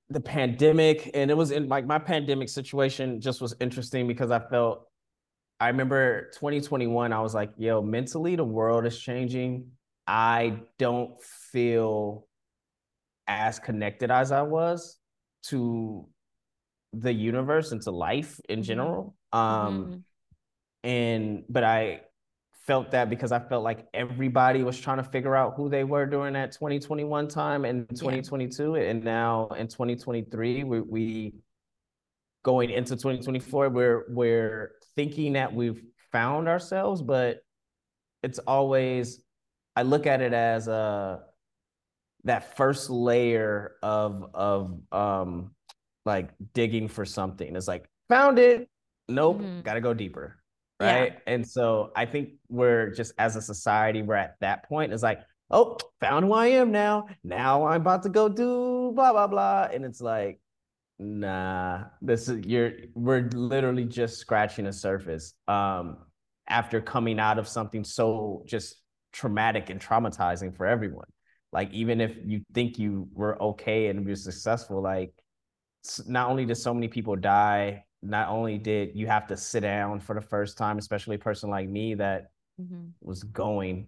the 0.09 0.19
pandemic, 0.19 1.11
and 1.13 1.29
it 1.29 1.37
was 1.37 1.51
in 1.51 1.67
like 1.67 1.85
my 1.85 1.99
pandemic 1.99 2.49
situation 2.49 3.21
just 3.21 3.41
was 3.41 3.55
interesting 3.59 4.07
because 4.07 4.31
I 4.31 4.39
felt 4.39 4.87
I 5.59 5.67
remember 5.67 6.29
2021, 6.35 7.11
I 7.11 7.19
was 7.19 7.33
like, 7.33 7.51
yo, 7.57 7.81
mentally 7.81 8.35
the 8.35 8.45
world 8.45 8.85
is 8.85 8.97
changing. 8.97 9.71
I 10.07 10.61
don't 10.77 11.21
feel 11.21 12.27
as 13.27 13.59
connected 13.59 14.09
as 14.09 14.31
I 14.31 14.41
was 14.41 14.97
to 15.43 16.07
the 16.93 17.13
universe 17.13 17.71
and 17.71 17.81
to 17.83 17.91
life 17.91 18.39
in 18.49 18.59
Mhm. 18.59 18.63
general. 18.63 19.15
Um, 19.31 19.85
Mhm. 19.85 20.03
and 20.83 21.43
but 21.49 21.63
I 21.63 22.01
felt 22.69 22.91
that 22.91 23.09
because 23.09 23.31
I 23.31 23.39
felt 23.39 23.63
like 23.63 23.87
everybody 23.95 24.61
was 24.63 24.79
trying 24.79 24.97
to 24.97 25.03
figure 25.03 25.35
out 25.35 25.55
who 25.57 25.69
they 25.69 25.83
were 25.83 26.05
during 26.05 26.33
that 26.33 26.51
2021 26.51 27.27
time 27.27 27.65
and 27.65 27.89
2022, 27.89 28.75
and 28.75 29.03
now 29.03 29.47
in 29.57 29.67
2023, 29.67 30.63
we, 30.65 30.79
we 30.79 31.33
going 32.43 32.69
into 32.69 32.91
2024, 32.91 33.69
we're 33.69 34.05
we're 34.09 34.73
thinking 34.95 35.33
that 35.33 35.51
we've 35.51 35.81
found 36.11 36.47
ourselves, 36.47 37.01
but 37.01 37.39
it's 38.21 38.37
always 38.37 39.19
I 39.75 39.81
look 39.81 40.05
at 40.05 40.21
it 40.21 40.33
as 40.33 40.67
a 40.67 41.21
that 42.25 42.55
first 42.55 42.91
layer 42.91 43.77
of 43.81 44.29
of 44.35 44.79
um 44.91 45.55
like 46.05 46.29
digging 46.53 46.87
for 46.87 47.03
something. 47.03 47.55
It's 47.55 47.67
like 47.67 47.89
found 48.09 48.37
it, 48.37 48.69
nope, 49.07 49.41
Mhm. 49.41 49.63
gotta 49.63 49.81
go 49.81 49.95
deeper. 49.95 50.35
Yeah. 50.79 50.99
Right. 50.99 51.17
And 51.27 51.47
so 51.47 51.91
I 51.95 52.05
think 52.05 52.29
we're 52.47 52.91
just 52.91 53.13
as 53.17 53.35
a 53.35 53.41
society, 53.41 54.01
we're 54.01 54.15
at 54.15 54.35
that 54.39 54.67
point. 54.67 54.93
It's 54.93 55.03
like, 55.03 55.19
oh, 55.51 55.77
found 55.99 56.25
who 56.25 56.33
I 56.33 56.47
am 56.47 56.71
now. 56.71 57.07
Now 57.23 57.65
I'm 57.65 57.81
about 57.81 58.03
to 58.03 58.09
go 58.09 58.29
do 58.29 58.91
blah 58.95 59.11
blah 59.11 59.27
blah. 59.27 59.67
And 59.73 59.83
it's 59.83 60.01
like, 60.01 60.39
nah, 60.97 61.85
this 62.01 62.29
is 62.29 62.45
you're 62.45 62.71
we're 62.93 63.29
literally 63.33 63.85
just 63.85 64.17
scratching 64.17 64.65
the 64.65 64.73
surface. 64.73 65.33
Um, 65.47 65.97
after 66.49 66.81
coming 66.81 67.19
out 67.19 67.37
of 67.37 67.47
something 67.47 67.83
so 67.83 68.43
just 68.47 68.81
traumatic 69.13 69.69
and 69.69 69.79
traumatizing 69.79 70.55
for 70.55 70.65
everyone. 70.65 71.07
Like 71.51 71.71
even 71.73 72.01
if 72.01 72.15
you 72.25 72.41
think 72.53 72.77
you 72.77 73.07
were 73.13 73.41
okay 73.41 73.87
and 73.87 74.05
you're 74.05 74.15
successful, 74.15 74.81
like 74.81 75.13
not 76.07 76.29
only 76.29 76.45
did 76.45 76.55
so 76.55 76.73
many 76.73 76.87
people 76.87 77.15
die, 77.15 77.85
not 78.01 78.29
only 78.29 78.57
did 78.57 78.95
you 78.95 79.07
have 79.07 79.27
to 79.27 79.37
sit 79.37 79.61
down 79.61 79.99
for 79.99 80.15
the 80.15 80.21
first 80.21 80.57
time, 80.57 80.77
especially 80.77 81.15
a 81.15 81.19
person 81.19 81.49
like 81.49 81.67
me 81.69 81.95
that 81.95 82.31
Mhm. 82.59 82.91
was 83.01 83.23
going 83.23 83.87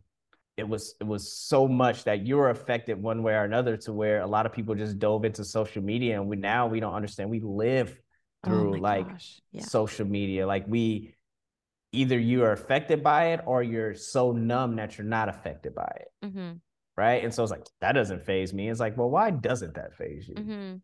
it 0.58 0.68
was 0.68 0.96
it 1.00 1.06
was 1.06 1.32
so 1.32 1.68
much 1.68 2.04
that 2.04 2.26
you 2.26 2.36
were 2.36 2.50
affected 2.50 3.02
one 3.02 3.24
way 3.24 3.34
or 3.34 3.44
another 3.46 3.78
to 3.78 3.94
where 3.94 4.20
a 4.22 4.28
lot 4.28 4.46
of 4.46 4.52
people 4.52 4.76
just 4.76 5.00
dove 5.00 5.24
into 5.26 5.44
social 5.46 5.82
media 5.82 6.20
and 6.20 6.30
we 6.30 6.36
now 6.36 6.68
we 6.68 6.80
don't 6.80 6.94
understand 6.94 7.30
we 7.30 7.40
live 7.40 7.90
Oh 8.44 8.48
through 8.50 8.78
my 8.78 8.78
like. 9.00 9.08
Yeah. 9.52 9.62
social 9.64 10.06
media 10.06 10.46
like 10.46 10.66
we 10.68 11.16
either 11.94 12.20
you 12.20 12.44
are 12.44 12.52
affected 12.52 13.02
by 13.04 13.28
it 13.34 13.42
or 13.46 13.64
you're 13.64 13.96
so 13.96 14.32
numb 14.34 14.76
that 14.76 14.98
you're 14.98 15.08
not 15.08 15.30
affected 15.30 15.74
by 15.74 15.92
it 16.02 16.08
Mm-hmm. 16.26 16.52
right 16.98 17.24
and 17.24 17.34
so 17.34 17.44
it's 17.44 17.52
like 17.52 17.66
that 17.80 17.94
doesn't 17.94 18.24
phase 18.26 18.54
me 18.54 18.70
it's 18.70 18.80
like 18.80 18.98
well 18.98 19.10
why 19.10 19.32
doesn't 19.32 19.76
that 19.76 19.96
phase 19.96 20.28
you 20.28 20.36
Mm-hmm. 20.36 20.76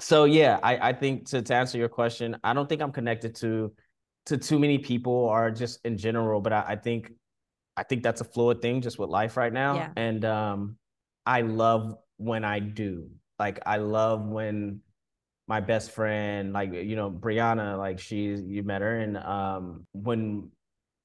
So 0.00 0.24
yeah 0.24 0.58
i 0.62 0.88
i 0.88 0.92
think 0.92 1.28
to, 1.28 1.40
to 1.42 1.54
answer 1.54 1.78
your 1.78 1.88
question 1.88 2.36
i 2.42 2.52
don't 2.52 2.68
think 2.68 2.82
i'm 2.82 2.92
connected 2.92 3.34
to 3.34 3.72
to 4.26 4.36
too 4.36 4.58
many 4.58 4.78
people 4.78 5.12
or 5.12 5.50
just 5.50 5.78
in 5.84 5.96
general 5.96 6.40
but 6.40 6.52
i, 6.52 6.64
I 6.68 6.76
think 6.76 7.12
i 7.76 7.82
think 7.82 8.02
that's 8.02 8.20
a 8.20 8.24
fluid 8.24 8.60
thing 8.60 8.80
just 8.80 8.98
with 8.98 9.10
life 9.10 9.36
right 9.36 9.52
now. 9.52 9.74
Yeah. 9.76 9.90
and 9.96 10.24
um 10.24 10.76
i 11.26 11.42
love 11.42 11.96
when 12.16 12.44
i 12.44 12.58
do. 12.58 13.08
Like 13.38 13.60
i 13.66 13.78
love 13.78 14.26
when 14.26 14.80
my 15.46 15.60
best 15.60 15.90
friend 15.90 16.52
like 16.52 16.72
you 16.72 16.96
know 16.96 17.10
brianna 17.10 17.76
like 17.76 17.98
she's 17.98 18.40
you 18.42 18.62
met 18.62 18.80
her 18.80 18.98
and 19.00 19.16
um 19.18 19.86
when 19.92 20.50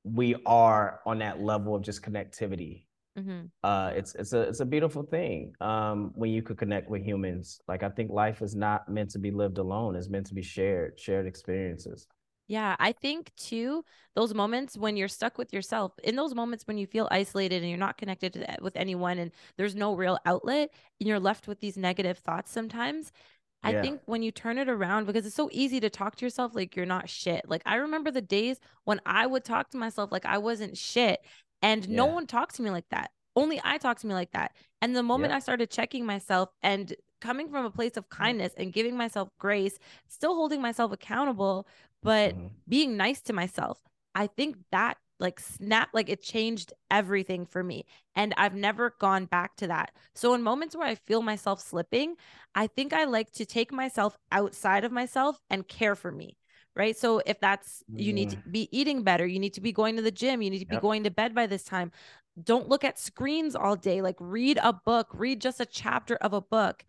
we 0.03 0.35
are 0.45 1.01
on 1.05 1.19
that 1.19 1.41
level 1.41 1.75
of 1.75 1.81
just 1.81 2.01
connectivity 2.01 2.83
Mm-hmm. 3.19 3.47
uh 3.63 3.91
it's 3.93 4.15
it's 4.15 4.31
a 4.31 4.41
it's 4.41 4.61
a 4.61 4.65
beautiful 4.65 5.03
thing 5.03 5.53
um 5.59 6.11
when 6.15 6.31
you 6.31 6.41
could 6.41 6.57
connect 6.57 6.89
with 6.89 7.03
humans 7.03 7.61
like 7.67 7.83
i 7.83 7.89
think 7.89 8.09
life 8.09 8.41
is 8.41 8.55
not 8.55 8.87
meant 8.87 9.09
to 9.09 9.19
be 9.19 9.31
lived 9.31 9.57
alone 9.57 9.95
it's 9.97 10.09
meant 10.09 10.25
to 10.25 10.33
be 10.33 10.41
shared 10.41 10.97
shared 10.97 11.27
experiences 11.27 12.07
Yeah, 12.47 12.75
I 12.79 12.93
think 12.93 13.31
too, 13.35 13.85
those 14.15 14.33
moments 14.33 14.75
when 14.75 14.97
you're 14.97 15.07
stuck 15.07 15.37
with 15.37 15.53
yourself, 15.53 15.91
in 16.03 16.15
those 16.15 16.33
moments 16.33 16.65
when 16.65 16.79
you 16.79 16.87
feel 16.87 17.07
isolated 17.11 17.61
and 17.61 17.69
you're 17.69 17.77
not 17.77 17.97
connected 17.99 18.33
to, 18.33 18.57
with 18.61 18.75
anyone 18.75 19.19
and 19.19 19.31
there's 19.57 19.75
no 19.75 19.93
real 19.95 20.17
outlet 20.25 20.71
and 20.99 21.07
you're 21.07 21.19
left 21.19 21.47
with 21.47 21.59
these 21.59 21.77
negative 21.77 22.17
thoughts 22.17 22.51
sometimes. 22.51 23.11
I 23.61 23.73
Yeah. 23.73 23.81
think 23.81 24.01
when 24.05 24.23
you 24.23 24.31
turn 24.31 24.57
it 24.57 24.67
around, 24.69 25.05
because 25.05 25.25
it's 25.27 25.35
so 25.35 25.49
easy 25.51 25.79
to 25.81 25.89
talk 25.91 26.15
to 26.15 26.25
yourself 26.25 26.55
like 26.55 26.75
you're 26.75 26.85
not 26.87 27.09
shit. 27.09 27.47
Like 27.47 27.61
I 27.67 27.75
remember 27.75 28.09
the 28.09 28.21
days 28.21 28.59
when 28.85 28.99
I 29.05 29.27
would 29.27 29.43
talk 29.43 29.69
to 29.71 29.77
myself 29.77 30.11
like 30.11 30.25
I 30.25 30.39
wasn't 30.39 30.75
shit, 30.77 31.19
and 31.61 31.87
no 31.89 32.05
one 32.05 32.27
talked 32.27 32.55
to 32.55 32.61
me 32.61 32.69
like 32.71 32.89
that. 32.89 33.11
Only 33.35 33.61
I 33.63 33.77
talked 33.77 34.01
to 34.01 34.07
me 34.07 34.13
like 34.13 34.31
that. 34.31 34.55
And 34.81 34.95
the 34.95 35.03
moment 35.03 35.31
Yep. 35.31 35.33
I 35.33 35.39
started 35.39 35.69
checking 35.69 36.05
myself 36.05 36.49
and 36.61 36.95
coming 37.21 37.49
from 37.49 37.65
a 37.65 37.71
place 37.71 37.97
of 37.97 38.09
kindness 38.09 38.53
and 38.57 38.73
giving 38.73 38.97
myself 38.97 39.29
grace, 39.39 39.77
still 40.07 40.35
holding 40.35 40.61
myself 40.61 40.91
accountable, 40.91 41.67
but 42.01 42.35
Mhm. 42.35 42.61
being 42.67 42.97
nice 42.97 43.21
to 43.23 43.33
myself. 43.33 43.81
I 44.15 44.27
think 44.27 44.57
that 44.71 44.97
like 45.19 45.39
snap 45.39 45.89
like 45.93 46.07
it 46.07 46.21
changed 46.21 46.71
everything 46.89 47.45
for 47.45 47.61
me 47.61 47.85
and 48.15 48.33
I've 48.37 48.55
never 48.55 48.95
gone 48.99 49.25
back 49.25 49.57
to 49.57 49.67
that. 49.67 49.91
So 50.15 50.33
in 50.33 50.41
moments 50.41 50.75
where 50.77 50.87
I 50.87 50.95
feel 50.95 51.21
myself 51.21 51.59
slipping, 51.59 52.15
I 52.55 52.67
think 52.67 52.93
I 52.93 53.03
like 53.03 53.31
to 53.31 53.45
take 53.45 53.71
myself 53.73 54.17
outside 54.31 54.85
of 54.85 54.93
myself 54.93 55.41
and 55.49 55.67
care 55.67 55.95
for 55.95 56.11
me. 56.11 56.37
Right. 56.79 56.97
So 56.97 57.21
if 57.25 57.39
that's 57.41 57.83
you 57.93 58.13
need 58.13 58.29
to 58.31 58.37
mm-hmm. 58.37 58.51
be 58.51 58.69
eating 58.71 59.03
better, 59.03 59.27
you 59.27 59.37
need 59.37 59.53
to 59.55 59.61
be 59.61 59.73
going 59.73 59.97
to 59.97 60.01
the 60.01 60.11
gym, 60.11 60.41
you 60.41 60.49
need 60.49 60.59
to 60.59 60.65
be 60.65 60.77
going 60.77 61.03
to 61.03 61.11
bed 61.11 61.35
by 61.35 61.45
this 61.45 61.63
time. 61.63 61.91
Don't 62.41 62.69
look 62.69 62.85
at 62.85 62.97
screens 62.97 63.53
all 63.53 63.75
day. 63.75 64.01
Like 64.01 64.15
read 64.19 64.57
a 64.63 64.71
book, 64.71 65.09
read 65.11 65.41
just 65.41 65.59
a 65.59 65.65
chapter 65.65 66.15
of 66.15 66.31
a 66.33 66.39
book. 66.39 66.85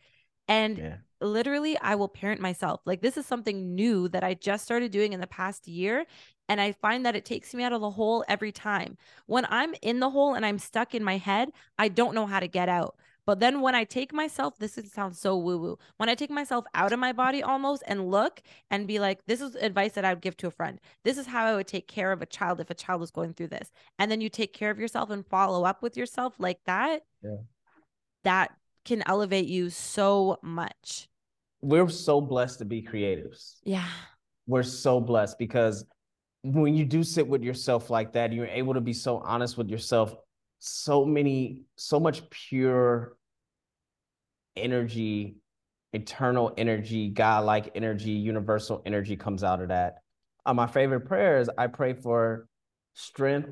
And 0.46 0.78
yeah 0.78 0.96
literally 1.20 1.76
I 1.78 1.94
will 1.94 2.08
parent 2.08 2.40
myself. 2.40 2.80
Like 2.84 3.02
this 3.02 3.16
is 3.16 3.26
something 3.26 3.74
new 3.74 4.08
that 4.08 4.24
I 4.24 4.34
just 4.34 4.64
started 4.64 4.90
doing 4.90 5.12
in 5.12 5.20
the 5.20 5.26
past 5.26 5.68
year 5.68 6.06
and 6.48 6.60
I 6.60 6.72
find 6.72 7.06
that 7.06 7.14
it 7.14 7.24
takes 7.24 7.54
me 7.54 7.62
out 7.62 7.72
of 7.72 7.80
the 7.80 7.90
hole 7.90 8.24
every 8.28 8.52
time. 8.52 8.96
When 9.26 9.46
I'm 9.48 9.74
in 9.82 10.00
the 10.00 10.10
hole 10.10 10.34
and 10.34 10.44
I'm 10.44 10.58
stuck 10.58 10.94
in 10.94 11.04
my 11.04 11.16
head, 11.16 11.50
I 11.78 11.88
don't 11.88 12.14
know 12.14 12.26
how 12.26 12.40
to 12.40 12.48
get 12.48 12.68
out. 12.68 12.96
But 13.26 13.40
then 13.40 13.60
when 13.60 13.74
I 13.74 13.84
take 13.84 14.12
myself, 14.12 14.58
this 14.58 14.78
sounds 14.92 15.18
so 15.20 15.36
woo 15.36 15.58
woo. 15.58 15.78
When 15.98 16.08
I 16.08 16.14
take 16.14 16.30
myself 16.30 16.64
out 16.74 16.92
of 16.92 16.98
my 16.98 17.12
body 17.12 17.42
almost 17.42 17.82
and 17.86 18.10
look 18.10 18.42
and 18.70 18.86
be 18.86 18.98
like, 18.98 19.24
this 19.26 19.40
is 19.40 19.54
advice 19.56 19.92
that 19.92 20.04
I 20.04 20.12
would 20.14 20.22
give 20.22 20.36
to 20.38 20.46
a 20.46 20.50
friend. 20.50 20.80
This 21.04 21.18
is 21.18 21.26
how 21.26 21.44
I 21.46 21.54
would 21.54 21.66
take 21.68 21.86
care 21.88 22.12
of 22.12 22.22
a 22.22 22.26
child 22.26 22.60
if 22.60 22.70
a 22.70 22.74
child 22.74 23.00
was 23.00 23.10
going 23.10 23.34
through 23.34 23.48
this. 23.48 23.70
And 23.98 24.10
then 24.10 24.20
you 24.20 24.28
take 24.28 24.52
care 24.52 24.70
of 24.70 24.78
yourself 24.78 25.10
and 25.10 25.26
follow 25.26 25.64
up 25.64 25.82
with 25.82 25.96
yourself 25.96 26.34
like 26.38 26.58
that. 26.66 27.02
Yeah. 27.22 27.36
That 28.24 28.50
can 28.84 29.02
elevate 29.06 29.46
you 29.46 29.70
so 29.70 30.38
much. 30.42 31.08
we're 31.62 31.88
so 31.90 32.20
blessed 32.20 32.58
to 32.60 32.64
be 32.64 32.82
creatives 32.82 33.56
Yeah. 33.64 33.86
we're 34.46 34.62
so 34.62 34.98
blessed 35.00 35.38
because 35.38 35.84
when 36.42 36.74
you 36.74 36.86
do 36.86 37.02
sit 37.02 37.28
with 37.28 37.42
yourself 37.42 37.90
like 37.90 38.14
that 38.14 38.32
you're 38.32 38.46
able 38.46 38.72
to 38.72 38.80
be 38.80 38.94
so 38.94 39.18
honest 39.18 39.58
with 39.58 39.68
yourself 39.68 40.14
so 40.60 41.04
many 41.04 41.62
so 41.76 41.98
much 41.98 42.28
pure 42.30 43.16
energy 44.56 45.36
eternal 45.92 46.52
energy 46.56 47.08
godlike 47.08 47.72
energy 47.74 48.10
universal 48.10 48.82
energy 48.86 49.16
comes 49.16 49.42
out 49.42 49.60
of 49.60 49.68
that. 49.68 49.96
Uh, 50.46 50.54
my 50.54 50.66
favorite 50.66 51.00
prayers 51.00 51.48
i 51.58 51.66
pray 51.66 51.92
for 51.92 52.46
strength 52.94 53.50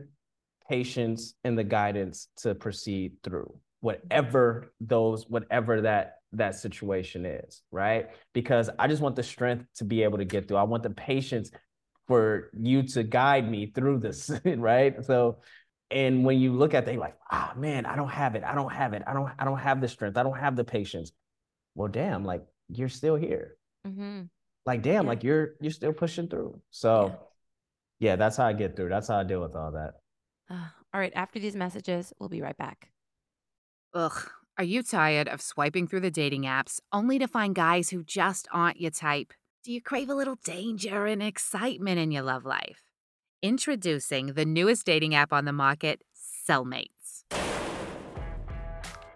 patience 0.69 1.35
and 1.45 1.59
the 1.59 1.65
guidance 1.65 2.29
to 2.37 2.55
proceed 2.55 3.13
through 3.25 3.59
whatever 3.81 4.73
those 4.81 5.29
whatever 5.29 5.81
that 5.83 6.17
that 6.33 6.55
situation 6.55 7.25
is 7.25 7.63
right? 7.71 8.11
Because 8.35 8.69
i 8.79 8.87
just 8.87 9.01
want 9.01 9.17
the 9.17 9.23
strength 9.23 9.65
to 9.77 9.85
be 9.85 10.03
able 10.03 10.19
to 10.19 10.25
get 10.25 10.47
through. 10.47 10.59
I 10.59 10.65
want 10.65 10.83
the 10.83 10.91
patience 10.91 11.51
for 12.07 12.51
you 12.59 12.83
to 12.83 13.03
guide 13.03 13.51
me 13.51 13.73
through 13.75 14.01
this 14.01 14.31
right? 14.45 15.03
So 15.05 15.39
and 15.91 16.25
when 16.25 16.39
you 16.39 16.53
look 16.53 16.75
at 16.75 16.85
that 16.85 16.93
you're 16.93 17.01
like 17.01 17.17
ah 17.31 17.53
man 17.57 17.87
i 17.87 17.97
don't 17.97 18.11
have 18.11 18.35
it 18.35 18.45
i 18.45 18.55
don't 18.55 18.73
have 18.73 18.93
it 18.93 19.03
i 19.07 19.13
don't 19.13 19.31
i 19.39 19.45
don't 19.45 19.59
have 19.59 19.81
the 19.81 19.89
strength 19.89 20.17
i 20.19 20.23
don't 20.23 20.39
have 20.39 20.55
the 20.57 20.65
patience 20.65 21.13
well 21.75 21.89
damn 21.89 22.25
like 22.25 22.45
you're 22.69 22.89
still 22.89 23.17
here 23.17 23.57
Mm-hmm. 23.87 24.23
like 24.67 24.83
damn 24.83 25.05
Yeah. 25.05 25.09
like 25.09 25.25
you're 25.25 25.51
you're 25.61 25.71
still 25.73 25.93
pushing 25.93 26.29
through 26.29 26.61
so 26.71 27.17
yeah 28.01 28.17
that's 28.17 28.37
how 28.37 28.47
i 28.47 28.53
get 28.53 28.77
through 28.77 28.89
that's 28.91 29.09
how 29.09 29.19
i 29.19 29.25
deal 29.25 29.41
with 29.41 29.55
all 29.57 29.73
that 29.73 29.95
all 30.51 31.01
right. 31.01 31.13
After 31.15 31.39
these 31.39 31.55
messages, 31.55 32.15
we'll 32.19 32.31
be 32.31 32.41
right 32.41 32.57
back. 32.57 32.89
Ugh. 33.93 34.31
Are 34.57 34.65
you 34.65 34.83
tired 34.83 35.29
of 35.29 35.43
swiping 35.43 35.87
through 35.87 36.01
the 36.01 36.11
dating 36.11 36.45
apps 36.45 36.81
only 36.93 37.19
to 37.19 37.29
find 37.29 37.55
guys 37.55 37.91
who 37.91 38.03
just 38.03 38.49
aren't 38.51 38.81
your 38.81 38.91
type? 38.91 39.35
Do 39.65 39.71
you 39.73 39.83
crave 39.83 40.09
a 40.09 40.15
little 40.15 40.37
danger 40.45 41.05
and 41.05 41.23
excitement 41.23 41.99
in 41.99 42.11
your 42.11 42.23
love 42.23 42.47
life? 42.47 42.81
Introducing 43.41 44.33
the 44.33 44.45
newest 44.45 44.85
dating 44.85 45.15
app 45.15 45.33
on 45.33 45.45
the 45.45 45.53
market, 45.53 46.03
Cellmates. 46.13 47.23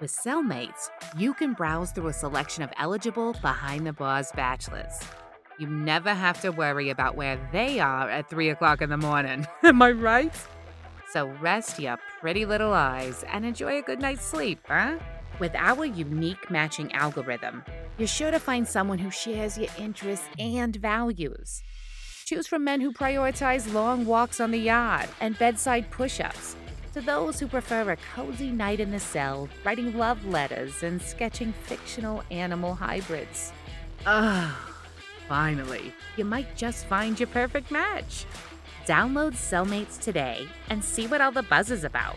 With 0.01 0.12
Cellmates, 0.12 0.91
you 1.18 1.35
can 1.35 1.55
browse 1.55 1.91
through 1.91 2.07
a 2.07 2.12
selection 2.12 2.62
of 2.62 2.70
eligible 2.79 3.33
behind 3.43 3.85
the 3.85 3.93
bars 3.93 4.31
bachelors. 4.37 5.01
You 5.59 5.66
never 5.66 6.14
have 6.14 6.41
to 6.43 6.51
worry 6.51 6.89
about 6.89 7.16
where 7.16 7.37
they 7.51 7.81
are 7.81 8.09
at 8.09 8.31
3 8.31 8.51
o'clock 8.51 8.81
in 8.81 8.91
the 8.91 8.97
morning. 8.97 9.45
Am 9.64 9.83
I 9.83 9.91
right? 9.91 10.33
So 11.11 11.27
rest 11.41 11.81
your 11.81 11.99
pretty 12.20 12.47
little 12.47 12.73
eyes 12.73 13.25
and 13.27 13.45
enjoy 13.45 13.79
a 13.79 13.83
good 13.83 13.99
night's 13.99 14.25
sleep, 14.25 14.61
huh? 14.68 15.01
With 15.41 15.57
our 15.57 15.85
unique 15.85 16.49
matching 16.49 16.93
algorithm, 16.93 17.64
you're 17.99 18.07
sure 18.07 18.31
to 18.31 18.39
find 18.39 18.68
someone 18.68 18.99
who 18.99 19.11
shares 19.11 19.59
your 19.59 19.70
interests 19.79 20.29
and 20.39 20.77
values. 20.77 21.64
Choose 22.33 22.47
from 22.47 22.64
men 22.64 22.80
who 22.80 22.93
prioritize 22.93 23.70
long 23.74 24.07
walks 24.07 24.41
on 24.41 24.53
the 24.53 24.59
yard 24.59 25.07
and 25.20 25.39
bedside 25.39 25.91
push 25.91 26.18
ups, 26.18 26.57
to 26.95 27.03
those 27.03 27.39
who 27.39 27.47
prefer 27.47 27.91
a 27.91 27.99
cozy 28.14 28.51
night 28.51 28.80
in 28.80 28.91
the 28.91 28.99
cell, 28.99 29.51
writing 29.64 29.99
love 29.99 30.24
letters 30.24 30.83
and 30.83 31.03
sketching 31.03 31.53
fictional 31.53 32.22
animal 32.30 32.74
hybrids. 32.74 33.53
Ugh, 34.07 34.51
finally, 35.28 35.93
you 36.16 36.24
might 36.24 36.57
just 36.57 36.87
find 36.87 37.20
your 37.20 37.26
perfect 37.26 37.70
match. 37.70 38.24
Download 38.87 39.35
Cellmates 39.35 40.01
today 40.01 40.49
and 40.70 40.83
see 40.83 41.07
what 41.07 41.20
all 41.20 41.33
the 41.33 41.43
buzz 41.43 41.70
is 41.70 41.85
about. 41.85 42.16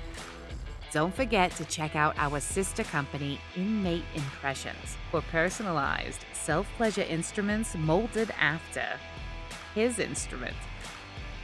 Don't 0.93 1.13
forget 1.13 1.51
to 1.57 1.66
check 1.66 1.93
out 1.97 2.16
our 2.18 2.39
sister 2.39 2.86
company, 2.86 3.38
Inmate 3.57 4.05
Impressions, 4.16 4.95
for 5.11 5.20
personalized 5.24 6.24
self 6.32 6.70
pleasure 6.78 7.01
instruments 7.01 7.76
molded 7.76 8.32
after 8.39 8.86
his 9.76 9.99
instrument. 9.99 10.55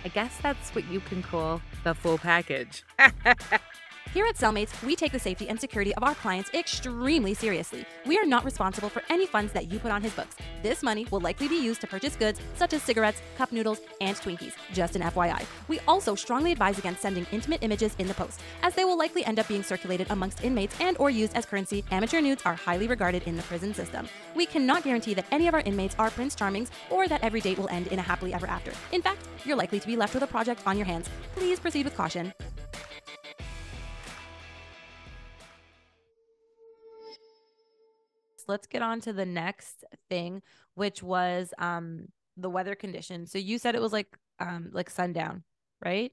I 0.03 0.07
guess 0.07 0.35
that's 0.41 0.73
what 0.73 0.89
you 0.89 0.99
can 1.01 1.21
call 1.21 1.61
the 1.83 1.93
full 1.93 2.17
package. 2.17 2.83
Here 4.13 4.25
at 4.25 4.35
Cellmates, 4.35 4.83
we 4.85 4.97
take 4.97 5.13
the 5.13 5.19
safety 5.19 5.47
and 5.47 5.57
security 5.57 5.95
of 5.95 6.03
our 6.03 6.15
clients 6.15 6.53
extremely 6.53 7.33
seriously. 7.33 7.85
We 8.05 8.17
are 8.17 8.25
not 8.25 8.43
responsible 8.43 8.89
for 8.89 9.01
any 9.09 9.25
funds 9.25 9.53
that 9.53 9.71
you 9.71 9.79
put 9.79 9.89
on 9.89 10.01
his 10.01 10.11
books. 10.11 10.35
This 10.61 10.83
money 10.83 11.07
will 11.11 11.21
likely 11.21 11.47
be 11.47 11.55
used 11.55 11.79
to 11.79 11.87
purchase 11.87 12.17
goods 12.17 12.41
such 12.55 12.73
as 12.73 12.83
cigarettes, 12.83 13.21
cup 13.37 13.53
noodles, 13.53 13.79
and 14.01 14.17
Twinkies. 14.17 14.51
Just 14.73 14.97
an 14.97 15.01
FYI. 15.03 15.45
We 15.69 15.79
also 15.87 16.13
strongly 16.15 16.51
advise 16.51 16.77
against 16.77 17.01
sending 17.01 17.25
intimate 17.31 17.63
images 17.63 17.95
in 17.99 18.07
the 18.07 18.13
post, 18.13 18.41
as 18.63 18.75
they 18.75 18.83
will 18.83 18.97
likely 18.97 19.23
end 19.23 19.39
up 19.39 19.47
being 19.47 19.63
circulated 19.63 20.07
amongst 20.09 20.43
inmates 20.43 20.75
and 20.81 20.97
or 20.99 21.09
used 21.09 21.33
as 21.33 21.45
currency. 21.45 21.85
Amateur 21.91 22.19
nudes 22.19 22.41
are 22.43 22.55
highly 22.55 22.89
regarded 22.89 23.23
in 23.23 23.37
the 23.37 23.43
prison 23.43 23.73
system. 23.73 24.09
We 24.35 24.45
cannot 24.45 24.83
guarantee 24.83 25.13
that 25.13 25.25
any 25.31 25.47
of 25.47 25.53
our 25.53 25.61
inmates 25.61 25.95
are 25.97 26.09
Prince 26.09 26.35
Charmings 26.35 26.67
or 26.89 27.07
that 27.07 27.23
every 27.23 27.39
date 27.39 27.57
will 27.57 27.69
end 27.69 27.87
in 27.87 27.99
a 27.99 28.01
happily 28.01 28.33
ever 28.33 28.47
after. 28.47 28.73
In 28.91 29.01
fact, 29.01 29.25
you're 29.45 29.55
likely 29.55 29.79
to 29.79 29.87
be 29.87 29.95
left 29.95 30.13
with 30.13 30.23
a 30.23 30.27
project 30.27 30.63
on 30.65 30.75
your 30.75 30.85
hands. 30.85 31.07
Please 31.33 31.61
proceed 31.61 31.85
with 31.85 31.95
caution. 31.95 32.33
Let's 38.47 38.67
get 38.67 38.81
on 38.81 39.01
to 39.01 39.13
the 39.13 39.25
next 39.25 39.83
thing, 40.09 40.41
which 40.75 41.03
was 41.03 41.53
um 41.57 42.07
the 42.37 42.49
weather 42.49 42.75
conditions. 42.75 43.31
So 43.31 43.37
you 43.37 43.57
said 43.57 43.75
it 43.75 43.81
was 43.81 43.93
like 43.93 44.17
um 44.39 44.69
like 44.71 44.89
sundown, 44.89 45.43
right? 45.83 46.11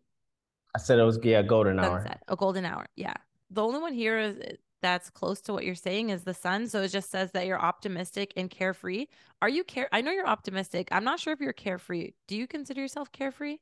I 0.74 0.78
said 0.78 0.98
it 0.98 1.04
was 1.04 1.18
yeah, 1.22 1.42
golden 1.42 1.78
hour. 1.78 2.06
A 2.28 2.36
golden 2.36 2.64
hour. 2.64 2.86
Yeah. 2.96 3.14
The 3.50 3.62
only 3.62 3.80
one 3.80 3.94
here 3.94 4.18
is 4.18 4.36
that's 4.80 5.10
close 5.10 5.40
to 5.42 5.52
what 5.52 5.64
you're 5.64 5.74
saying 5.74 6.10
is 6.10 6.22
the 6.24 6.34
sun. 6.34 6.68
So 6.68 6.82
it 6.82 6.88
just 6.88 7.10
says 7.10 7.32
that 7.32 7.46
you're 7.46 7.60
optimistic 7.60 8.32
and 8.36 8.50
carefree. 8.50 9.06
Are 9.42 9.48
you 9.48 9.64
care? 9.64 9.88
I 9.92 10.00
know 10.00 10.12
you're 10.12 10.26
optimistic. 10.26 10.88
I'm 10.92 11.04
not 11.04 11.18
sure 11.18 11.32
if 11.32 11.40
you're 11.40 11.52
carefree. 11.52 12.12
Do 12.26 12.36
you 12.36 12.46
consider 12.46 12.80
yourself 12.80 13.10
carefree? 13.10 13.56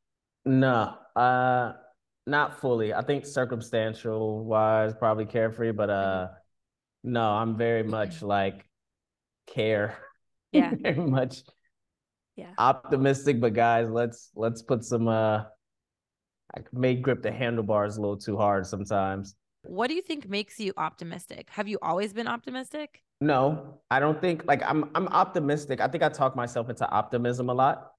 No, 0.44 0.94
uh, 1.14 1.72
not 2.26 2.60
fully. 2.60 2.92
I 2.92 3.02
think 3.02 3.24
circumstantial 3.24 4.44
wise, 4.44 4.94
probably 4.94 5.26
carefree, 5.26 5.72
but 5.72 5.90
uh, 5.90 6.28
no, 7.06 7.22
I'm 7.22 7.56
very 7.56 7.82
much 7.82 8.20
like 8.36 8.66
care. 9.46 9.96
Yeah. 10.52 10.74
very 10.80 10.96
much 10.96 11.42
Yeah. 12.36 12.52
optimistic. 12.58 13.40
But 13.40 13.54
guys, 13.54 13.88
let's 13.88 14.30
let's 14.34 14.60
put 14.62 14.84
some 14.84 15.08
uh, 15.08 15.44
I 16.54 16.60
may 16.72 16.94
grip 16.96 17.22
the 17.22 17.32
handlebars 17.32 17.96
a 17.96 18.00
little 18.00 18.18
too 18.18 18.36
hard 18.36 18.66
sometimes. 18.66 19.34
What 19.62 19.88
do 19.88 19.94
you 19.94 20.02
think 20.02 20.28
makes 20.28 20.60
you 20.60 20.72
optimistic? 20.76 21.48
Have 21.50 21.66
you 21.66 21.78
always 21.82 22.12
been 22.12 22.28
optimistic? 22.28 23.02
No, 23.20 23.80
I 23.90 23.98
don't 24.00 24.20
think 24.20 24.44
like 24.46 24.62
I'm 24.62 24.90
I'm 24.94 25.08
optimistic. 25.08 25.80
I 25.80 25.88
think 25.88 26.02
I 26.04 26.08
talk 26.10 26.36
myself 26.36 26.68
into 26.70 26.88
optimism 26.90 27.48
a 27.50 27.54
lot 27.54 27.92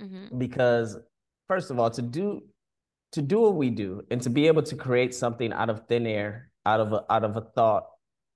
Mm-hmm. 0.00 0.38
because 0.38 0.96
first 1.48 1.70
of 1.72 1.78
all, 1.80 1.90
to 1.90 2.02
do 2.02 2.42
to 3.12 3.20
do 3.22 3.40
what 3.40 3.54
we 3.56 3.68
do 3.70 4.02
and 4.10 4.22
to 4.22 4.30
be 4.30 4.46
able 4.46 4.62
to 4.62 4.76
create 4.76 5.12
something 5.14 5.52
out 5.52 5.70
of 5.70 5.88
thin 5.88 6.06
air, 6.06 6.50
out 6.64 6.78
of 6.80 6.92
a, 6.92 7.04
out 7.10 7.24
of 7.24 7.36
a 7.36 7.40
thought, 7.40 7.86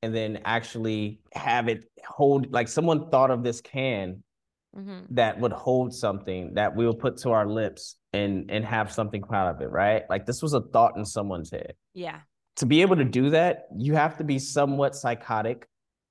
and 0.03 0.15
then 0.15 0.41
actually 0.45 1.21
have 1.33 1.69
it 1.69 1.85
hold 2.07 2.53
like 2.53 2.69
someone 2.69 3.11
thought 3.11 3.31
of 3.31 3.43
this 3.43 3.61
can 3.61 4.23
Mm-hmm. 4.75 5.01
that 5.17 5.39
would 5.39 5.53
hold 5.53 5.93
something 5.93 6.55
that 6.55 6.75
we'll 6.75 6.95
put 6.95 7.19
to 7.19 7.31
our 7.33 7.47
lips 7.47 7.97
and 8.15 8.51
and 8.51 8.65
have 8.65 8.91
something 8.91 9.21
come 9.21 9.35
out 9.35 9.55
of 9.55 9.61
it, 9.61 9.71
right? 9.71 10.05
Like 10.09 10.25
this 10.25 10.41
was 10.41 10.55
a 10.55 10.63
thought 10.63 10.97
in 10.97 11.05
someone's 11.05 11.51
head. 11.51 11.75
Yeah. 11.93 12.21
To 12.57 12.65
be 12.65 12.81
able 12.81 12.97
to 12.97 13.05
do 13.05 13.29
that, 13.31 13.67
you 13.77 13.93
have 13.93 14.17
to 14.17 14.25
be 14.25 14.39
somewhat 14.39 14.95
psychotic. 14.97 15.67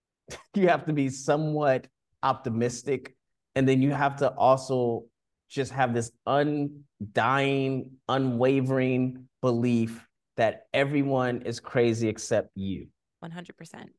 you 0.54 0.68
have 0.68 0.86
to 0.86 0.94
be 0.94 1.10
somewhat 1.10 1.88
optimistic, 2.22 3.16
and 3.56 3.68
then 3.68 3.82
you 3.82 3.94
have 3.94 4.18
to 4.18 4.30
also 4.30 5.06
just 5.50 5.72
have 5.72 5.96
this 5.96 6.12
undying, 6.28 7.92
unwavering 8.08 9.28
belief 9.42 10.08
that 10.38 10.68
everyone 10.72 11.42
is 11.42 11.60
crazy 11.60 12.08
except 12.08 12.52
you. 12.54 12.88
100%. 13.24 13.90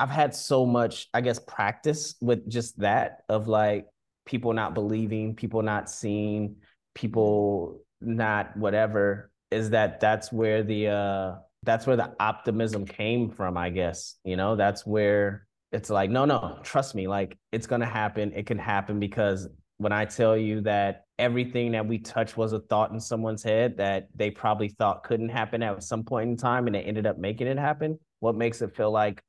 I've 0.00 0.10
had 0.10 0.34
so 0.34 0.66
much, 0.66 1.08
I 1.14 1.20
guess, 1.20 1.38
practice 1.38 2.16
with 2.20 2.48
just 2.50 2.78
that 2.80 3.22
of 3.28 3.46
like 3.46 3.86
people 4.26 4.52
not 4.52 4.74
believing, 4.74 5.36
people 5.36 5.62
not 5.62 5.88
seeing, 5.88 6.56
people 6.94 7.82
not 8.00 8.56
whatever. 8.56 9.30
Is 9.50 9.70
that 9.70 10.00
that's 10.00 10.32
where 10.32 10.62
the 10.62 10.88
uh 10.88 11.34
that's 11.62 11.86
where 11.86 11.96
the 11.96 12.12
optimism 12.18 12.84
came 12.84 13.30
from, 13.30 13.56
I 13.56 13.70
guess. 13.70 14.16
You 14.24 14.36
know, 14.36 14.56
that's 14.56 14.84
where 14.84 15.46
it's 15.70 15.90
like, 15.90 16.10
no, 16.10 16.24
no, 16.24 16.58
trust 16.62 16.94
me, 16.94 17.06
like 17.06 17.38
it's 17.52 17.66
gonna 17.66 17.86
happen. 17.86 18.32
It 18.34 18.46
can 18.46 18.58
happen 18.58 18.98
because 18.98 19.48
when 19.76 19.92
I 19.92 20.04
tell 20.04 20.36
you 20.36 20.62
that 20.62 21.04
everything 21.18 21.72
that 21.72 21.86
we 21.86 21.98
touch 21.98 22.36
was 22.36 22.52
a 22.52 22.60
thought 22.60 22.90
in 22.90 23.00
someone's 23.00 23.42
head 23.42 23.76
that 23.76 24.08
they 24.14 24.30
probably 24.30 24.68
thought 24.68 25.04
couldn't 25.04 25.28
happen 25.28 25.62
at 25.62 25.82
some 25.82 26.02
point 26.02 26.30
in 26.30 26.36
time 26.36 26.66
and 26.66 26.74
they 26.74 26.82
ended 26.82 27.06
up 27.06 27.18
making 27.18 27.46
it 27.46 27.58
happen, 27.58 27.98
what 28.22 28.36
makes 28.36 28.62
it 28.62 28.76
feel 28.76 28.92
like 28.92 29.20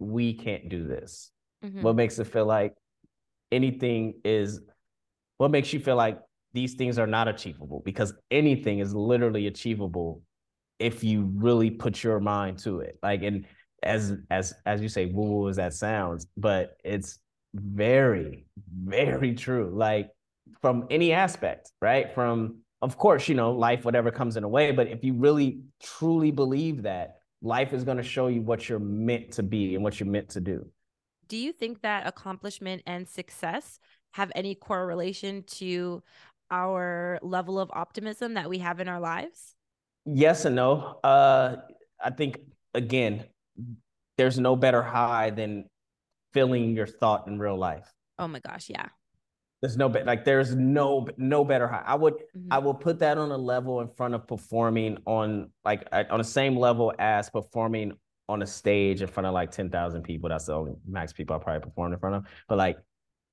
we 0.00 0.34
can't 0.34 0.68
do 0.68 0.88
this? 0.88 1.30
Mhm. 1.64 1.80
What 1.80 1.94
makes 1.94 2.18
it 2.18 2.26
feel 2.26 2.44
like 2.44 2.74
anything 3.52 4.14
is 4.24 4.60
what 5.38 5.52
makes 5.52 5.72
you 5.72 5.78
feel 5.78 5.94
like 5.94 6.18
these 6.52 6.74
things 6.74 6.98
are 6.98 7.06
not 7.06 7.28
achievable? 7.28 7.82
Because 7.84 8.12
anything 8.32 8.80
is 8.80 8.92
literally 8.96 9.46
achievable 9.46 10.22
if 10.80 11.04
you 11.04 11.30
really 11.36 11.70
put 11.70 12.02
your 12.02 12.18
mind 12.18 12.58
to 12.58 12.80
it. 12.80 12.98
Like 13.00 13.22
and 13.22 13.46
as 13.84 14.16
as 14.28 14.54
as 14.66 14.82
you 14.82 14.88
say, 14.88 15.06
woo 15.06 15.22
woo 15.22 15.48
as 15.48 15.56
that 15.56 15.72
sounds, 15.72 16.26
but 16.36 16.76
it's 16.82 17.20
very, 17.54 18.46
very 18.74 19.34
true. 19.34 19.70
Like 19.72 20.10
from 20.60 20.88
any 20.90 21.12
aspect, 21.12 21.70
right? 21.80 22.12
From 22.12 22.58
of 22.82 22.98
course, 22.98 23.28
you 23.28 23.36
know, 23.36 23.52
life, 23.52 23.84
whatever 23.84 24.10
comes 24.10 24.36
in 24.36 24.42
a 24.42 24.48
way, 24.48 24.72
but 24.72 24.88
if 24.88 25.04
you 25.04 25.14
really 25.14 25.60
truly 25.80 26.32
believe 26.32 26.82
that, 26.82 27.21
life 27.42 27.72
is 27.72 27.84
going 27.84 27.96
to 27.96 28.02
show 28.02 28.28
you 28.28 28.40
what 28.40 28.68
you're 28.68 28.78
meant 28.78 29.32
to 29.32 29.42
be 29.42 29.74
and 29.74 29.82
what 29.82 29.98
you're 29.98 30.08
meant 30.08 30.30
to 30.30 30.40
do. 30.40 30.64
Do 31.28 31.36
you 31.36 31.52
think 31.52 31.82
that 31.82 32.06
accomplishment 32.06 32.82
and 32.86 33.08
success 33.08 33.78
have 34.12 34.30
any 34.34 34.54
correlation 34.54 35.42
to 35.44 36.02
our 36.50 37.18
level 37.22 37.58
of 37.58 37.70
optimism 37.72 38.34
that 38.34 38.48
we 38.48 38.58
have 38.58 38.80
in 38.80 38.88
our 38.88 39.00
lives? 39.00 39.54
Yes 40.04 40.44
and 40.44 40.56
no. 40.56 41.00
Uh, 41.02 41.56
I 42.02 42.10
think 42.10 42.40
again, 42.74 43.24
there's 44.18 44.38
no 44.38 44.56
better 44.56 44.82
high 44.82 45.30
than 45.30 45.64
feeling 46.32 46.76
your 46.76 46.86
thought 46.86 47.26
in 47.26 47.38
real 47.38 47.56
life. 47.56 47.90
Oh 48.18 48.28
my 48.28 48.40
gosh, 48.40 48.68
yeah. 48.68 48.88
There's 49.62 49.76
no 49.76 49.88
be- 49.88 50.02
like 50.02 50.24
there's 50.24 50.56
no 50.56 51.06
no 51.16 51.44
better 51.44 51.68
high. 51.68 51.84
I 51.86 51.94
would 51.94 52.14
Mhm. 52.36 52.48
I 52.50 52.58
will 52.58 52.74
put 52.74 52.98
that 52.98 53.16
on 53.16 53.30
a 53.30 53.36
level 53.36 53.80
in 53.80 53.88
front 53.88 54.12
of 54.14 54.26
performing 54.26 54.98
on 55.06 55.50
like 55.64 55.86
on 55.92 56.18
the 56.18 56.24
same 56.24 56.56
level 56.56 56.92
as 56.98 57.30
performing 57.30 57.92
on 58.28 58.42
a 58.42 58.46
stage 58.46 59.02
in 59.02 59.08
front 59.08 59.26
of 59.28 59.34
like 59.34 59.52
10,000 59.52 60.02
people. 60.02 60.28
That's 60.28 60.46
the 60.46 60.54
only 60.54 60.72
max 60.86 61.12
people 61.12 61.36
I 61.36 61.38
probably 61.38 61.60
performed 61.68 61.94
in 61.94 62.00
front 62.00 62.16
of. 62.16 62.26
But 62.48 62.58
like 62.58 62.76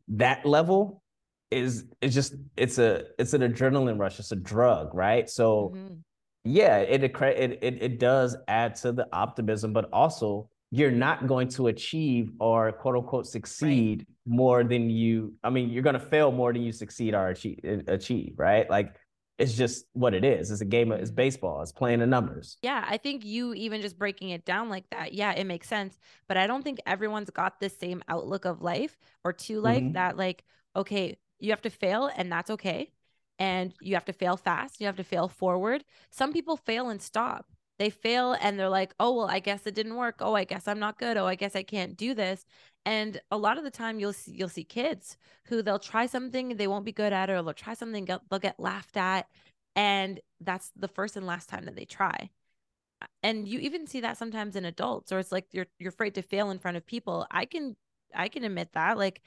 that 0.10 0.46
level 0.46 1.02
is 1.50 1.86
it's 2.00 2.14
just 2.14 2.36
it's 2.56 2.78
a 2.78 3.06
it's 3.18 3.34
an 3.34 3.42
adrenaline 3.42 4.00
rush. 4.00 4.20
It's 4.20 4.32
a 4.32 4.36
drug, 4.36 4.94
right? 4.94 5.28
So 5.28 5.72
Mhm. 5.76 5.98
yeah, 6.44 6.78
it, 6.78 7.04
it 7.04 7.64
it 7.64 7.82
it 7.82 8.00
does 8.00 8.38
add 8.48 8.76
to 8.76 8.92
the 8.92 9.08
optimism, 9.12 9.74
but 9.74 9.90
also 9.92 10.48
you're 10.72 10.92
not 10.92 11.28
going 11.28 11.48
to 11.50 11.68
achieve 11.68 12.32
or 12.40 12.72
quote 12.72 12.96
unquote 12.96 13.28
succeed 13.28 14.06
more 14.26 14.64
than 14.64 14.90
you. 14.90 15.34
I 15.44 15.50
mean, 15.50 15.70
you're 15.70 15.84
going 15.84 15.96
to 15.96 16.00
fail 16.00 16.32
more 16.32 16.54
than 16.54 16.62
you 16.62 16.72
succeed 16.72 17.16
or 17.16 17.28
achieve, 17.30 17.60
achieve, 17.88 18.34
right? 18.38 18.70
Like 18.70 18.96
it's 19.38 19.56
just 19.56 19.86
what 19.94 20.14
it 20.14 20.24
is. 20.24 20.52
It's 20.52 20.62
a 20.62 20.66
game 20.66 20.92
of 20.92 21.00
it's 21.00 21.12
baseball. 21.12 21.62
It's 21.62 21.72
playing 21.72 22.00
the 22.00 22.08
numbers. 22.08 22.58
Yeah, 22.62 22.84
I 22.88 22.98
think 22.98 23.24
you 23.24 23.54
even 23.54 23.82
just 23.82 23.98
breaking 23.98 24.32
it 24.32 24.44
down 24.46 24.70
like 24.70 24.90
that, 24.90 25.14
yeah, 25.14 25.32
it 25.32 25.46
makes 25.46 25.68
sense. 25.68 25.98
But 26.28 26.36
I 26.36 26.46
don't 26.46 26.62
think 26.62 26.80
everyone's 26.86 27.30
got 27.30 27.60
the 27.60 27.70
same 27.70 28.04
outlook 28.10 28.44
of 28.46 28.62
life 28.62 28.98
or 29.24 29.32
to 29.34 29.62
life 29.62 29.84
Mhm. 29.84 29.94
that, 29.94 30.18
like, 30.18 30.44
okay, 30.76 31.18
you 31.40 31.52
have 31.52 31.62
to 31.62 31.70
fail 31.70 32.08
and 32.14 32.30
that's 32.32 32.50
okay. 32.50 32.92
And 33.40 33.74
you 33.80 33.94
have 33.96 34.04
to 34.06 34.14
fail 34.14 34.36
fast. 34.36 34.82
You 34.82 34.88
have 34.88 34.98
to 34.98 35.06
fail 35.06 35.30
forward. 35.30 35.86
Some 36.12 36.34
people 36.34 36.58
fail 36.58 36.90
and 36.90 37.02
stop. 37.02 37.46
They 37.80 37.90
fail 37.90 38.34
and 38.42 38.60
they're 38.60 38.70
like, 38.70 38.94
oh, 39.00 39.16
well, 39.16 39.28
I 39.30 39.40
guess 39.40 39.66
it 39.68 39.76
didn't 39.76 39.96
work. 39.96 40.18
Oh, 40.20 40.36
I 40.36 40.44
guess 40.44 40.68
I'm 40.68 40.80
not 40.80 41.00
good. 41.00 41.18
Oh, 41.18 41.26
I 41.26 41.36
guess 41.36 41.56
I 41.56 41.64
can't 41.64 41.98
do 41.98 42.14
this. 42.14 42.46
And 42.86 43.22
a 43.32 43.38
lot 43.38 43.58
of 43.58 43.64
the 43.64 43.72
time 43.72 44.00
you'll 44.00 44.14
see 44.14 44.34
you'll 44.34 44.50
see 44.50 44.64
kids 44.64 45.18
who 45.46 45.62
they'll 45.62 45.80
try 45.80 46.06
something 46.06 46.58
they 46.58 46.68
won't 46.68 46.86
be 46.86 46.92
good 46.92 47.14
at, 47.14 47.30
or 47.30 47.42
they'll 47.42 47.54
try 47.54 47.74
something 47.74 48.06
they'll 48.06 48.40
get 48.40 48.60
laughed 48.60 48.98
at. 48.98 49.28
And 49.76 50.20
that's 50.42 50.72
the 50.76 50.88
first 50.88 51.18
and 51.18 51.26
last 51.28 51.50
time 51.50 51.66
that 51.66 51.76
they 51.76 51.86
try 51.86 52.30
and 53.24 53.48
you 53.48 53.60
even 53.60 53.88
see 53.88 54.02
that 54.02 54.18
sometimes 54.18 54.56
in 54.56 54.66
adults 54.66 55.12
or 55.12 55.20
it's 55.20 55.32
like 55.32 55.46
you're 55.52 55.68
you're 55.80 55.90
afraid 55.90 56.16
to 56.16 56.22
fail 56.22 56.50
in 56.52 56.60
front 56.60 56.78
of 56.78 56.86
people 56.86 57.26
i 57.32 57.46
can 57.46 57.76
i 58.14 58.28
can 58.28 58.44
admit 58.44 58.70
that 58.74 58.98
like 58.98 59.22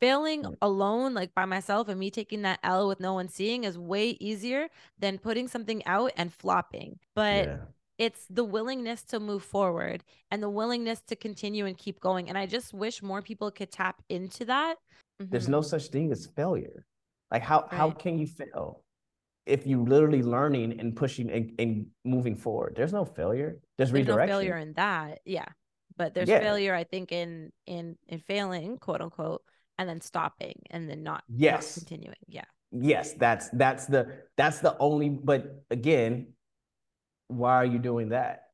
failing 0.00 0.44
alone 0.62 1.14
like 1.14 1.34
by 1.34 1.44
myself 1.44 1.88
and 1.88 1.98
me 1.98 2.10
taking 2.10 2.42
that 2.42 2.60
l 2.62 2.88
with 2.88 3.00
no 3.00 3.14
one 3.14 3.28
seeing 3.28 3.64
is 3.64 3.76
way 3.76 4.10
easier 4.20 4.68
than 4.98 5.18
putting 5.18 5.48
something 5.48 5.84
out 5.86 6.12
and 6.16 6.32
flopping 6.32 6.98
but 7.14 7.48
yeah. 7.48 7.56
It's 7.98 8.26
the 8.30 8.44
willingness 8.44 9.02
to 9.02 9.18
move 9.20 9.42
forward 9.42 10.04
and 10.30 10.42
the 10.42 10.48
willingness 10.50 11.00
to 11.08 11.16
continue 11.16 11.66
and 11.66 11.76
keep 11.76 12.00
going 12.00 12.28
and 12.28 12.38
i 12.38 12.46
just 12.46 12.72
wish 12.72 13.02
more 13.02 13.20
people 13.22 13.50
could 13.50 13.70
tap 13.70 13.96
into 14.08 14.44
that 14.44 14.76
There's 15.18 15.46
Mhm. 15.46 15.50
no 15.58 15.62
such 15.62 15.88
thing 15.88 16.12
as 16.12 16.26
failure. 16.36 16.86
Like 17.32 17.42
how 17.42 17.66
how 17.70 17.90
can 17.90 18.18
you 18.18 18.26
fail? 18.26 18.82
if 19.46 19.66
you 19.66 19.82
literally 19.82 20.22
learning 20.22 20.78
and 20.78 20.94
pushing 20.94 21.30
and, 21.30 21.52
and 21.58 21.86
moving 22.04 22.36
forward. 22.36 22.74
There's 22.76 22.92
no 22.92 23.06
failure. 23.06 23.58
There's, 23.78 23.90
there's 23.90 24.06
no 24.06 24.16
failure 24.26 24.58
in 24.58 24.74
that 24.74 25.20
yeah 25.24 25.48
but 25.96 26.12
there's 26.14 26.28
Yeah. 26.28 26.38
failure 26.40 26.74
i 26.74 26.84
think 26.84 27.10
in 27.12 27.50
in 27.66 27.96
in 28.12 28.18
failing 28.20 28.76
quote 28.78 29.00
unquote 29.00 29.42
and 29.78 29.88
then 29.88 30.00
stopping 30.00 30.56
and 30.70 30.88
then 30.88 31.02
not 31.02 31.24
not 31.28 31.40
Yes. 31.48 31.74
continuing 31.74 32.22
yeah 32.28 32.44
yes, 32.70 33.14
that's 33.14 33.48
that's 33.62 33.86
the 33.86 34.02
that's 34.36 34.58
the 34.60 34.76
only 34.78 35.08
but 35.08 35.64
again, 35.70 36.34
why 37.28 37.54
are 37.56 37.64
you 37.64 37.78
doing 37.78 38.08
that? 38.10 38.44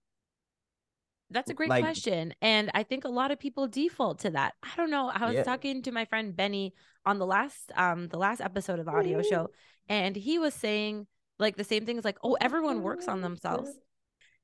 That's 1.31 1.51
a 1.51 1.55
great 1.55 1.71
Like- 1.71 1.83
question. 1.85 2.35
And 2.43 2.71
I 2.75 2.83
think 2.83 3.05
a 3.05 3.09
lot 3.09 3.31
of 3.31 3.39
people 3.39 3.67
default 3.67 4.21
to 4.21 4.31
that. 4.31 4.55
I 4.63 4.71
don't 4.77 4.91
know. 4.91 5.09
I 5.13 5.25
was 5.27 5.35
Yeah. 5.35 5.43
talking 5.43 5.83
to 5.83 5.91
my 5.93 6.05
friend 6.05 6.37
Benny 6.37 6.75
on 7.07 7.19
the 7.19 7.27
last 7.27 7.73
um 7.77 8.09
the 8.09 8.19
last 8.19 8.41
episode 8.41 8.79
of 8.79 8.87
the 8.87 8.93
audio 8.93 9.23
show 9.23 9.51
and 9.89 10.15
he 10.17 10.39
was 10.39 10.55
saying 10.55 11.07
like 11.39 11.57
the 11.57 11.65
same 11.65 11.85
things 11.87 12.05
like, 12.05 12.19
"Oh, 12.23 12.37
everyone 12.41 12.83
works 12.83 13.09
on 13.09 13.21
themselves." 13.23 13.71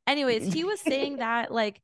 Anyways, 0.06 0.52
he 0.52 0.64
was 0.64 0.80
saying 0.80 1.16
that 1.24 1.52
like 1.52 1.80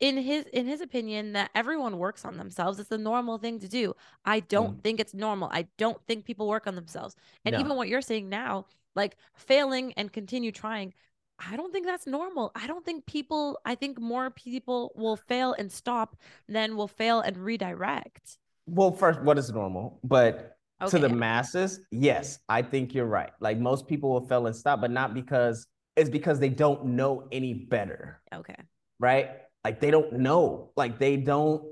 in 0.00 0.16
his 0.16 0.44
in 0.46 0.66
his 0.66 0.80
opinion 0.80 1.34
that 1.34 1.50
everyone 1.54 1.98
works 1.98 2.24
on 2.24 2.36
themselves. 2.36 2.80
It's 2.80 2.90
a 2.90 2.98
normal 2.98 3.38
thing 3.38 3.60
to 3.60 3.68
do. 3.68 3.94
I 4.24 4.40
don't 4.40 4.82
think 4.82 4.98
it's 4.98 5.14
normal. 5.14 5.48
I 5.52 5.68
don't 5.78 6.04
think 6.06 6.24
people 6.24 6.48
work 6.48 6.66
on 6.66 6.74
themselves. 6.74 7.14
And 7.44 7.52
No. 7.52 7.60
even 7.60 7.76
what 7.76 7.88
you're 7.88 8.02
saying 8.02 8.28
now, 8.28 8.66
like 8.96 9.16
failing 9.34 9.92
and 9.94 10.12
continue 10.12 10.50
trying, 10.50 10.94
I 11.38 11.56
don't 11.56 11.72
think 11.72 11.86
that's 11.86 12.06
normal. 12.06 12.52
I 12.54 12.66
don't 12.66 12.84
think 12.84 13.06
people, 13.06 13.58
I 13.64 13.74
think 13.74 14.00
more 14.00 14.30
people 14.30 14.92
will 14.94 15.16
fail 15.16 15.54
and 15.58 15.70
stop 15.70 16.16
than 16.48 16.76
will 16.76 16.88
fail 16.88 17.20
and 17.20 17.36
redirect. 17.36 18.38
Well, 18.66 18.92
first, 18.92 19.20
what 19.22 19.38
is 19.38 19.50
normal? 19.52 19.98
But 20.04 20.56
to 20.88 20.98
the 20.98 21.08
masses, 21.08 21.80
yes, 21.90 22.38
I 22.48 22.62
think 22.62 22.94
you're 22.94 23.06
right. 23.06 23.30
Like 23.40 23.58
most 23.58 23.86
people 23.86 24.10
will 24.10 24.26
fail 24.26 24.46
and 24.46 24.56
stop, 24.56 24.80
but 24.80 24.90
not 24.90 25.14
because 25.14 25.66
it's 25.96 26.10
because 26.10 26.38
they 26.38 26.48
don't 26.48 26.84
know 26.86 27.28
any 27.30 27.54
better. 27.54 28.20
Okay. 28.34 28.56
right? 28.98 29.30
Like 29.64 29.80
they 29.80 29.90
don't 29.90 30.12
know. 30.14 30.70
Like 30.76 30.98
they 30.98 31.16
don't. 31.16 31.62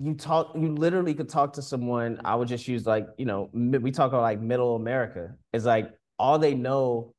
You 0.00 0.14
talk. 0.14 0.52
You 0.54 0.74
literally 0.74 1.14
could 1.14 1.28
talk 1.28 1.54
to 1.54 1.62
someone. 1.62 2.20
I 2.24 2.34
would 2.34 2.48
just 2.48 2.66
use 2.68 2.84
like 2.86 3.06
you 3.16 3.26
know 3.26 3.48
we 3.52 3.90
talk 3.90 4.08
about 4.08 4.22
like 4.22 4.40
middle 4.40 4.76
America. 4.76 5.34
It's 5.52 5.64
like 5.64 5.92
all 6.18 6.38
they 6.38 6.54
know 6.54 7.14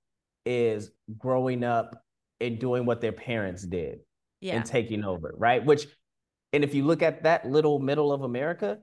is 0.45 0.91
growing 1.17 1.63
up 1.63 2.01
and 2.39 2.59
doing 2.59 2.85
what 2.85 3.01
their 3.01 3.11
parents 3.11 3.63
did 3.63 3.99
Yeah. 4.41 4.55
and 4.55 4.65
taking 4.65 5.03
over, 5.03 5.33
right? 5.37 5.65
Which, 5.65 5.87
and 6.53 6.63
if 6.63 6.73
you 6.73 6.85
look 6.85 7.01
at 7.01 7.23
that 7.23 7.49
little 7.49 7.79
middle 7.79 8.11
of 8.11 8.21
America, 8.21 8.79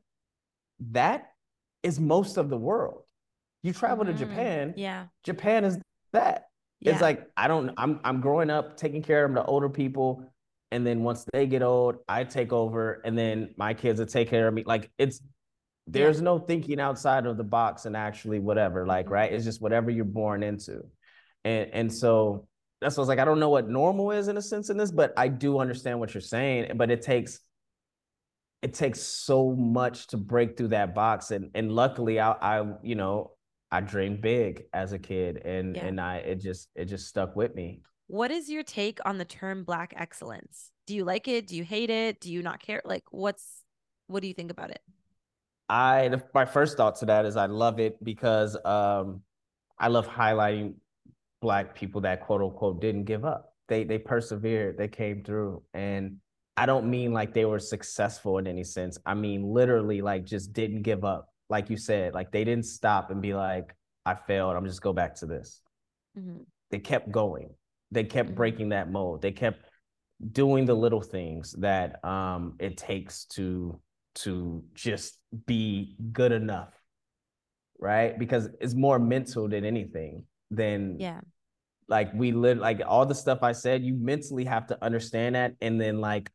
that 0.90 1.32
is 1.82 2.00
most 2.00 2.36
of 2.36 2.48
the 2.50 2.56
world. 2.56 3.02
You 3.62 3.72
travel 3.72 4.04
to 4.04 4.12
Mm, 4.12 4.18
Japan. 4.18 4.74
Yeah. 4.76 5.06
Japan 5.22 5.64
is 5.64 5.78
that. 6.12 6.48
Yeah. 6.80 6.92
It's 6.92 7.00
like 7.00 7.28
I 7.36 7.46
don't. 7.46 7.70
I'm 7.76 8.00
I'm 8.02 8.20
growing 8.20 8.50
up 8.50 8.76
taking 8.76 9.02
care 9.02 9.24
of 9.24 9.32
the 9.34 9.44
older 9.44 9.68
people, 9.68 10.28
and 10.72 10.84
then 10.84 11.04
once 11.04 11.24
they 11.32 11.46
get 11.46 11.62
old, 11.62 11.98
I 12.08 12.24
take 12.24 12.52
over, 12.52 13.00
and 13.04 13.16
then 13.16 13.54
my 13.56 13.72
kids 13.72 14.00
will 14.00 14.06
take 14.08 14.28
care 14.28 14.48
of 14.48 14.54
me. 14.54 14.64
Like 14.66 14.90
it's 14.98 15.20
there's 15.86 16.20
no 16.20 16.40
thinking 16.40 16.80
outside 16.80 17.26
of 17.26 17.36
the 17.36 17.44
box 17.44 17.86
and 17.86 17.96
actually 17.96 18.40
whatever. 18.40 18.84
Like 18.84 19.06
Mhm. 19.06 19.10
right, 19.10 19.32
it's 19.32 19.44
just 19.44 19.60
whatever 19.62 19.92
you're 19.92 20.04
born 20.04 20.42
into, 20.42 20.82
and 21.44 21.70
and 21.72 21.92
so 21.92 22.46
that's 22.80 22.96
what 22.96 23.02
I 23.02 23.02
was 23.02 23.08
like. 23.08 23.18
I 23.18 23.24
don't 23.24 23.40
know 23.40 23.50
what 23.50 23.68
normal 23.68 24.10
is 24.10 24.28
in 24.28 24.36
a 24.36 24.42
sense 24.42 24.70
in 24.70 24.76
this, 24.76 24.90
but 24.90 25.12
I 25.16 25.28
do 25.28 25.58
understand 25.58 26.00
what 26.00 26.14
you're 26.14 26.20
saying. 26.20 26.72
But 26.76 26.90
it 26.90 27.02
takes 27.02 27.40
it 28.62 28.74
takes 28.74 29.00
so 29.00 29.54
much 29.56 30.06
to 30.08 30.16
break 30.16 30.56
through 30.56 30.68
that 30.68 30.94
box, 30.94 31.30
and 31.30 31.50
and 31.54 31.72
luckily 31.72 32.20
I 32.20 32.32
I 32.32 32.64
you 32.82 32.94
know 32.94 33.32
I 33.70 33.80
dreamed 33.80 34.20
big 34.20 34.64
as 34.72 34.92
a 34.92 34.98
kid, 34.98 35.38
and 35.44 35.76
Yeah. 35.76 35.86
and 35.86 36.00
I 36.00 36.16
it 36.18 36.40
just 36.40 36.68
it 36.74 36.86
just 36.86 37.06
stuck 37.08 37.34
with 37.36 37.54
me. 37.54 37.82
What 38.06 38.30
is 38.30 38.50
your 38.50 38.62
take 38.62 38.98
on 39.06 39.18
the 39.18 39.24
term 39.24 39.64
black 39.64 39.94
excellence? 39.96 40.70
Do 40.86 40.94
you 40.94 41.04
like 41.04 41.28
it? 41.28 41.46
Do 41.46 41.56
you 41.56 41.64
hate 41.64 41.90
it? 41.90 42.20
Do 42.20 42.32
you 42.32 42.42
not 42.42 42.60
care? 42.60 42.82
Like 42.84 43.04
what's 43.10 43.62
what 44.08 44.20
do 44.20 44.28
you 44.28 44.34
think 44.34 44.50
about 44.50 44.70
it? 44.70 44.80
I 45.68 46.20
my 46.34 46.44
first 46.44 46.76
thought 46.76 46.96
to 46.96 47.06
that 47.06 47.24
is 47.24 47.36
I 47.36 47.46
love 47.46 47.80
it 47.80 48.02
because 48.04 48.56
um 48.64 49.22
I 49.78 49.88
love 49.88 50.06
highlighting 50.06 50.74
black 51.42 51.74
people 51.74 52.00
that 52.02 52.22
quote 52.22 52.40
unquote 52.40 52.80
didn't 52.80 53.04
give 53.04 53.24
up. 53.26 53.52
They 53.68 53.84
they 53.84 53.98
persevered, 53.98 54.78
they 54.78 54.88
came 54.88 55.22
through. 55.22 55.62
And 55.74 56.16
I 56.56 56.64
don't 56.64 56.88
mean 56.88 57.12
like 57.12 57.34
they 57.34 57.44
were 57.44 57.58
successful 57.58 58.38
in 58.38 58.46
any 58.46 58.64
sense. 58.64 58.96
I 59.04 59.12
mean 59.14 59.42
literally 59.42 60.00
like 60.00 60.24
just 60.24 60.52
didn't 60.54 60.82
give 60.82 61.04
up. 61.04 61.28
Like 61.50 61.68
you 61.68 61.76
said, 61.76 62.14
like 62.14 62.32
they 62.32 62.44
didn't 62.44 62.64
stop 62.64 63.10
and 63.10 63.20
be 63.20 63.34
like, 63.34 63.74
I 64.06 64.14
failed. 64.14 64.56
I'm 64.56 64.66
just 64.66 64.80
go 64.80 64.92
back 64.94 65.14
to 65.16 65.26
this. 65.26 65.60
Mm-hmm. 66.18 66.42
They 66.70 66.78
kept 66.78 67.10
going. 67.10 67.50
They 67.90 68.04
kept 68.04 68.30
Mhm. 68.30 68.34
breaking 68.36 68.68
that 68.70 68.90
mold. 68.90 69.20
They 69.20 69.32
kept 69.32 69.60
doing 70.32 70.64
the 70.66 70.74
little 70.74 71.02
things 71.02 71.52
that 71.58 72.02
um 72.04 72.54
it 72.60 72.76
takes 72.76 73.24
to 73.36 73.80
to 74.14 74.62
just 74.74 75.18
be 75.46 75.96
good 76.12 76.32
enough. 76.32 76.72
Right? 77.78 78.16
Because 78.18 78.48
it's 78.60 78.74
more 78.74 78.98
mental 78.98 79.48
than 79.48 79.64
anything 79.64 80.24
than 80.50 81.00
Yeah. 81.00 81.20
Like 81.92 82.12
we 82.14 82.32
live 82.32 82.58
like 82.58 82.80
all 82.86 83.04
the 83.06 83.14
stuff 83.14 83.40
I 83.42 83.52
said, 83.52 83.84
you 83.84 83.94
mentally 83.94 84.44
have 84.46 84.66
to 84.68 84.82
understand 84.82 85.34
that 85.36 85.54
and 85.60 85.78
then 85.80 86.00
like 86.00 86.30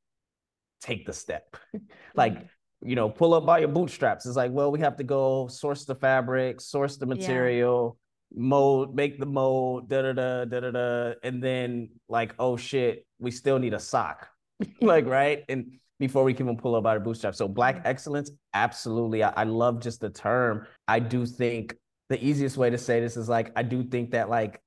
take 0.81 1.05
the 1.07 1.13
step. 1.13 1.57
like, 2.15 2.35
Mhm. 2.35 2.47
you 2.83 2.95
know, 2.95 3.09
pull 3.09 3.33
up 3.33 3.43
by 3.45 3.57
your 3.57 3.67
bootstraps. 3.69 4.25
It's 4.27 4.35
like, 4.37 4.51
well, 4.51 4.71
we 4.71 4.79
have 4.81 4.95
to 4.97 5.03
go 5.03 5.47
source 5.47 5.83
the 5.85 5.95
fabric, 5.95 6.61
source 6.61 6.97
the 6.97 7.07
Yeah. 7.07 7.15
material, 7.15 7.97
mold, 8.35 8.95
make 8.95 9.19
the 9.19 9.25
mold, 9.25 9.89
da 9.89 10.03
da 10.03 10.13
da 10.13 10.45
da 10.45 10.59
da 10.59 10.71
da. 10.71 11.13
And 11.23 11.43
then 11.43 11.89
like, 12.07 12.35
oh 12.37 12.55
shit, 12.55 13.05
we 13.17 13.31
still 13.31 13.57
need 13.57 13.73
a 13.73 13.79
sock. 13.79 14.29
like, 14.81 15.07
right? 15.07 15.43
And 15.49 15.79
before 15.99 16.23
we 16.23 16.35
can 16.35 16.45
even 16.45 16.57
pull 16.57 16.75
up 16.75 16.83
by 16.83 16.91
our 16.91 16.99
bootstraps. 16.99 17.39
So 17.39 17.47
black 17.47 17.77
Mhm. 17.77 17.87
excellence, 17.87 18.29
absolutely. 18.53 19.23
I, 19.23 19.29
I 19.35 19.43
love 19.45 19.81
just 19.81 19.99
the 20.01 20.11
term. 20.11 20.67
I 20.87 20.99
do 20.99 21.25
think 21.25 21.75
the 22.09 22.23
easiest 22.23 22.57
way 22.57 22.69
to 22.69 22.77
say 22.77 22.99
this 23.01 23.17
is 23.17 23.27
like, 23.27 23.51
I 23.55 23.63
do 23.63 23.83
think 23.83 24.11
that 24.11 24.29
like 24.29 24.61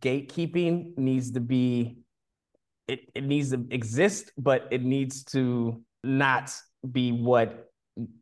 gatekeeping 0.00 0.96
needs 0.98 1.32
to 1.32 1.40
be 1.40 1.98
it, 2.88 3.08
it 3.14 3.24
needs 3.24 3.50
to 3.50 3.64
exist, 3.70 4.32
but 4.36 4.66
it 4.72 4.82
needs 4.82 5.22
to 5.24 5.80
not 6.02 6.52
be 6.90 7.12
what 7.12 7.70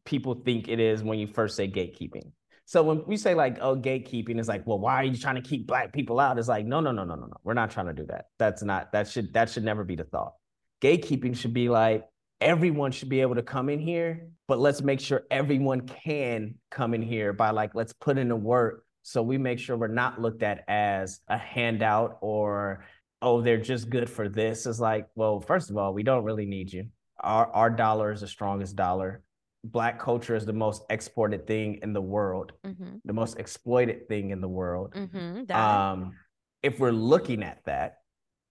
people 0.05 0.43
think 0.45 0.69
it 0.69 0.79
is 0.79 1.03
when 1.03 1.19
you 1.19 1.27
first 1.27 1.57
say 1.57 1.67
gatekeeping. 1.67 2.33
So 2.67 2.83
when 2.83 3.03
we 3.07 3.17
say 3.17 3.35
like, 3.35 3.59
oh, 3.63 3.77
gatekeeping 3.77 4.39
is 4.39 4.47
like, 4.47 4.67
well, 4.67 4.79
why 4.79 4.97
are 4.97 5.05
you 5.05 5.17
trying 5.17 5.37
to 5.37 5.41
keep 5.41 5.67
black 5.67 5.91
people 5.91 6.21
out? 6.21 6.39
It's 6.39 6.49
like, 6.49 6.67
no, 6.67 6.81
no, 6.81 6.93
no, 6.93 7.05
no, 7.05 7.15
no, 7.15 7.25
no. 7.25 7.37
We're 7.43 7.55
not 7.55 7.71
trying 7.71 7.87
to 7.87 7.95
do 7.95 8.05
that. 8.07 8.27
That's 8.39 8.63
not 8.63 8.93
that 8.93 9.09
should 9.09 9.33
that 9.33 9.49
should 9.49 9.65
never 9.65 9.85
be 9.85 9.97
the 9.97 10.05
thought. 10.05 10.35
Gatekeeping 10.83 11.35
should 11.35 11.55
be 11.55 11.71
like 11.71 12.05
everyone 12.41 12.93
should 12.93 13.09
be 13.09 13.23
able 13.23 13.37
to 13.37 13.43
come 13.43 13.69
in 13.69 13.79
here, 13.81 14.29
but 14.47 14.59
let's 14.59 14.83
make 14.83 15.01
sure 15.01 15.23
everyone 15.31 15.81
can 15.81 16.57
come 16.71 16.93
in 16.93 17.03
here 17.03 17.33
by 17.33 17.51
like 17.51 17.75
let's 17.75 17.95
put 17.95 18.19
in 18.19 18.29
the 18.29 18.37
work 18.37 18.85
so 19.09 19.23
we 19.23 19.39
make 19.39 19.59
sure 19.59 19.75
we're 19.75 19.89
not 19.89 20.21
looked 20.21 20.43
at 20.43 20.65
as 20.69 21.21
a 21.29 21.39
handout 21.39 22.19
or 22.21 22.85
oh, 23.23 23.41
they're 23.41 23.57
just 23.57 23.89
good 23.89 24.09
for 24.09 24.29
this. 24.29 24.67
It's 24.67 24.79
like, 24.79 25.09
well, 25.17 25.41
first 25.41 25.71
of 25.71 25.77
all, 25.77 25.93
we 25.95 26.03
don't 26.03 26.25
really 26.25 26.45
need 26.45 26.71
you. 26.73 26.89
Our 27.21 27.47
our 27.53 27.71
dollar 27.71 28.13
is 28.13 28.21
the 28.21 28.29
strongest 28.29 28.77
dollar. 28.77 29.23
Black 29.65 29.99
culture 29.99 30.37
is 30.37 30.45
the 30.45 30.53
most 30.53 30.83
exported 30.91 31.47
thing 31.47 31.81
in 31.83 31.93
the 31.95 32.03
world, 32.03 32.53
Mhm. 32.65 33.01
the 33.05 33.15
most 33.15 33.39
exploited 33.39 34.09
thing 34.09 34.31
in 34.31 34.41
the 34.43 34.49
world. 34.49 34.93
Mhm. 34.95 35.51
Um, 35.51 36.15
if 36.63 36.79
we're 36.79 36.93
looking 36.93 37.43
at 37.43 37.65
that, 37.65 38.01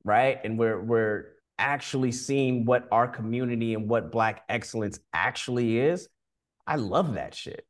right, 0.03 0.39
and 0.43 0.57
we're 0.57 0.81
we're 0.81 1.25
actually 1.59 2.11
seeing 2.11 2.65
what 2.65 2.87
our 2.91 3.07
community 3.07 3.75
and 3.75 3.87
what 3.87 4.11
Black 4.11 4.43
excellence 4.49 4.99
actually 5.13 5.77
is, 5.77 6.09
I 6.65 6.75
love 6.77 7.13
that 7.13 7.35
shit. 7.35 7.65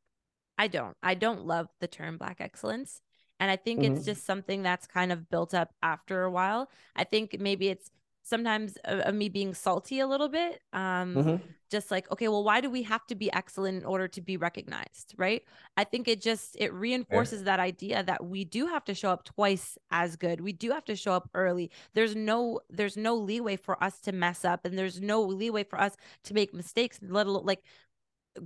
I 0.58 0.68
don't. 0.68 0.96
I 1.02 1.14
don't 1.14 1.46
love 1.46 1.68
the 1.80 1.88
term 1.88 2.18
black 2.18 2.40
excellence. 2.40 3.00
And 3.40 3.50
I 3.50 3.56
think 3.56 3.84
it's 3.84 4.00
Mhm. 4.00 4.04
just 4.04 4.26
something 4.26 4.62
that's 4.62 4.86
kind 4.86 5.12
of 5.12 5.30
built 5.30 5.54
up 5.54 5.72
after 5.82 6.24
a 6.24 6.30
while. 6.30 6.70
I 6.96 7.04
think 7.04 7.36
maybe 7.40 7.68
it's 7.68 7.90
sometimes 8.24 8.76
of, 8.84 9.14
me 9.14 9.28
being 9.28 9.54
salty 9.54 10.00
a 10.00 10.06
little 10.06 10.28
bit. 10.28 10.60
Um, 10.72 11.22
Mhm. 11.22 11.54
just 11.70 11.90
like, 11.90 12.10
okay, 12.10 12.28
well, 12.28 12.44
why 12.44 12.60
do 12.60 12.70
we 12.70 12.82
have 12.82 13.06
to 13.06 13.14
be 13.14 13.32
excellent 13.32 13.78
in 13.78 13.84
order 13.84 14.08
to 14.08 14.20
be 14.22 14.36
recognized? 14.36 15.14
Right. 15.16 15.44
I 15.76 15.84
think 15.84 16.08
it 16.08 16.20
just 16.20 16.56
it 16.58 16.72
reinforces 16.72 17.44
that 17.44 17.60
idea 17.60 18.02
that 18.02 18.24
we 18.24 18.44
do 18.44 18.66
have 18.66 18.84
to 18.86 18.94
show 18.94 19.10
up 19.10 19.24
twice 19.24 19.78
as 19.90 20.16
good. 20.16 20.40
We 20.40 20.52
do 20.52 20.70
have 20.72 20.84
to 20.86 20.96
show 20.96 21.12
up 21.12 21.28
early. 21.34 21.70
There's 21.94 22.16
no 22.16 22.60
there's 22.70 22.96
no 22.96 23.14
leeway 23.16 23.56
for 23.56 23.82
us 23.82 24.00
to 24.02 24.12
mess 24.12 24.44
up 24.44 24.64
and 24.64 24.78
there's 24.78 25.00
no 25.00 25.22
leeway 25.22 25.64
for 25.64 25.80
us 25.80 25.96
to 26.24 26.34
make 26.34 26.52
mistakes, 26.54 26.98
let 27.02 27.26
alone 27.26 27.46
like 27.46 27.62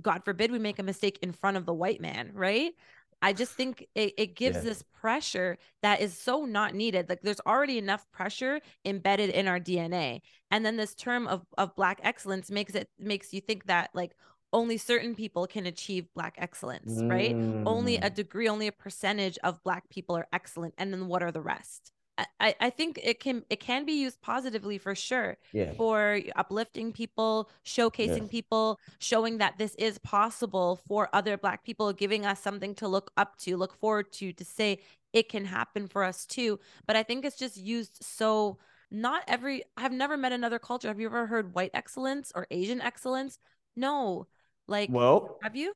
God 0.01 0.23
forbid 0.25 0.51
we 0.51 0.59
make 0.59 0.79
a 0.79 0.83
mistake 0.83 1.19
in 1.21 1.31
front 1.31 1.57
of 1.57 1.65
the 1.65 1.73
white 1.73 2.01
man, 2.01 2.31
right? 2.33 2.73
I 3.21 3.31
just 3.33 3.55
think 3.55 3.87
it, 3.95 4.13
it 4.17 4.35
gives 4.35 4.59
Yeah. 4.59 4.63
this 4.63 4.83
pressure 4.93 5.57
that 5.81 6.01
is 6.01 6.17
so 6.17 6.45
not 6.45 6.75
needed. 6.75 7.07
Like 7.09 7.21
there's 7.21 7.39
already 7.47 7.77
enough 7.77 8.05
pressure 8.11 8.59
embedded 8.85 9.29
in 9.29 9.47
our 9.47 9.59
DNA. 9.59 10.21
And 10.51 10.65
then 10.65 10.75
this 10.77 10.93
term 10.93 11.27
of, 11.27 11.45
of 11.57 11.75
black 11.75 11.99
excellence 12.03 12.51
makes 12.51 12.75
it 12.75 12.89
makes 12.99 13.33
you 13.33 13.39
think 13.41 13.65
that 13.67 13.91
like, 13.93 14.11
only 14.51 14.77
certain 14.77 15.15
people 15.15 15.47
can 15.47 15.65
achieve 15.65 16.05
black 16.13 16.35
excellence, 16.37 17.03
right? 17.09 17.37
Only 17.65 17.97
a 17.97 18.09
Mm, 18.09 18.11
degree, 18.11 18.47
only 18.49 18.67
a 18.67 18.71
percentage 18.71 19.37
of 19.43 19.63
black 19.63 19.89
people 19.89 20.15
are 20.17 20.27
excellent. 20.33 20.75
And 20.77 20.93
then 20.93 21.07
what 21.07 21.23
are 21.23 21.31
the 21.31 21.41
rest? 21.41 21.92
I, 22.39 22.55
I 22.59 22.69
think 22.69 22.99
it 23.01 23.19
can 23.19 23.43
it 23.49 23.59
can 23.59 23.85
be 23.85 23.93
used 23.93 24.21
positively 24.21 24.77
for 24.77 24.93
sure 24.93 25.37
yeah. 25.51 25.73
for 25.77 26.19
uplifting 26.35 26.91
people, 26.93 27.49
showcasing 27.65 28.23
Yeah. 28.23 28.27
people, 28.29 28.79
showing 28.99 29.39
that 29.39 29.57
this 29.57 29.73
is 29.75 29.97
possible 29.99 30.79
for 30.87 31.09
other 31.13 31.37
black 31.37 31.63
people, 31.63 31.91
giving 31.91 32.25
us 32.25 32.39
something 32.39 32.75
to 32.75 32.87
look 32.87 33.11
up 33.17 33.37
to, 33.39 33.57
look 33.57 33.73
forward 33.79 34.11
to, 34.13 34.31
to 34.33 34.45
say 34.45 34.79
it 35.11 35.27
can 35.29 35.45
happen 35.45 35.87
for 35.87 36.03
us 36.03 36.25
too. 36.25 36.59
But 36.85 36.95
I 36.95 37.03
think 37.03 37.25
it's 37.25 37.37
just 37.37 37.57
used 37.57 37.97
so 38.03 38.59
not 38.91 39.23
every 39.27 39.63
I've 39.75 39.91
never 39.91 40.15
met 40.17 40.31
another 40.33 40.59
culture. 40.59 40.89
Have 40.89 40.99
you 40.99 41.07
ever 41.07 41.25
heard 41.25 41.55
white 41.55 41.71
excellence 41.73 42.31
or 42.35 42.45
Asian 42.51 42.79
excellence? 42.81 43.39
No. 43.75 44.27
Like 44.67 44.89
Well, 44.91 45.37
have 45.41 45.55
you? 45.55 45.73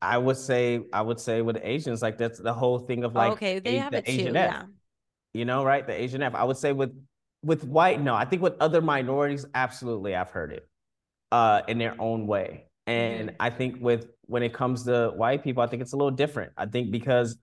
I 0.00 0.18
would 0.18 0.36
say 0.36 0.80
I 0.92 1.02
would 1.02 1.18
say 1.20 1.42
with 1.42 1.58
Asians, 1.62 2.02
like 2.02 2.18
that's 2.18 2.38
the 2.38 2.54
whole 2.54 2.78
thing 2.78 3.04
of 3.04 3.16
Oh, 3.16 3.18
like 3.18 3.32
okay, 3.32 3.58
they 3.58 3.78
a- 3.78 3.82
have 3.82 3.92
the 3.92 3.98
it 3.98 4.06
too. 4.06 4.12
Asian 4.12 4.36
F. 4.36 4.50
Yeah. 4.50 4.66
You 5.38 5.44
know, 5.44 5.64
right? 5.64 5.86
The 5.86 5.94
Asian 5.94 6.22
F. 6.22 6.34
I 6.34 6.44
would 6.44 6.56
say 6.56 6.72
with 6.72 6.92
with 7.42 7.64
white, 7.64 8.00
no. 8.00 8.14
I 8.14 8.24
think 8.24 8.42
with 8.42 8.54
other 8.60 8.80
minorities, 8.82 9.46
absolutely, 9.54 10.14
I've 10.14 10.30
heard 10.30 10.52
it 10.52 10.68
uh 11.32 11.62
in 11.68 11.78
their 11.78 11.94
own 11.98 12.26
way. 12.26 12.64
And 12.86 13.34
I 13.38 13.50
think 13.50 13.76
with 13.80 14.08
when 14.26 14.42
it 14.42 14.52
comes 14.52 14.84
to 14.84 15.12
white 15.14 15.44
people, 15.44 15.62
I 15.62 15.66
think 15.66 15.82
it's 15.82 15.92
a 15.92 15.96
little 15.96 16.10
different. 16.10 16.52
I 16.56 16.66
think 16.66 16.90
because 16.90 17.38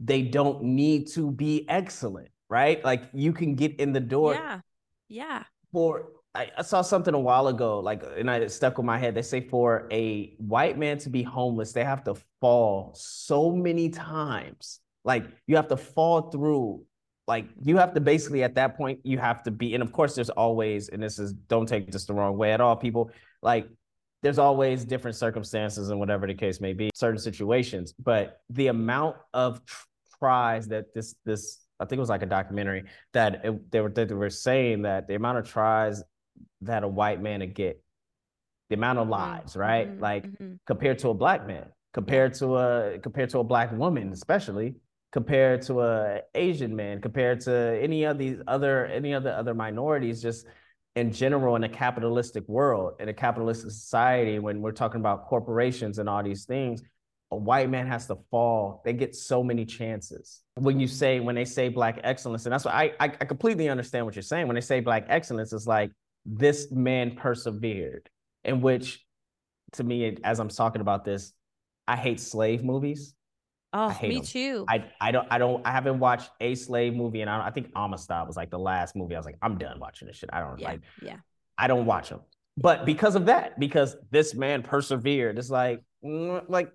they 0.00 0.22
don't 0.22 0.62
need 0.62 1.08
to 1.08 1.30
be 1.30 1.66
excellent, 1.68 2.28
right? 2.48 2.84
Like 2.84 3.02
you 3.12 3.32
can 3.32 3.54
get 3.54 3.78
in 3.80 3.92
the 3.92 4.00
door 4.00 4.34
Yeah. 4.34 4.60
Yeah. 5.08 5.42
for 5.72 6.08
I, 6.34 6.50
I 6.58 6.62
saw 6.62 6.82
something 6.82 7.14
a 7.14 7.18
while 7.18 7.48
ago, 7.48 7.80
like, 7.80 8.02
and 8.16 8.30
I, 8.30 8.36
it 8.36 8.50
stuck 8.50 8.76
with 8.76 8.84
my 8.84 8.98
head. 8.98 9.14
They 9.14 9.22
say 9.22 9.40
for 9.48 9.88
a 9.90 10.34
white 10.38 10.76
man 10.76 10.98
to 10.98 11.10
be 11.10 11.22
homeless, 11.22 11.72
they 11.72 11.84
have 11.84 12.04
to 12.04 12.14
fall 12.40 12.92
so 12.94 13.52
many 13.52 13.88
times. 13.88 14.80
Like 15.04 15.24
you 15.46 15.56
have 15.56 15.68
to 15.68 15.76
fall 15.76 16.30
through. 16.30 16.84
Like 17.26 17.46
you 17.62 17.76
have 17.76 17.92
to 17.94 18.00
basically 18.00 18.42
at 18.44 18.54
that 18.54 18.76
point 18.76 19.00
you 19.02 19.18
have 19.18 19.42
to 19.44 19.50
be, 19.50 19.74
and 19.74 19.82
of 19.82 19.92
course 19.92 20.14
there's 20.14 20.30
always, 20.30 20.88
and 20.90 21.02
this 21.02 21.18
is 21.18 21.32
don't 21.32 21.66
take 21.66 21.90
this 21.90 22.04
the 22.04 22.14
wrong 22.14 22.36
way 22.36 22.52
at 22.52 22.60
all, 22.60 22.76
people. 22.76 23.10
Like 23.42 23.68
there's 24.22 24.38
always 24.38 24.84
different 24.84 25.16
circumstances 25.16 25.90
and 25.90 25.98
whatever 25.98 26.26
the 26.26 26.34
case 26.34 26.60
may 26.60 26.72
be, 26.72 26.90
certain 26.94 27.18
situations. 27.18 27.94
But 27.98 28.40
the 28.50 28.68
amount 28.68 29.16
of 29.34 29.64
tr- 29.66 29.86
tries 30.18 30.68
that 30.68 30.94
this 30.94 31.16
this 31.24 31.62
I 31.80 31.84
think 31.84 31.98
it 31.98 32.00
was 32.00 32.08
like 32.08 32.22
a 32.22 32.26
documentary 32.26 32.84
that 33.12 33.44
it, 33.44 33.70
they 33.72 33.80
were 33.80 33.90
they 33.90 34.04
were 34.04 34.30
saying 34.30 34.82
that 34.82 35.08
the 35.08 35.16
amount 35.16 35.38
of 35.38 35.48
tries 35.48 36.02
that 36.62 36.84
a 36.84 36.88
white 36.88 37.20
man 37.20 37.40
would 37.40 37.54
get, 37.54 37.82
the 38.70 38.76
amount 38.76 38.98
of 39.00 39.08
lives, 39.08 39.56
right? 39.56 39.88
Mhm, 39.90 40.00
Like 40.00 40.26
mhm. 40.26 40.58
compared 40.66 40.98
to 41.00 41.08
a 41.10 41.14
black 41.14 41.46
man, 41.46 41.66
compared 41.92 42.34
to 42.34 42.56
a 42.56 42.98
compared 43.00 43.30
to 43.30 43.40
a 43.40 43.44
black 43.44 43.72
woman, 43.72 44.12
especially 44.12 44.76
compared 45.12 45.62
to 45.62 45.80
a 45.80 46.20
Asian 46.34 46.74
man, 46.74 47.00
compared 47.00 47.40
to 47.42 47.78
any 47.80 48.04
of 48.04 48.18
these 48.18 48.38
other 48.46 48.86
any 48.86 49.14
other 49.14 49.32
other 49.32 49.54
minorities, 49.54 50.20
just 50.22 50.46
in 50.94 51.12
general 51.12 51.56
in 51.56 51.64
a 51.64 51.68
capitalistic 51.68 52.46
world, 52.48 52.94
in 53.00 53.08
a 53.08 53.14
capitalistic 53.14 53.70
society, 53.70 54.38
when 54.38 54.62
we're 54.62 54.72
talking 54.72 55.00
about 55.00 55.26
corporations 55.26 55.98
and 55.98 56.08
all 56.08 56.22
these 56.22 56.44
things, 56.46 56.82
a 57.30 57.36
white 57.36 57.68
man 57.68 57.86
has 57.86 58.06
to 58.06 58.16
fall. 58.30 58.82
They 58.84 58.92
get 58.92 59.14
so 59.14 59.42
many 59.42 59.64
chances. 59.64 60.42
When 60.54 60.78
you 60.80 60.86
say, 60.86 61.20
when 61.20 61.34
they 61.34 61.44
say 61.44 61.68
black 61.68 62.00
excellence, 62.02 62.46
and 62.46 62.52
that's 62.52 62.64
what 62.64 62.74
I, 62.74 62.92
I, 63.00 63.04
I 63.04 63.24
completely 63.24 63.68
understand 63.68 64.06
what 64.06 64.14
you're 64.14 64.22
saying. 64.22 64.46
When 64.46 64.54
they 64.54 64.60
say 64.60 64.80
black 64.80 65.06
excellence, 65.08 65.52
it's 65.52 65.66
like 65.66 65.90
this 66.24 66.70
man 66.70 67.16
persevered, 67.16 68.08
in 68.44 68.60
which 68.60 69.04
to 69.72 69.84
me, 69.84 70.16
as 70.24 70.40
I'm 70.40 70.48
talking 70.48 70.80
about 70.80 71.04
this, 71.04 71.32
I 71.88 71.96
hate 71.96 72.20
slave 72.20 72.64
movies. 72.64 73.15
Oh, 73.72 73.96
me 74.02 74.20
too. 74.20 74.64
I, 74.68 74.84
I 75.00 75.12
don't 75.12 75.26
I 75.30 75.38
don't 75.38 75.66
I 75.66 75.72
haven't 75.72 75.98
watched 75.98 76.30
a 76.40 76.54
slave 76.54 76.94
movie, 76.94 77.20
and 77.20 77.28
I, 77.28 77.36
don't- 77.38 77.46
I 77.46 77.50
think 77.50 77.70
Amistad 77.76 78.26
was 78.26 78.36
like 78.36 78.50
the 78.50 78.58
last 78.58 78.96
movie. 78.96 79.14
I 79.14 79.18
was 79.18 79.26
like, 79.26 79.38
I'm 79.42 79.58
done 79.58 79.78
watching 79.78 80.08
this 80.08 80.16
shit. 80.16 80.30
I 80.32 80.40
don't 80.40 80.58
yeah. 80.58 80.68
like 80.68 80.80
Yeah. 81.02 81.16
I 81.58 81.66
don't 81.66 81.86
watch 81.86 82.10
them. 82.10 82.20
But 82.56 82.86
because 82.86 83.16
of 83.16 83.26
that, 83.26 83.58
because 83.58 83.96
this 84.10 84.34
man 84.34 84.62
persevered, 84.62 85.38
it's 85.38 85.50
like, 85.50 85.82
mm, 86.02 86.42
like, 86.48 86.72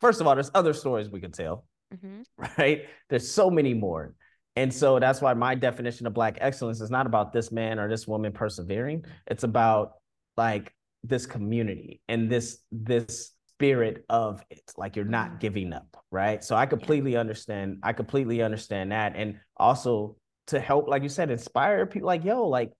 first 0.00 0.20
of 0.20 0.26
all, 0.26 0.34
there's 0.34 0.52
other 0.54 0.72
stories 0.72 1.10
we 1.10 1.20
could 1.20 1.34
tell, 1.34 1.66
hmm 2.00 2.22
right? 2.58 2.84
There's 3.08 3.28
so 3.28 3.50
many 3.50 3.74
more. 3.74 4.14
And 4.56 4.72
so 4.72 5.00
that's 5.00 5.20
why 5.20 5.34
my 5.34 5.56
definition 5.56 6.06
of 6.06 6.14
black 6.14 6.38
excellence 6.40 6.80
is 6.80 6.90
not 6.90 7.06
about 7.06 7.32
this 7.32 7.50
man 7.50 7.80
or 7.80 7.88
this 7.88 8.06
woman 8.06 8.32
persevering. 8.32 9.04
It's 9.26 9.42
about 9.42 9.94
like 10.36 10.72
this 11.02 11.26
community 11.26 12.00
and 12.08 12.30
this 12.30 12.58
this 12.70 13.32
spirit 13.56 14.04
of 14.08 14.42
it. 14.50 14.72
Like 14.76 14.96
you're 14.96 15.04
not 15.04 15.32
Mhm. 15.32 15.40
giving 15.40 15.72
up, 15.72 15.96
right? 16.10 16.42
So 16.42 16.56
I 16.56 16.66
completely 16.66 17.16
understand. 17.16 17.78
I 17.82 17.92
completely 17.92 18.42
understand 18.42 18.92
that. 18.92 19.14
And 19.16 19.38
also 19.56 20.16
to 20.48 20.60
help, 20.60 20.88
like 20.88 21.02
you 21.02 21.08
said, 21.08 21.30
inspire 21.30 21.86
people 21.86 22.06
like, 22.08 22.24
yo, 22.24 22.46
like 22.48 22.72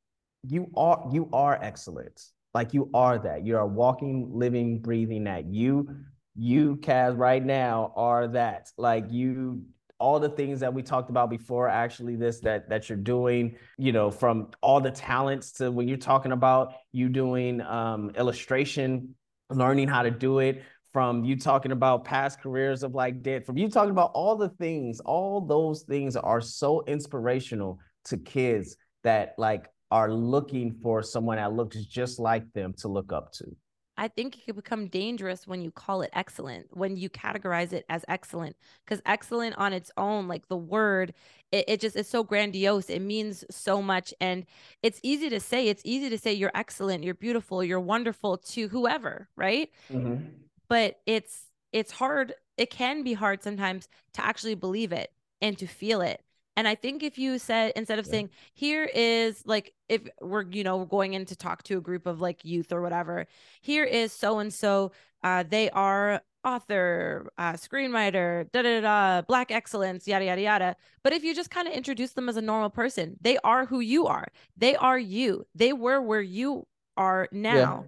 you 0.46 0.70
are 0.76 1.08
you 1.12 1.28
are 1.32 1.58
excellence. 1.62 2.32
Like 2.52 2.74
you 2.74 2.90
are 2.94 3.18
that. 3.18 3.44
You're 3.44 3.60
a 3.60 3.66
walking, 3.66 4.30
living, 4.32 4.80
breathing 4.80 5.24
that. 5.24 5.46
You, 5.46 5.88
you, 6.36 6.76
Kaz, 6.76 7.16
right 7.16 7.44
now 7.44 7.92
are 7.96 8.28
that. 8.28 8.70
Like 8.76 9.10
you, 9.10 9.62
all 9.98 10.20
the 10.20 10.28
things 10.28 10.60
that 10.60 10.72
we 10.74 10.82
talked 10.82 11.10
about 11.10 11.30
before, 11.30 11.68
actually, 11.68 12.16
this 12.16 12.40
that 12.40 12.68
that 12.68 12.88
you're 12.88 12.98
doing, 12.98 13.56
you 13.78 13.92
know, 13.92 14.10
from 14.10 14.50
all 14.60 14.80
the 14.80 14.90
talents 14.90 15.52
to 15.52 15.70
when 15.70 15.88
you're 15.88 15.96
talking 15.96 16.32
about 16.32 16.74
you 16.92 17.08
doing 17.08 17.60
um 17.62 18.10
illustration, 18.16 19.14
learning 19.50 19.88
how 19.88 20.02
to 20.02 20.10
do 20.10 20.38
it, 20.38 20.62
from 20.92 21.24
you 21.24 21.36
talking 21.36 21.72
about 21.72 22.04
past 22.04 22.40
careers 22.40 22.84
of 22.84 22.94
like 22.94 23.20
dead, 23.22 23.44
from 23.44 23.58
you 23.58 23.68
talking 23.68 23.90
about 23.90 24.12
all 24.14 24.36
the 24.36 24.48
things, 24.48 25.00
all 25.00 25.40
those 25.40 25.82
things 25.82 26.14
are 26.14 26.40
so 26.40 26.84
inspirational 26.86 27.80
to 28.04 28.16
kids 28.16 28.76
that 29.02 29.34
like 29.36 29.66
are 29.90 30.12
looking 30.12 30.72
for 30.82 31.02
someone 31.02 31.36
that 31.36 31.52
looks 31.52 31.76
just 31.84 32.20
like 32.20 32.44
them 32.52 32.72
to 32.78 32.88
look 32.88 33.12
up 33.12 33.32
to. 33.32 33.44
I 33.96 34.08
think 34.08 34.36
it 34.36 34.46
could 34.46 34.56
become 34.56 34.88
dangerous 34.88 35.46
when 35.46 35.62
you 35.62 35.70
call 35.70 36.02
it 36.02 36.10
excellent, 36.12 36.66
when 36.76 36.96
you 36.96 37.08
categorize 37.08 37.72
it 37.72 37.84
as 37.88 38.04
excellent, 38.08 38.56
because 38.84 39.00
excellent 39.06 39.56
on 39.56 39.72
its 39.72 39.90
own, 39.96 40.26
like 40.26 40.48
the 40.48 40.56
word, 40.56 41.14
it, 41.52 41.64
it 41.68 41.80
just 41.80 41.94
is 41.94 42.08
so 42.08 42.24
grandiose. 42.24 42.90
It 42.90 43.00
means 43.00 43.44
so 43.50 43.80
much. 43.80 44.12
And 44.20 44.46
it's 44.82 44.98
easy 45.02 45.30
to 45.30 45.38
say, 45.38 45.68
it's 45.68 45.82
easy 45.84 46.10
to 46.10 46.18
say 46.18 46.32
you're 46.32 46.50
excellent, 46.54 47.04
you're 47.04 47.14
beautiful, 47.14 47.62
you're 47.62 47.80
wonderful 47.80 48.38
to 48.38 48.68
whoever, 48.68 49.28
right? 49.36 49.70
Mm-hmm. 49.92 50.24
But 50.68 51.00
it's 51.06 51.46
it's 51.72 51.92
hard, 51.92 52.34
it 52.56 52.70
can 52.70 53.02
be 53.02 53.14
hard 53.14 53.42
sometimes 53.42 53.88
to 54.14 54.24
actually 54.24 54.54
believe 54.54 54.92
it 54.92 55.12
and 55.40 55.58
to 55.58 55.66
feel 55.66 56.00
it. 56.00 56.20
And 56.56 56.68
I 56.68 56.74
think 56.74 57.02
if 57.02 57.18
you 57.18 57.38
said 57.38 57.72
instead 57.76 57.98
of 57.98 58.06
Yeah. 58.06 58.10
saying, 58.10 58.30
here 58.54 58.84
is 58.94 59.42
like 59.46 59.74
if 59.88 60.02
we're, 60.20 60.42
you 60.50 60.64
know, 60.64 60.84
going 60.84 61.14
in 61.14 61.24
to 61.26 61.36
talk 61.36 61.62
to 61.64 61.78
a 61.78 61.80
group 61.80 62.06
of 62.06 62.20
like 62.20 62.44
youth 62.44 62.72
or 62.72 62.80
whatever, 62.82 63.26
here 63.60 63.84
is 63.84 64.12
so 64.12 64.38
and 64.38 64.52
so. 64.52 64.92
Uh, 65.22 65.42
they 65.42 65.70
are 65.70 66.20
author, 66.44 67.30
uh, 67.38 67.54
screenwriter, 67.54 68.50
da 68.52 68.60
da 68.62 68.80
da, 68.82 69.22
black 69.22 69.50
excellence, 69.50 70.06
yada 70.06 70.26
yada 70.26 70.40
yada. 70.42 70.76
But 71.02 71.14
if 71.14 71.24
you 71.24 71.34
just 71.34 71.50
kind 71.50 71.66
of 71.66 71.72
introduce 71.74 72.12
them 72.12 72.28
as 72.28 72.36
a 72.36 72.42
normal 72.42 72.68
person, 72.70 73.16
they 73.20 73.38
are 73.38 73.64
who 73.64 73.80
you 73.80 74.06
are. 74.06 74.28
They 74.56 74.76
are 74.76 74.98
you. 74.98 75.46
They 75.54 75.72
were 75.72 76.02
where 76.02 76.20
you 76.20 76.66
are 76.96 77.28
now. 77.32 77.86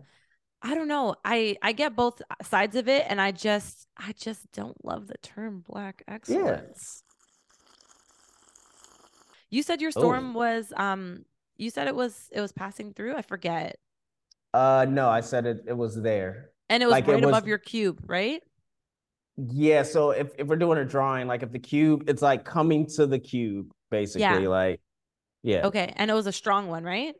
I 0.62 0.74
don't 0.74 0.88
know. 0.88 1.14
I 1.24 1.56
I 1.62 1.72
get 1.72 1.94
both 1.94 2.22
sides 2.42 2.76
of 2.76 2.88
it, 2.88 3.06
and 3.08 3.20
I 3.20 3.30
just 3.32 3.86
I 3.96 4.12
just 4.12 4.50
don't 4.52 4.82
love 4.84 5.06
the 5.06 5.18
term 5.22 5.62
black 5.68 6.02
excellence. 6.08 7.02
You 9.50 9.62
said 9.62 9.80
your 9.80 9.90
storm 9.90 10.34
Oh. 10.36 10.38
was 10.40 10.72
um. 10.76 11.24
You 11.56 11.70
said 11.70 11.88
it 11.88 11.96
was 11.96 12.28
it 12.32 12.40
was 12.40 12.52
passing 12.52 12.92
through. 12.92 13.14
I 13.16 13.22
forget, 13.22 13.76
Uh 14.52 14.86
no, 14.88 15.08
I 15.08 15.20
said 15.22 15.46
it 15.46 15.64
it 15.66 15.72
was 15.76 16.00
there. 16.00 16.50
and 16.68 16.82
it 16.82 16.86
was 16.86 16.92
Like, 16.92 17.08
it 17.08 17.12
right 17.12 17.22
above 17.24 17.44
was- 17.44 17.48
your 17.48 17.58
cube, 17.58 18.02
right? 18.06 18.42
Yeah, 19.38 19.82
so 19.82 20.10
if, 20.12 20.28
if 20.38 20.46
we're 20.46 20.56
doing 20.56 20.78
a 20.78 20.84
drawing, 20.84 21.26
like 21.26 21.42
if 21.42 21.52
the 21.52 21.58
cube, 21.58 22.08
it's 22.08 22.22
like 22.22 22.44
coming 22.46 22.86
to 22.96 23.06
the 23.06 23.18
cube, 23.18 23.70
basically. 23.90 24.22
Yeah. 24.22 24.48
Like, 24.48 24.80
yeah. 25.42 25.66
Okay, 25.66 25.92
and 25.96 26.10
it 26.10 26.14
was 26.14 26.26
a 26.26 26.32
strong 26.32 26.68
one, 26.68 26.84
right? 26.84 27.14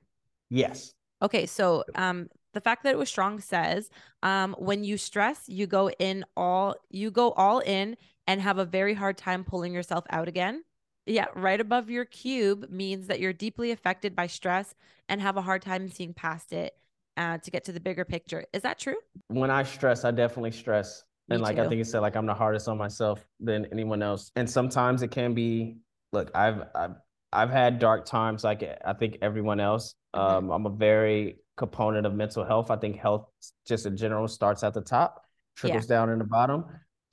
Yes. 0.50 0.92
Okay, 1.22 1.46
so 1.46 1.84
um 1.94 2.28
the 2.54 2.60
fact 2.60 2.84
that 2.84 2.90
it 2.92 2.98
was 2.98 3.08
strong 3.10 3.40
says 3.40 3.90
um 4.22 4.54
when 4.58 4.82
you 4.84 4.96
stress, 4.98 5.44
you 5.46 5.66
go 5.66 5.90
in 5.90 6.24
all 6.36 6.74
you 6.90 7.10
go 7.10 7.32
all 7.32 7.60
in 7.60 7.96
and 8.26 8.40
have 8.40 8.58
a 8.58 8.64
very 8.64 8.94
hard 8.94 9.16
time 9.16 9.44
pulling 9.44 9.72
yourself 9.72 10.04
out 10.10 10.26
again. 10.28 10.62
Yeah, 11.06 11.26
right 11.34 11.60
above 11.60 11.88
your 11.88 12.04
cube 12.04 12.68
means 12.68 13.06
that 13.06 13.20
you're 13.20 13.32
deeply 13.32 13.70
affected 13.70 14.16
by 14.16 14.26
stress 14.26 14.74
and 15.08 15.20
have 15.20 15.36
a 15.36 15.42
hard 15.42 15.62
time 15.62 15.88
seeing 15.88 16.12
past 16.12 16.52
it 16.52 16.76
uh, 17.16 17.38
to 17.38 17.50
get 17.50 17.64
to 17.64 17.72
the 17.72 17.80
bigger 17.80 18.04
picture. 18.04 18.44
Is 18.52 18.62
that 18.62 18.78
true? 18.78 18.96
When 19.28 19.50
I 19.50 19.62
stress, 19.62 20.04
I 20.04 20.10
definitely 20.10 20.50
stress. 20.50 21.04
Me 21.28 21.36
and 21.36 21.42
like 21.42 21.58
I 21.58 21.64
think 21.68 21.78
you 21.78 21.84
said, 21.84 22.00
like 22.00 22.16
I'm 22.16 22.26
the 22.26 22.34
hardest 22.34 22.68
on 22.68 22.78
myself 22.78 23.24
than 23.40 23.66
anyone 23.72 24.02
else. 24.02 24.30
And 24.36 24.48
sometimes 24.48 25.02
it 25.02 25.10
can 25.10 25.34
be, 25.34 25.78
look, 26.12 26.30
I've 26.34 26.62
I've 26.74 26.94
I've 27.32 27.50
had 27.50 27.78
dark 27.78 28.04
times 28.04 28.44
like 28.44 28.62
I 28.84 28.92
think 28.92 29.18
everyone 29.22 29.60
else. 29.60 29.94
Mhm. 30.14 30.20
Um, 30.20 30.50
I'm 30.50 30.66
a 30.66 30.70
very 30.70 31.38
component 31.56 32.06
of 32.06 32.14
mental 32.14 32.44
health. 32.44 32.70
I 32.70 32.76
think 32.76 32.96
health 32.96 33.28
just 33.66 33.86
in 33.86 33.96
general 33.96 34.28
starts 34.28 34.62
at 34.62 34.74
the 34.74 34.80
top, 34.82 35.24
trickles 35.56 35.86
down 35.86 36.10
in 36.10 36.18
the 36.18 36.24
bottom. 36.24 36.64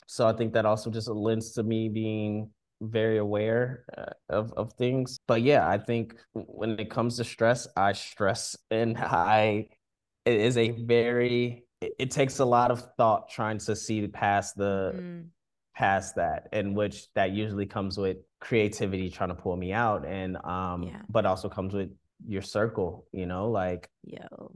So 0.06 0.28
I 0.28 0.34
think 0.34 0.54
that 0.54 0.66
also 0.66 0.91
just 0.91 1.08
lends 1.08 1.54
to 1.54 1.64
me 1.64 1.89
being 1.89 2.50
very 2.84 3.18
aware 3.18 3.86
uh, 3.98 4.06
of 4.30 4.54
of 4.54 4.74
things. 4.74 5.20
But 5.28 5.42
yeah, 5.42 5.68
I 5.68 5.78
think 5.78 6.16
when 6.34 6.80
it 6.80 6.90
comes 6.90 7.18
to 7.18 7.24
stress, 7.24 7.68
I 7.78 7.94
stress 7.94 8.56
and 8.72 8.98
I 9.00 9.68
it 10.26 10.40
is 10.40 10.58
a 10.58 10.72
very 10.72 11.66
it, 11.82 11.94
it 12.00 12.12
takes 12.12 12.40
a 12.40 12.46
lot 12.46 12.72
of 12.72 12.84
thought 12.98 13.30
trying 13.30 13.60
to 13.60 13.76
see 13.76 14.08
past 14.08 14.58
the 14.58 14.94
Mm, 14.96 15.32
past 15.76 16.16
that 16.16 16.50
in 16.54 16.76
which 16.76 17.08
that 17.16 17.32
usually 17.32 17.66
comes 17.66 17.98
with 17.98 18.18
creativity 18.40 19.10
trying 19.10 19.30
to 19.30 19.36
pull 19.36 19.56
me 19.58 19.74
out 19.74 20.06
and 20.06 20.38
um 20.46 20.84
Yeah. 20.88 21.02
but 21.10 21.26
also 21.26 21.50
comes 21.50 21.74
with 21.74 21.90
your 22.28 22.42
circle 22.42 23.08
you 23.12 23.26
know 23.26 23.50
like 23.50 23.90
yo. 24.04 24.52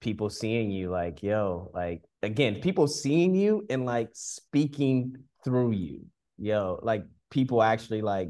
people 0.00 0.28
seeing 0.30 0.70
you 0.70 0.90
like 0.90 1.22
yo 1.22 1.70
like 1.74 2.02
again 2.22 2.56
people 2.60 2.88
seeing 2.88 3.34
you 3.34 3.64
and 3.70 3.84
like 3.86 4.08
speaking 4.14 5.16
through 5.44 5.70
you 5.72 6.00
yo 6.38 6.78
like 6.82 7.04
people 7.32 7.62
actually 7.62 8.02
like 8.02 8.28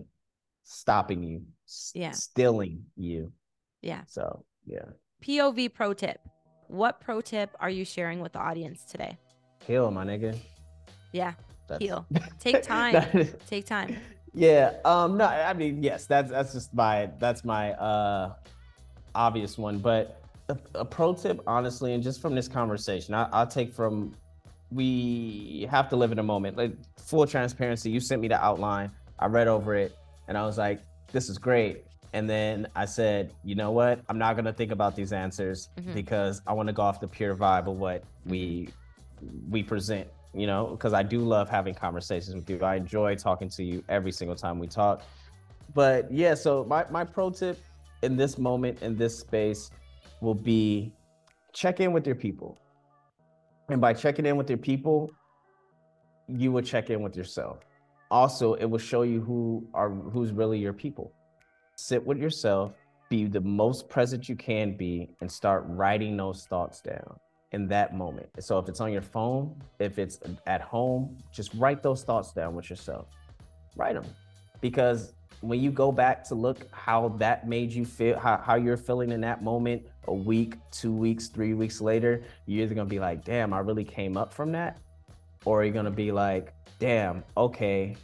stopping 0.65 1.23
you 1.23 1.43
Yeah. 1.93 2.13
stilling 2.13 2.85
you 2.97 3.33
Yeah. 3.83 4.03
so 4.07 4.45
yeah 4.65 4.85
POV 5.23 5.73
pro 5.73 5.93
tip. 5.93 6.19
What 6.69 7.01
pro 7.01 7.21
tip 7.21 7.51
are 7.61 7.71
you 7.71 7.85
sharing 7.85 8.21
with 8.21 8.33
the 8.33 8.39
audience 8.41 8.85
today? 8.85 9.19
heal 9.67 9.91
my 9.91 10.05
nigga 10.05 10.39
Yeah. 11.13 11.35
That's- 11.69 11.81
Heal. 11.87 12.07
Take 12.41 12.63
time. 12.63 12.97
Is- 13.15 13.35
Take 13.49 13.67
time. 13.67 13.97
Yeah. 14.35 14.75
Um. 14.85 15.17
No. 15.19 15.27
I 15.27 15.53
mean, 15.53 15.83
yes. 15.83 16.07
That's 16.07 16.31
that's 16.31 16.53
just 16.53 16.73
my 16.75 17.11
that's 17.19 17.45
my 17.45 17.73
uh 17.75 18.35
obvious 19.15 19.59
one. 19.59 19.79
But 19.79 20.23
a, 20.49 20.57
a 20.75 20.85
pro 20.85 21.15
tip, 21.15 21.41
honestly, 21.47 21.93
and 21.95 22.03
just 22.03 22.21
from 22.21 22.35
this 22.35 22.49
conversation, 22.49 23.15
I, 23.15 23.29
I'll 23.33 23.47
take 23.47 23.73
from 23.73 24.15
we 24.73 25.67
have 25.71 25.89
to 25.91 25.97
live 25.97 26.13
in 26.13 26.19
a 26.19 26.23
moment. 26.23 26.57
Like 26.57 26.73
full 26.99 27.27
transparency. 27.27 27.91
You 27.91 28.01
sent 28.01 28.21
me 28.23 28.29
the 28.29 28.43
outline. 28.43 28.91
I 29.19 29.27
read 29.27 29.49
over 29.49 29.75
it, 29.75 29.97
and 30.29 30.37
I 30.37 30.45
was 30.45 30.59
like, 30.59 30.81
"This 31.13 31.29
is 31.29 31.39
great." 31.39 31.85
And 32.15 32.29
then 32.29 32.67
I 32.77 32.85
said, 32.85 33.33
"You 33.45 33.55
know 33.55 33.71
what? 33.71 34.01
I'm 34.09 34.19
not 34.19 34.37
gonna 34.37 34.53
think 34.53 34.71
about 34.73 34.95
these 34.97 35.13
answers 35.13 35.69
Mhm. 35.79 35.95
because 35.95 36.43
I 36.47 36.53
want 36.53 36.67
to 36.69 36.73
go 36.73 36.83
off 36.83 37.01
the 37.01 37.09
pure 37.09 37.35
vibe 37.35 37.67
of 37.69 37.77
what 37.79 38.05
we 38.27 38.69
we 39.51 39.63
present." 39.63 40.09
You 40.35 40.47
know, 40.47 40.69
because 40.69 40.95
I 40.95 41.03
do 41.03 41.21
love 41.21 41.51
having 41.51 41.75
conversations 41.75 42.35
with 42.35 42.49
you. 42.49 42.59
I 42.65 42.77
enjoy 42.77 43.17
talking 43.17 43.49
to 43.51 43.63
you 43.63 43.85
every 43.89 44.13
single 44.13 44.35
time 44.37 44.59
we 44.59 44.67
talk. 44.67 45.03
But 45.75 46.11
yeah, 46.11 46.35
so 46.35 46.65
my 46.65 46.87
my 46.91 47.05
pro 47.05 47.31
tip 47.31 47.59
in 48.03 48.17
this 48.17 48.39
moment 48.39 48.83
in 48.83 48.97
this 48.97 49.19
space 49.19 49.71
will 50.21 50.35
be 50.35 50.93
check 51.53 51.81
in 51.81 51.93
with 51.93 52.07
your 52.07 52.17
people. 52.17 52.59
And 53.69 53.81
by 53.81 53.93
checking 53.93 54.27
in 54.27 54.37
with 54.37 54.49
your 54.49 54.59
people, 54.59 55.11
you 56.29 56.53
will 56.53 56.63
check 56.63 56.91
in 56.91 57.03
with 57.03 57.17
yourself. 57.17 57.59
Also, 58.11 58.55
it 58.55 58.67
will 58.67 58.79
show 58.79 59.03
you 59.03 59.21
who 59.21 59.67
are 59.75 59.91
who's 59.91 60.33
really 60.33 60.59
your 60.59 60.73
people. 60.73 61.13
Sit 61.77 62.05
with 62.05 62.19
yourself, 62.19 62.73
be 63.09 63.25
the 63.25 63.41
most 63.41 63.89
present 63.89 64.29
you 64.29 64.37
can 64.37 64.77
be, 64.77 65.11
and 65.21 65.31
start 65.31 65.65
writing 65.67 66.17
those 66.17 66.47
thoughts 66.47 66.81
down 66.81 67.19
in 67.53 67.69
that 67.69 67.95
moment. 67.95 68.29
So 68.41 68.59
if 68.59 68.69
it's 68.69 68.81
on 68.81 68.93
your 68.93 69.03
phone, 69.03 69.55
if 69.79 69.99
it's 69.99 70.19
at 70.47 70.61
home, 70.61 71.19
just 71.33 71.55
write 71.55 71.83
those 71.83 72.03
thoughts 72.03 72.33
down 72.33 72.55
with 72.55 72.69
yourself. 72.69 73.07
Write 73.77 73.95
them. 73.95 74.07
Because 74.61 75.15
when 75.43 75.61
you 75.61 75.71
go 75.71 75.93
back 75.93 76.25
to 76.25 76.35
look 76.35 76.67
how 76.73 77.09
that 77.19 77.49
made 77.49 77.73
you 77.73 77.85
feel, 77.85 78.19
how, 78.19 78.37
how 78.39 78.55
you're 78.55 78.77
feeling 78.77 79.11
in 79.11 79.21
that 79.21 79.43
moment, 79.43 79.83
a 80.07 80.15
week, 80.15 80.55
two 80.71 80.93
weeks, 80.93 81.27
three 81.29 81.53
weeks 81.53 81.81
later, 81.81 82.23
you're 82.47 82.65
either 82.65 82.75
gonna 82.75 82.89
be 82.89 83.01
like, 83.01 83.25
damn, 83.25 83.53
I 83.53 83.59
really 83.59 83.85
came 83.85 84.17
up 84.17 84.33
from 84.33 84.53
that. 84.53 84.79
Or 85.45 85.65
you're 85.65 85.75
gonna 85.75 85.91
be 85.91 86.13
like, 86.13 86.55
damn, 86.79 87.25
okay, 87.37 87.97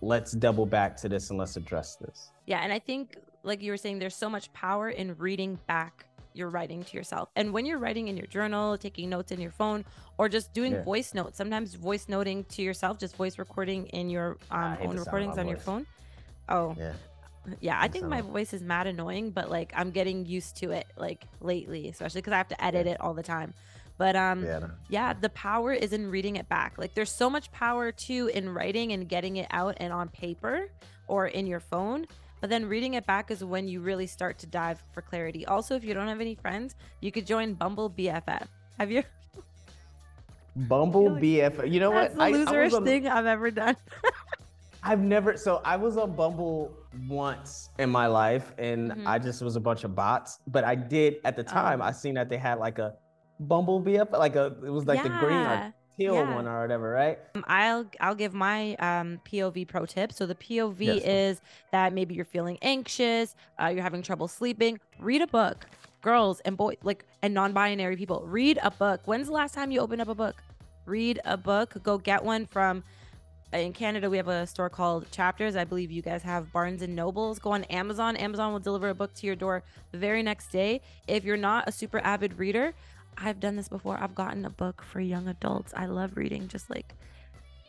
let's 0.00 0.32
double 0.32 0.66
back 0.66 0.96
to 0.98 1.08
this 1.08 1.30
and 1.30 1.38
let's 1.38 1.56
address 1.56 1.96
this. 1.96 2.32
Yeah, 2.46 2.60
and 2.60 2.72
I 2.72 2.80
think 2.80 3.18
like 3.44 3.62
you 3.62 3.70
were 3.70 3.76
saying 3.76 4.00
there's 4.00 4.16
so 4.16 4.28
much 4.28 4.52
power 4.52 4.90
in 4.90 5.16
reading 5.16 5.58
back 5.68 6.06
your 6.32 6.48
writing 6.48 6.82
to 6.82 6.96
yourself. 6.96 7.28
And 7.36 7.52
when 7.52 7.64
you're 7.64 7.78
writing 7.78 8.08
in 8.08 8.16
your 8.16 8.26
journal, 8.26 8.76
taking 8.76 9.08
notes 9.08 9.30
in 9.30 9.40
your 9.40 9.52
phone, 9.52 9.84
or 10.18 10.28
just 10.28 10.52
doing 10.52 10.72
Yeah. 10.72 10.82
voice 10.82 11.14
notes, 11.14 11.38
sometimes 11.38 11.74
voice 11.74 12.08
noting 12.08 12.42
to 12.46 12.62
yourself, 12.62 12.98
just 12.98 13.14
voice 13.14 13.38
recording 13.38 13.86
in 13.88 14.10
your 14.10 14.38
um, 14.50 14.64
own 14.64 14.72
the 14.72 14.78
sound 14.78 14.98
of 14.98 15.06
recordings 15.06 15.38
on 15.38 15.46
your 15.46 15.58
phone. 15.58 15.86
Oh, 16.48 16.74
Yeah. 16.78 16.92
yeah. 17.60 17.78
I 17.80 17.88
think 17.88 18.02
sound 18.02 18.10
my 18.10 18.20
voice 18.20 18.52
is 18.52 18.62
mad 18.62 18.86
annoying, 18.86 19.30
but 19.30 19.50
like 19.50 19.72
I'm 19.76 19.90
getting 19.90 20.26
used 20.26 20.56
to 20.58 20.70
it 20.72 20.86
like 20.96 21.24
lately, 21.40 21.88
especially 21.88 22.20
because 22.20 22.32
I 22.32 22.38
have 22.38 22.48
to 22.48 22.64
edit 22.64 22.86
Yeah. 22.86 22.92
it 22.92 23.00
all 23.00 23.14
the 23.14 23.22
time. 23.22 23.54
But 23.96 24.16
um, 24.16 24.44
Yeah. 24.44 24.58
no. 24.58 24.70
yeah, 24.88 25.12
the 25.12 25.28
power 25.30 25.72
is 25.72 25.92
in 25.92 26.10
reading 26.10 26.36
it 26.36 26.48
back. 26.48 26.78
Like 26.78 26.94
there's 26.94 27.12
so 27.12 27.30
much 27.30 27.50
power 27.52 27.92
too 27.92 28.30
in 28.34 28.48
writing 28.52 28.92
and 28.92 29.08
getting 29.08 29.36
it 29.36 29.46
out 29.50 29.76
and 29.78 29.92
on 29.92 30.08
paper 30.08 30.68
or 31.06 31.26
in 31.28 31.46
your 31.46 31.60
phone. 31.60 32.06
But 32.40 32.50
then 32.50 32.66
reading 32.66 32.94
it 32.94 33.06
back 33.06 33.30
is 33.30 33.42
when 33.42 33.68
you 33.68 33.80
really 33.80 34.06
start 34.06 34.38
to 34.40 34.46
dive 34.46 34.82
for 34.92 35.00
clarity. 35.00 35.46
Also, 35.46 35.76
if 35.76 35.84
you 35.84 35.94
don't 35.94 36.08
have 36.08 36.20
any 36.20 36.34
friends, 36.34 36.74
you 37.00 37.10
could 37.10 37.26
join 37.26 37.54
Bumble 37.54 37.88
BFF. 37.88 38.46
Have 38.78 38.90
you? 38.90 39.02
Bumble 40.56 41.10
BFF. 41.10 41.70
You 41.70 41.80
know 41.80 41.90
That's 41.92 42.14
what? 42.14 42.32
the 42.32 42.36
I- 42.38 42.40
I 42.40 42.44
loserish 42.44 42.72
on- 42.74 42.84
thing 42.84 43.08
I've 43.08 43.26
ever 43.26 43.50
done. 43.50 43.76
I've 44.84 45.00
never 45.00 45.36
so 45.36 45.60
I 45.64 45.76
was 45.76 45.96
on 45.96 46.14
Bumble 46.14 46.70
once 47.08 47.70
in 47.78 47.88
my 47.90 48.06
life 48.06 48.52
and 48.58 48.92
Mhm. 48.92 49.06
I 49.06 49.18
just 49.18 49.42
was 49.42 49.56
a 49.56 49.60
bunch 49.60 49.82
of 49.84 49.94
bots. 49.94 50.38
But 50.46 50.62
I 50.64 50.74
did 50.74 51.16
at 51.24 51.36
the 51.36 51.42
time 51.42 51.80
Oh. 51.80 51.86
I 51.86 51.90
seen 51.90 52.14
that 52.14 52.28
they 52.28 52.36
had 52.36 52.58
like 52.58 52.78
a 52.78 52.94
Bumble 53.40 53.82
up 54.00 54.12
like 54.12 54.36
a 54.36 54.46
it 54.64 54.70
was 54.70 54.86
like 54.86 55.02
the 55.02 55.08
green 55.08 55.32
Yeah, 55.40 55.68
or 55.68 55.74
teal 55.96 56.14
yeah. 56.14 56.34
one 56.34 56.46
or 56.46 56.60
whatever, 56.60 56.90
right? 56.90 57.18
Um, 57.34 57.44
I'll 57.48 57.84
I'll 58.00 58.14
give 58.14 58.32
my 58.34 58.74
um, 58.76 59.20
POV 59.24 59.66
pro 59.66 59.86
tip. 59.86 60.12
So 60.12 60.24
the 60.26 60.36
POV 60.36 60.80
Yes. 60.86 61.02
is 61.04 61.40
that 61.72 61.92
maybe 61.92 62.14
you're 62.14 62.24
feeling 62.24 62.58
anxious, 62.62 63.34
uh, 63.60 63.66
you're 63.66 63.82
having 63.82 64.02
trouble 64.02 64.28
sleeping. 64.28 64.78
Read 65.00 65.20
a 65.22 65.26
book, 65.26 65.66
girls 66.02 66.40
and 66.40 66.56
boys, 66.56 66.76
like 66.84 67.06
and 67.22 67.34
non-binary 67.34 67.96
people. 67.96 68.22
Read 68.26 68.58
a 68.62 68.70
book. 68.70 69.00
When's 69.06 69.26
the 69.26 69.32
last 69.32 69.54
time 69.54 69.70
you 69.72 69.80
opened 69.80 70.00
up 70.02 70.08
a 70.08 70.14
book? 70.14 70.36
Read 70.86 71.18
a 71.24 71.36
book. 71.36 71.74
Go 71.82 71.98
get 71.98 72.22
one 72.22 72.46
from. 72.46 72.84
In 73.54 73.72
Canada, 73.72 74.10
we 74.10 74.16
have 74.16 74.26
a 74.26 74.48
store 74.48 74.68
called 74.68 75.08
Chapters. 75.12 75.54
I 75.54 75.62
believe 75.62 75.92
you 75.92 76.02
guys 76.02 76.24
have 76.24 76.52
Barnes 76.52 76.82
and 76.82 76.96
Nobles. 76.96 77.38
Go 77.38 77.52
on 77.52 77.62
Amazon. 77.64 78.16
Amazon 78.16 78.52
will 78.52 78.58
deliver 78.58 78.88
a 78.88 78.94
book 78.94 79.14
to 79.14 79.28
your 79.28 79.36
door 79.36 79.62
the 79.92 79.98
very 79.98 80.24
next 80.24 80.48
day. 80.48 80.80
If 81.06 81.22
you're 81.22 81.36
not 81.36 81.68
a 81.68 81.72
super 81.72 82.00
avid 82.00 82.36
reader, 82.36 82.74
I've 83.16 83.38
done 83.38 83.54
this 83.54 83.68
before. 83.68 83.96
I've 83.96 84.16
gotten 84.16 84.44
a 84.44 84.50
book 84.50 84.82
for 84.82 84.98
young 85.00 85.28
adults. 85.28 85.72
I 85.76 85.86
love 85.86 86.16
reading, 86.16 86.48
just 86.48 86.68
like 86.68 86.96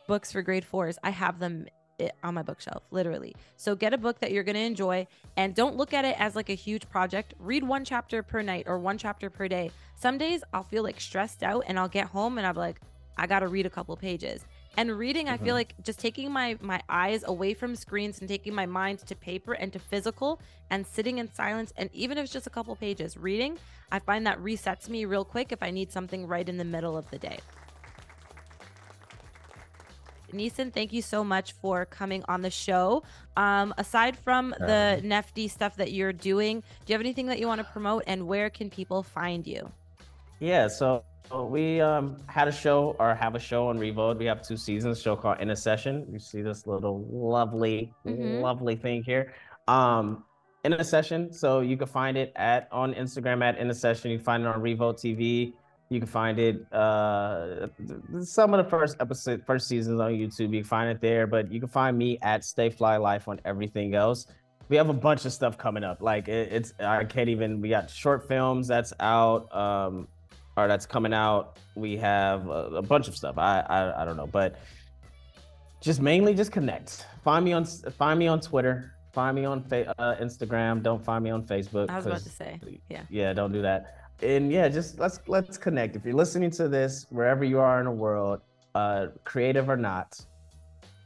books 0.08 0.32
for 0.32 0.42
grade 0.42 0.66
fours. 0.66 0.98
I 1.04 1.12
have 1.12 1.38
them 1.38 1.68
eh, 2.00 2.10
on 2.24 2.34
my 2.34 2.42
bookshelf, 2.42 2.82
literally. 2.90 3.36
So 3.56 3.76
get 3.76 3.94
a 3.94 3.98
book 4.00 4.20
that 4.22 4.32
you're 4.32 4.44
going 4.44 4.56
to 4.56 4.62
enjoy 4.62 5.06
and 5.38 5.54
don't 5.54 5.78
look 5.78 5.94
at 5.94 6.04
it 6.04 6.20
as 6.20 6.36
like 6.36 6.50
a 6.50 6.56
huge 6.56 6.90
project. 6.90 7.36
Read 7.38 7.64
one 7.64 7.86
chapter 7.86 8.24
per 8.24 8.42
night 8.42 8.64
or 8.66 8.80
one 8.80 8.98
chapter 8.98 9.30
per 9.30 9.48
day. 9.48 9.70
Some 9.96 10.18
days 10.18 10.44
I'll 10.52 10.64
feel 10.64 10.82
like 10.82 11.00
stressed 11.00 11.44
out 11.44 11.66
and 11.68 11.78
I'll 11.78 11.88
get 11.88 12.08
home 12.08 12.40
and 12.40 12.48
I'm 12.48 12.56
like, 12.56 12.82
I 13.18 13.28
got 13.28 13.40
to 13.40 13.48
read 13.48 13.68
a 13.68 13.70
couple 13.70 13.96
pages. 13.96 14.46
And 14.78 14.98
reading, 14.98 15.30
I 15.30 15.38
feel 15.38 15.54
Mhm. 15.54 15.60
like 15.60 15.76
just 15.84 16.00
taking 16.00 16.32
my 16.32 16.58
my 16.62 16.82
eyes 16.90 17.24
away 17.26 17.54
from 17.54 17.76
screens 17.76 18.20
and 18.20 18.28
taking 18.28 18.54
my 18.54 18.66
mind 18.66 19.00
to 19.00 19.16
paper 19.16 19.54
and 19.54 19.72
to 19.74 19.80
physical 19.80 20.40
and 20.70 20.86
sitting 20.86 21.18
in 21.18 21.32
silence 21.34 21.72
and 21.78 21.90
even 21.94 22.18
if 22.18 22.26
it's 22.26 22.34
just 22.34 22.48
a 22.48 22.50
couple 22.50 22.76
pages, 22.76 23.16
reading, 23.16 23.58
I 23.92 24.00
find 24.00 24.28
that 24.28 24.40
resets 24.40 24.90
me 24.90 25.06
real 25.06 25.24
quick 25.24 25.52
if 25.52 25.64
I 25.64 25.72
need 25.72 25.92
something 25.92 26.28
right 26.28 26.48
in 26.48 26.58
the 26.58 26.66
middle 26.66 26.98
of 26.98 27.10
the 27.10 27.18
day. 27.18 27.40
Neesin, 30.34 30.74
thank 30.74 30.92
you 30.92 31.02
so 31.02 31.24
much 31.24 31.54
for 31.54 31.86
coming 31.86 32.24
on 32.28 32.42
the 32.42 32.50
show. 32.50 33.04
Um, 33.38 33.74
aside 33.78 34.18
from 34.18 34.50
the 34.60 35.00
Nefty 35.02 35.50
stuff 35.50 35.78
that 35.78 35.94
you're 35.94 36.12
doing, 36.12 36.60
do 36.60 36.66
you 36.88 36.94
have 36.94 37.02
anything 37.02 37.28
that 37.28 37.40
you 37.40 37.48
want 37.48 37.60
to 37.60 37.72
promote 37.72 38.04
and 38.06 38.28
where 38.28 38.50
can 38.50 38.70
people 38.70 39.02
find 39.02 39.48
you? 39.48 39.72
Yeah, 40.40 40.68
so 40.68 41.06
we 41.34 41.82
um 41.82 42.18
had 42.28 42.48
a 42.48 42.52
show 42.52 42.96
or 43.00 43.16
have 43.16 43.36
a 43.36 43.40
show 43.40 43.68
on 43.68 43.78
Revolt. 43.78 44.18
We 44.18 44.26
have 44.26 44.42
two 44.42 44.58
seasons, 44.58 45.00
a 45.00 45.02
show 45.02 45.16
called 45.16 45.40
In 45.40 45.50
a 45.52 45.56
Session. 45.56 46.06
You 46.12 46.20
see 46.20 46.42
this 46.42 46.66
little 46.68 47.06
lovely, 47.12 47.94
Mhm. 48.06 48.42
lovely 48.42 48.76
thing 48.76 49.04
here. 49.04 49.34
Um 49.68 50.24
in 50.64 50.74
a 50.74 50.84
session. 50.84 51.32
So 51.32 51.60
you 51.60 51.78
can 51.78 51.88
find 51.88 52.18
it 52.18 52.32
at 52.36 52.68
on 52.72 52.94
Instagram 52.96 53.44
at 53.44 53.58
in 53.60 53.70
a 53.70 53.74
session. 53.74 54.10
You 54.12 54.18
can 54.18 54.26
find 54.26 54.44
it 54.44 54.48
on 54.48 54.62
Revolt 54.62 54.98
TV. 54.98 55.54
You 55.90 56.00
can 56.00 56.08
find 56.08 56.40
it 56.40 56.66
uh 56.74 57.68
some 58.22 58.54
of 58.54 58.64
the 58.64 58.70
first 58.70 58.98
episode 59.00 59.44
first 59.46 59.68
seasons 59.68 60.00
on 60.00 60.12
YouTube. 60.12 60.52
You 60.54 60.62
can 60.62 60.64
find 60.64 60.90
it 60.90 61.02
there, 61.02 61.28
but 61.28 61.52
you 61.52 61.60
can 61.60 61.70
find 61.70 61.98
me 61.98 62.18
at 62.22 62.44
Stay 62.44 62.70
Fly 62.70 62.98
Life 62.98 63.28
on 63.28 63.40
everything 63.46 63.94
else. 63.94 64.26
We 64.68 64.78
have 64.78 64.90
a 64.90 64.94
bunch 64.94 65.26
of 65.26 65.34
stuff 65.34 65.60
coming 65.60 65.84
up. 65.84 66.02
Like 66.02 66.28
it, 66.28 66.52
it's 66.52 66.74
I 66.80 67.04
can't 67.04 67.30
even 67.30 67.62
we 67.62 67.70
got 67.70 67.90
short 67.90 68.28
films 68.28 68.68
that's 68.68 68.94
out. 69.00 69.56
Um 69.56 70.08
or 70.58 70.68
that's 70.68 70.86
coming 70.86 71.14
out. 71.14 71.58
We 71.76 71.98
have 71.98 72.48
a, 72.48 72.78
a 72.78 72.82
bunch 72.82 73.08
of 73.08 73.16
stuff. 73.16 73.38
I, 73.38 73.60
I 73.62 74.02
I 74.02 74.06
don't 74.06 74.18
know, 74.18 74.28
but 74.28 74.58
just 75.82 76.02
mainly 76.02 76.34
just 76.34 76.52
connect. 76.52 77.06
Find 77.24 77.44
me 77.44 77.54
on 77.54 77.66
find 77.66 78.20
me 78.20 78.28
on 78.28 78.40
Twitter 78.40 78.96
find 79.16 79.36
me 79.36 79.46
on 79.46 79.64
fa- 79.64 79.96
uh, 79.98 80.16
Instagram. 80.18 80.84
Don't 80.84 81.04
find 81.04 81.24
me 81.24 81.32
on 81.32 81.42
Facebook. 81.44 81.90
I 81.90 81.96
was 81.96 82.06
about 82.06 82.20
to 82.20 82.30
say, 82.30 82.60
yeah. 82.90 83.04
Yeah, 83.10 83.34
don't 83.34 83.54
do 83.54 83.62
that. 83.62 84.12
And 84.22 84.52
yeah, 84.52 84.68
just 84.68 85.00
let's 85.00 85.20
let's 85.28 85.58
connect. 85.58 85.96
If 85.96 86.06
you're 86.06 86.14
listening 86.14 86.52
to 86.52 86.68
this, 86.68 87.06
wherever 87.10 87.44
you 87.44 87.60
are 87.60 87.80
in 87.80 87.86
the 87.86 87.92
world, 87.92 88.42
uh, 88.76 89.08
creative 89.24 89.70
or 89.70 89.78
not, 89.78 90.20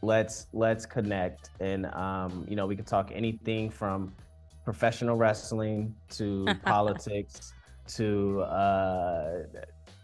let's 0.01 0.47
let's 0.53 0.85
connect. 0.85 1.51
And 1.59 1.85
um, 1.87 2.45
you 2.49 2.55
know, 2.55 2.67
we 2.67 2.75
can 2.75 2.85
talk 2.85 3.11
anything 3.13 3.69
from 3.69 4.13
professional 4.65 5.15
wrestling 5.15 5.95
to 6.09 6.45
politics 6.65 7.53
to 7.97 8.41
uh, 8.41 9.43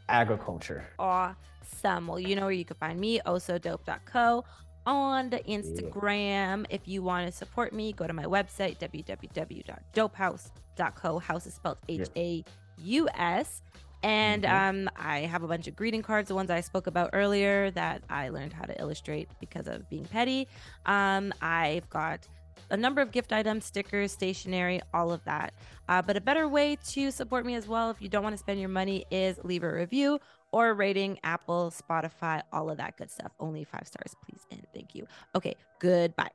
agriculture. 0.10 0.88
awesome. 1.00 2.08
Well, 2.08 2.20
you 2.20 2.36
know 2.36 2.44
where 2.44 2.52
you 2.52 2.66
can 2.66 2.78
find 2.78 3.00
me, 3.00 3.20
ohsodope.co 3.26 4.44
on 4.88 5.30
the 5.30 5.40
Instagram. 5.40 6.66
If 6.70 6.88
you 6.88 7.02
want 7.04 7.26
to 7.28 7.32
support 7.32 7.74
me, 7.74 7.92
go 7.94 8.06
to 8.08 8.14
my 8.14 8.26
website, 8.26 8.78
www.dopehaus.co. 8.80 11.20
House 11.20 11.46
is 11.48 11.54
spelled 11.54 11.78
H 11.90 12.08
A 12.16 12.44
U 12.80 13.08
S. 13.16 13.62
And 14.04 14.44
Mhm. 14.44 14.70
um, 14.86 14.90
I 14.98 15.22
have 15.22 15.42
a 15.42 15.48
bunch 15.48 15.68
of 15.68 15.76
greeting 15.76 16.04
cards, 16.04 16.28
the 16.28 16.36
ones 16.36 16.52
I 16.52 16.62
spoke 16.62 16.86
about 16.86 17.10
earlier 17.14 17.72
that 17.72 18.04
I 18.10 18.30
learned 18.30 18.54
how 18.54 18.66
to 18.66 18.80
illustrate 18.80 19.28
because 19.40 19.68
of 19.68 19.90
being 19.90 20.06
petty. 20.06 20.48
Um, 20.86 21.34
I've 21.42 21.90
got 21.90 22.28
a 22.70 22.78
number 22.78 23.02
of 23.02 23.12
gift 23.12 23.32
items, 23.32 23.66
stickers, 23.66 24.12
stationery, 24.12 24.82
all 24.94 25.12
of 25.12 25.24
that. 25.26 25.54
Uh, 25.88 26.02
but 26.02 26.18
a 26.18 26.22
better 26.22 26.48
way 26.48 26.78
to 26.88 27.12
support 27.12 27.46
me 27.46 27.56
as 27.56 27.68
well, 27.68 27.90
if 27.90 28.02
you 28.02 28.10
don't 28.10 28.24
want 28.24 28.34
to 28.34 28.40
spend 28.40 28.60
your 28.60 28.70
money, 28.70 29.06
is 29.12 29.40
leave 29.44 29.64
a 29.64 29.72
review 29.72 30.20
or 30.52 30.74
rating, 30.74 31.20
Apple, 31.24 31.72
Spotify, 31.72 32.42
all 32.52 32.70
of 32.70 32.78
that 32.78 32.98
good 32.98 33.12
stuff. 33.12 33.32
Only 33.40 33.64
five 33.64 33.88
stars, 33.88 34.16
please, 34.26 34.42
and 34.52 34.66
thank 34.74 34.96
you. 34.96 35.06
Okay, 35.36 35.56
goodbye. 35.80 36.30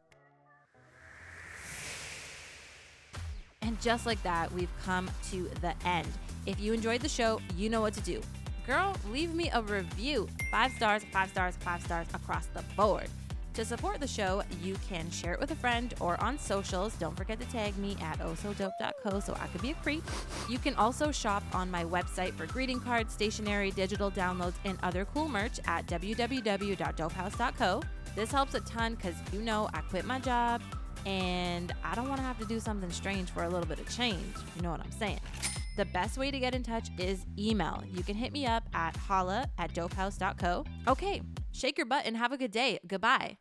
And 3.62 3.80
just 3.80 4.06
like 4.06 4.22
that, 4.22 4.50
we've 4.52 4.72
come 4.84 5.10
to 5.30 5.50
the 5.60 5.74
end. 5.84 6.08
If 6.46 6.60
you 6.60 6.72
enjoyed 6.72 7.02
the 7.02 7.08
show, 7.08 7.40
you 7.56 7.68
know 7.68 7.80
what 7.80 7.94
to 7.94 8.00
do. 8.00 8.20
Girl, 8.66 8.94
leave 9.10 9.34
me 9.34 9.50
a 9.52 9.62
review. 9.62 10.28
Five 10.50 10.72
stars, 10.72 11.04
five 11.12 11.30
stars, 11.30 11.56
five 11.56 11.82
stars 11.82 12.06
across 12.14 12.46
the 12.46 12.62
board. 12.76 13.08
To 13.54 13.64
support 13.64 13.98
the 14.00 14.06
show, 14.06 14.42
you 14.62 14.76
can 14.88 15.10
share 15.10 15.34
it 15.34 15.40
with 15.40 15.50
a 15.50 15.56
friend 15.56 15.92
or 16.00 16.22
on 16.22 16.38
socials. 16.38 16.94
Don't 16.94 17.16
forget 17.16 17.40
to 17.40 17.46
tag 17.48 17.76
me 17.78 17.96
at 18.00 18.20
oh 18.22 18.30
osodope.co 18.30 19.20
so 19.20 19.36
I 19.40 19.48
could 19.48 19.60
be 19.60 19.72
a 19.72 19.74
creep. 19.74 20.04
You 20.48 20.58
can 20.58 20.74
also 20.76 21.10
shop 21.10 21.42
on 21.52 21.68
my 21.70 21.84
website 21.84 22.34
for 22.34 22.46
greeting 22.46 22.78
cards, 22.80 23.12
stationery, 23.12 23.72
digital 23.72 24.10
downloads, 24.10 24.54
and 24.64 24.78
other 24.82 25.04
cool 25.04 25.28
merch 25.28 25.58
at 25.66 25.86
www.dopehaus.co. 25.86 27.82
This 28.14 28.30
helps 28.30 28.54
a 28.54 28.60
ton 28.60 28.94
because 28.94 29.14
you 29.32 29.40
know 29.40 29.68
I 29.74 29.80
quit 29.80 30.04
my 30.04 30.20
job 30.20 30.62
and 31.06 31.72
I 31.82 31.94
don't 31.94 32.08
want 32.08 32.18
to 32.18 32.26
have 32.26 32.38
to 32.38 32.46
do 32.46 32.60
something 32.60 32.90
strange 32.90 33.30
for 33.30 33.44
a 33.44 33.48
little 33.48 33.66
bit 33.66 33.80
of 33.80 33.88
change. 33.94 34.36
You 34.56 34.62
know 34.62 34.70
what 34.70 34.80
I'm 34.80 34.92
saying? 34.92 35.20
The 35.80 35.86
best 35.86 36.18
way 36.18 36.30
to 36.30 36.38
get 36.38 36.54
in 36.54 36.62
touch 36.62 36.90
is 36.98 37.24
email. 37.38 37.82
You 37.90 38.02
can 38.02 38.14
hit 38.14 38.34
me 38.34 38.44
up 38.44 38.64
at 38.74 38.94
holla 38.98 39.48
at 39.56 39.72
dopehaus.co. 39.72 40.66
Okay, 40.86 41.22
shake 41.52 41.78
your 41.78 41.86
butt 41.86 42.02
and 42.04 42.18
have 42.18 42.32
a 42.32 42.36
good 42.36 42.50
day. 42.50 42.78
Goodbye. 42.86 43.38